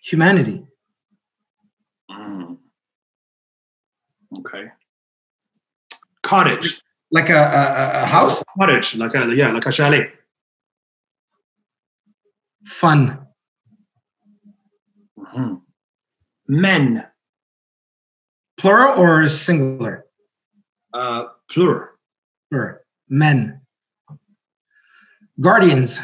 [0.02, 0.66] Humanity.
[2.10, 2.58] Mm.
[4.38, 4.64] Okay.
[6.22, 6.80] Cottage.
[7.10, 8.42] Like a, a, a house.
[8.58, 10.12] Cottage, like a yeah, like a chalet.
[12.66, 13.26] Fun.
[15.18, 15.62] Mhm.
[16.48, 17.04] Men,
[18.58, 20.04] Plural or singular?
[20.94, 21.88] uh, plural.
[22.50, 22.78] Plural.
[23.08, 23.60] Men.
[25.40, 26.00] Guardians.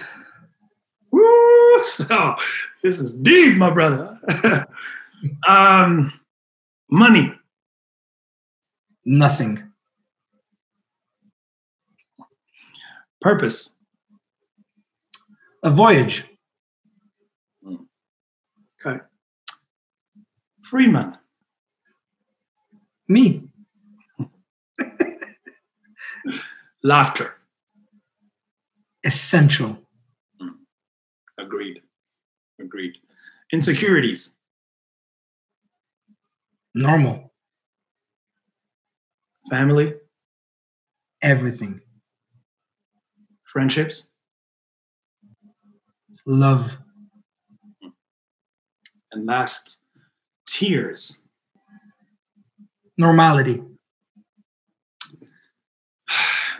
[1.11, 1.23] Woo!
[1.85, 2.36] So
[2.82, 4.19] this is deep, my brother.
[5.48, 6.12] um,
[6.89, 7.35] money,
[9.05, 9.74] Nothing.
[13.24, 13.77] purpose.
[15.62, 16.24] A voyage.
[18.86, 19.01] Okay.
[20.62, 21.16] Freeman,
[23.09, 23.43] Me.
[26.82, 27.35] laughter.
[29.05, 29.79] Essential.
[30.41, 30.49] Hmm.
[31.39, 31.81] Agreed.
[32.61, 32.95] Agreed.
[33.53, 34.35] Insecurities,
[36.75, 37.33] Normal.
[39.51, 39.95] family,
[41.23, 41.81] Everything.
[43.45, 44.13] friendships,
[46.27, 46.77] Love.
[47.83, 47.89] Hmm.
[49.13, 49.83] and last,
[50.47, 51.25] tears.
[52.97, 53.63] Normality.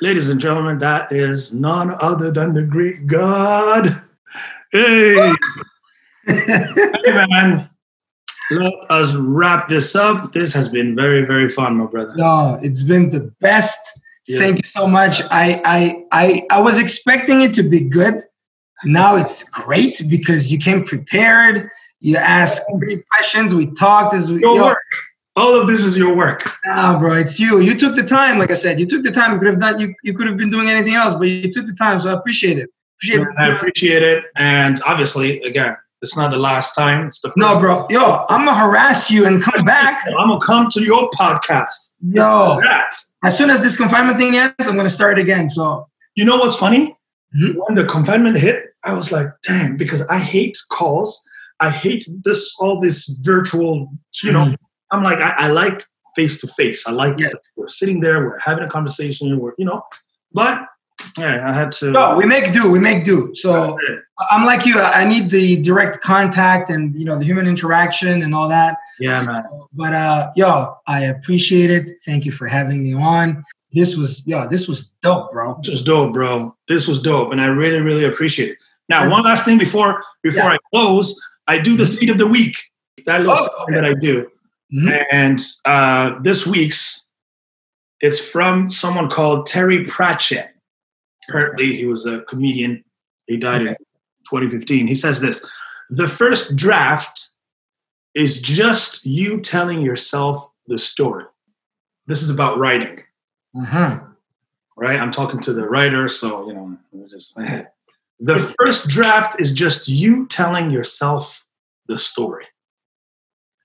[0.01, 4.03] Ladies and gentlemen, that is none other than the Greek God.
[4.73, 5.33] Hey,
[6.27, 7.71] hey man.
[8.51, 10.33] Let us wrap this up.
[10.33, 12.13] This has been very, very fun, my brother.
[12.17, 13.79] no, it's been the best.
[14.27, 14.39] Yeah.
[14.39, 15.23] Thank you so much.
[15.31, 18.23] I, I I I was expecting it to be good.
[18.85, 21.71] Now it's great because you came prepared.
[22.01, 23.55] You asked great questions.
[23.55, 24.74] We talked as we yo.
[25.37, 26.49] All of this is your work.
[26.65, 27.59] Nah, bro, it's you.
[27.61, 28.79] You took the time, like I said.
[28.79, 29.33] You took the time.
[29.33, 29.81] You could have done.
[29.81, 31.99] You, you could have been doing anything else, but you took the time.
[32.01, 32.71] So I appreciate it.
[32.99, 33.57] Appreciate I it.
[33.57, 34.25] appreciate it.
[34.37, 37.09] And obviously, again, it's not the last time.
[37.09, 37.87] It's the first No, bro.
[37.91, 40.05] Yo, I'm gonna harass you and come back.
[40.19, 41.95] I'm gonna come to your podcast.
[42.13, 42.93] Yo, That.
[43.25, 45.49] as soon as this confinement thing ends, I'm gonna start again.
[45.49, 46.97] So You know what's funny?
[47.37, 47.55] Mhm.
[47.57, 51.21] When the confinement hit, I was like, damn, because I hate calls.
[51.59, 53.91] I hate this all this virtual,
[54.23, 54.45] you know.
[54.47, 54.57] Mhm.
[54.95, 55.85] I'm like, I, I like
[56.17, 56.87] face to face.
[56.87, 57.35] I like Yes.
[57.57, 59.83] we're sitting there, we're having a conversation, we're you know,
[60.33, 60.67] but
[61.19, 61.91] yeah, I had to.
[61.91, 62.71] No, we make do.
[62.71, 63.35] We make do.
[63.35, 63.77] So
[64.31, 64.79] I'm like you.
[64.79, 68.79] I need the direct contact and you know the human interaction and all that.
[68.99, 69.45] Yeah, man.
[69.73, 71.91] But uh, yo, I appreciate it.
[72.05, 73.45] Thank you for having me on.
[73.73, 75.59] This was yo, this was dope, bro.
[75.63, 76.57] This was dope, bro.
[76.69, 78.59] This was dope, and I really, really appreciate it.
[78.89, 80.53] Now, one last thing before before yeah.
[80.53, 81.93] I close, I do the mm-hmm.
[81.93, 82.57] seed of the week.
[83.07, 83.75] That little oh, okay.
[83.75, 84.31] that I do,
[84.73, 84.89] mm-hmm.
[85.11, 87.11] and uh, this week's
[88.01, 90.51] it's from someone called Terry Pratchett.
[91.29, 92.85] Apparently, he was a comedian.
[93.27, 93.71] He died okay.
[93.71, 93.77] in
[94.29, 94.87] 2015.
[94.87, 95.47] He says this:
[95.89, 97.29] the first draft
[98.15, 101.25] is just you telling yourself the story.
[102.07, 103.03] This is about writing.
[103.57, 104.05] Mm-hmm.
[104.77, 105.01] Right?
[105.01, 106.77] I'm talking to the writer, so you know,
[107.09, 107.35] just
[108.21, 111.45] the first draft is just you telling yourself
[111.87, 112.47] the story.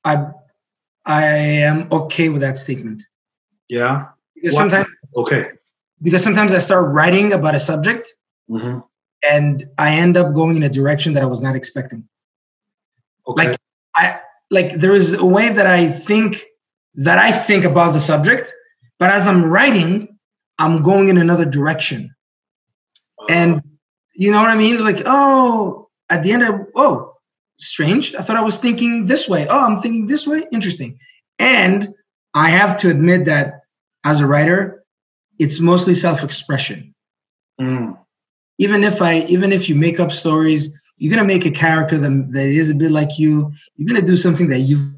[0.05, 0.27] I
[1.09, 3.03] I am okay with that statement.
[3.67, 4.09] Yeah.
[4.35, 4.59] Because what?
[4.59, 5.49] sometimes okay.
[6.01, 8.13] Because sometimes I start writing about a subject
[8.47, 8.79] mm-hmm.
[9.29, 12.07] and I end up going in a direction that I was not expecting.
[13.27, 13.47] Okay.
[13.47, 13.57] Like
[13.95, 14.19] I
[14.51, 16.45] like there is a way that I think
[16.93, 18.53] that I think about the subject,
[18.99, 20.19] but as I'm writing,
[20.59, 22.13] I'm going in another direction.
[23.19, 23.63] Uh, and
[24.13, 24.83] you know what I mean?
[24.83, 27.08] Like, oh, at the end of oh,
[27.59, 28.15] strange.
[28.15, 29.47] I thought I was thinking this way.
[29.49, 30.45] Oh, I'm thinking this way.
[30.51, 30.97] Interesting.
[31.37, 31.87] And
[32.33, 33.61] I have to admit that
[34.03, 34.83] as a writer,
[35.39, 36.93] it's mostly self-expression.
[37.59, 37.97] Mm.
[38.57, 42.31] Even if I, even if you make up stories, you're gonna make a character that,
[42.31, 43.51] that is a bit like you.
[43.75, 44.93] You're gonna do something that you've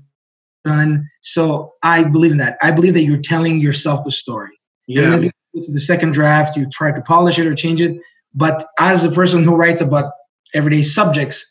[0.65, 1.07] done.
[1.21, 2.57] So I believe in that.
[2.61, 4.59] I believe that you're telling yourself the story.
[4.87, 5.09] Yeah.
[5.11, 8.01] Maybe to the second draft, you try to polish it or change it.
[8.33, 10.11] But as a person who writes about
[10.53, 11.50] everyday subjects,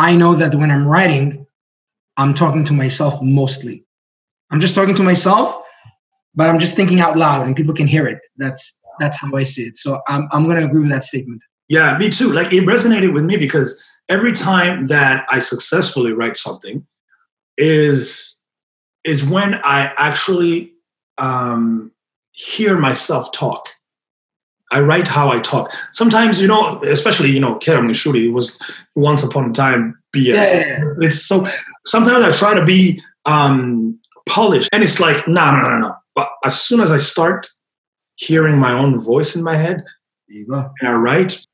[0.00, 1.46] I know that when I'm writing,
[2.16, 3.84] I'm talking to myself mostly.
[4.50, 5.62] I'm just talking to myself,
[6.34, 8.20] but I'm just thinking out loud and people can hear it.
[8.38, 9.76] That's that's how I see it.
[9.76, 11.44] So I'm I'm gonna agree with that statement.
[11.68, 12.32] Yeah, me too.
[12.32, 16.86] Like it resonated with me because every time that I successfully write something
[17.58, 18.40] is
[19.04, 20.72] is when I actually
[21.18, 21.92] um,
[22.32, 23.68] hear myself talk.
[24.70, 25.72] I write how I talk.
[25.92, 28.58] Sometimes, you know, especially, you know, Kerem Nishuri, was
[28.94, 30.34] once upon a time BS.
[30.34, 30.84] Yeah, yeah, yeah.
[31.00, 31.46] It's so,
[31.84, 33.98] sometimes I try to be um,
[34.28, 35.94] polished and it's like, no, no, no, no.
[36.14, 37.46] But as soon as I start
[38.16, 39.82] hearing my own voice in my head,
[40.28, 40.70] there you go.
[40.80, 41.44] and I write,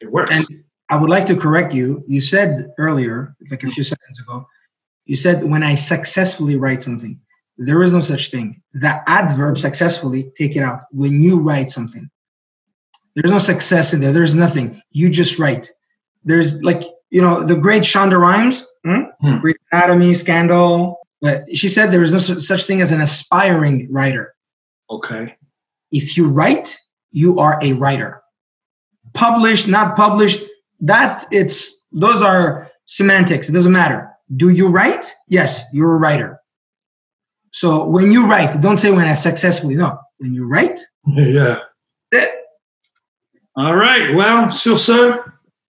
[0.00, 0.30] it works.
[0.30, 2.02] And I would like to correct you.
[2.06, 4.46] You said earlier, like a few seconds ago,
[5.06, 7.20] you said when I successfully write something.
[7.56, 8.60] There is no such thing.
[8.72, 10.82] The adverb successfully, take it out.
[10.90, 12.10] When you write something,
[13.14, 14.12] there's no success in there.
[14.12, 14.80] There's nothing.
[14.90, 15.70] You just write.
[16.24, 19.02] There's like, you know, the great Shonda Rhimes, hmm?
[19.20, 19.38] Hmm.
[19.38, 20.98] Grey's Anatomy, Scandal.
[21.20, 24.34] But she said there is no such thing as an aspiring writer.
[24.90, 25.36] Okay.
[25.90, 26.78] If you write,
[27.12, 28.20] you are a writer.
[29.12, 30.42] Published, not published,
[30.80, 33.48] that it's those are semantics.
[33.48, 34.10] It doesn't matter.
[34.36, 35.14] Do you write?
[35.28, 36.40] Yes, you're a writer.
[37.52, 39.76] So when you write, don't say when I successfully.
[39.76, 40.80] No, when you write.
[41.06, 41.58] Yeah.
[43.56, 44.14] All right.
[44.14, 45.24] Well, ce, sir,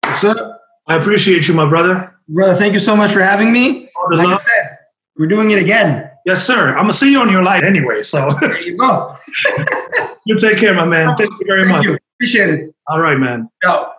[0.03, 2.15] I appreciate you, my brother.
[2.27, 3.89] Brother, thank you so much for having me.
[4.09, 4.33] Like love.
[4.33, 4.77] I said,
[5.17, 6.09] we're doing it again.
[6.25, 6.69] Yes, sir.
[6.69, 8.01] I'm gonna see you on your light anyway.
[8.03, 9.13] So there you go.
[10.25, 11.15] you take care, my man.
[11.17, 11.85] Thank you very thank much.
[11.85, 11.97] You.
[12.17, 12.75] Appreciate it.
[12.87, 13.49] All right, man.
[13.63, 13.93] Ciao.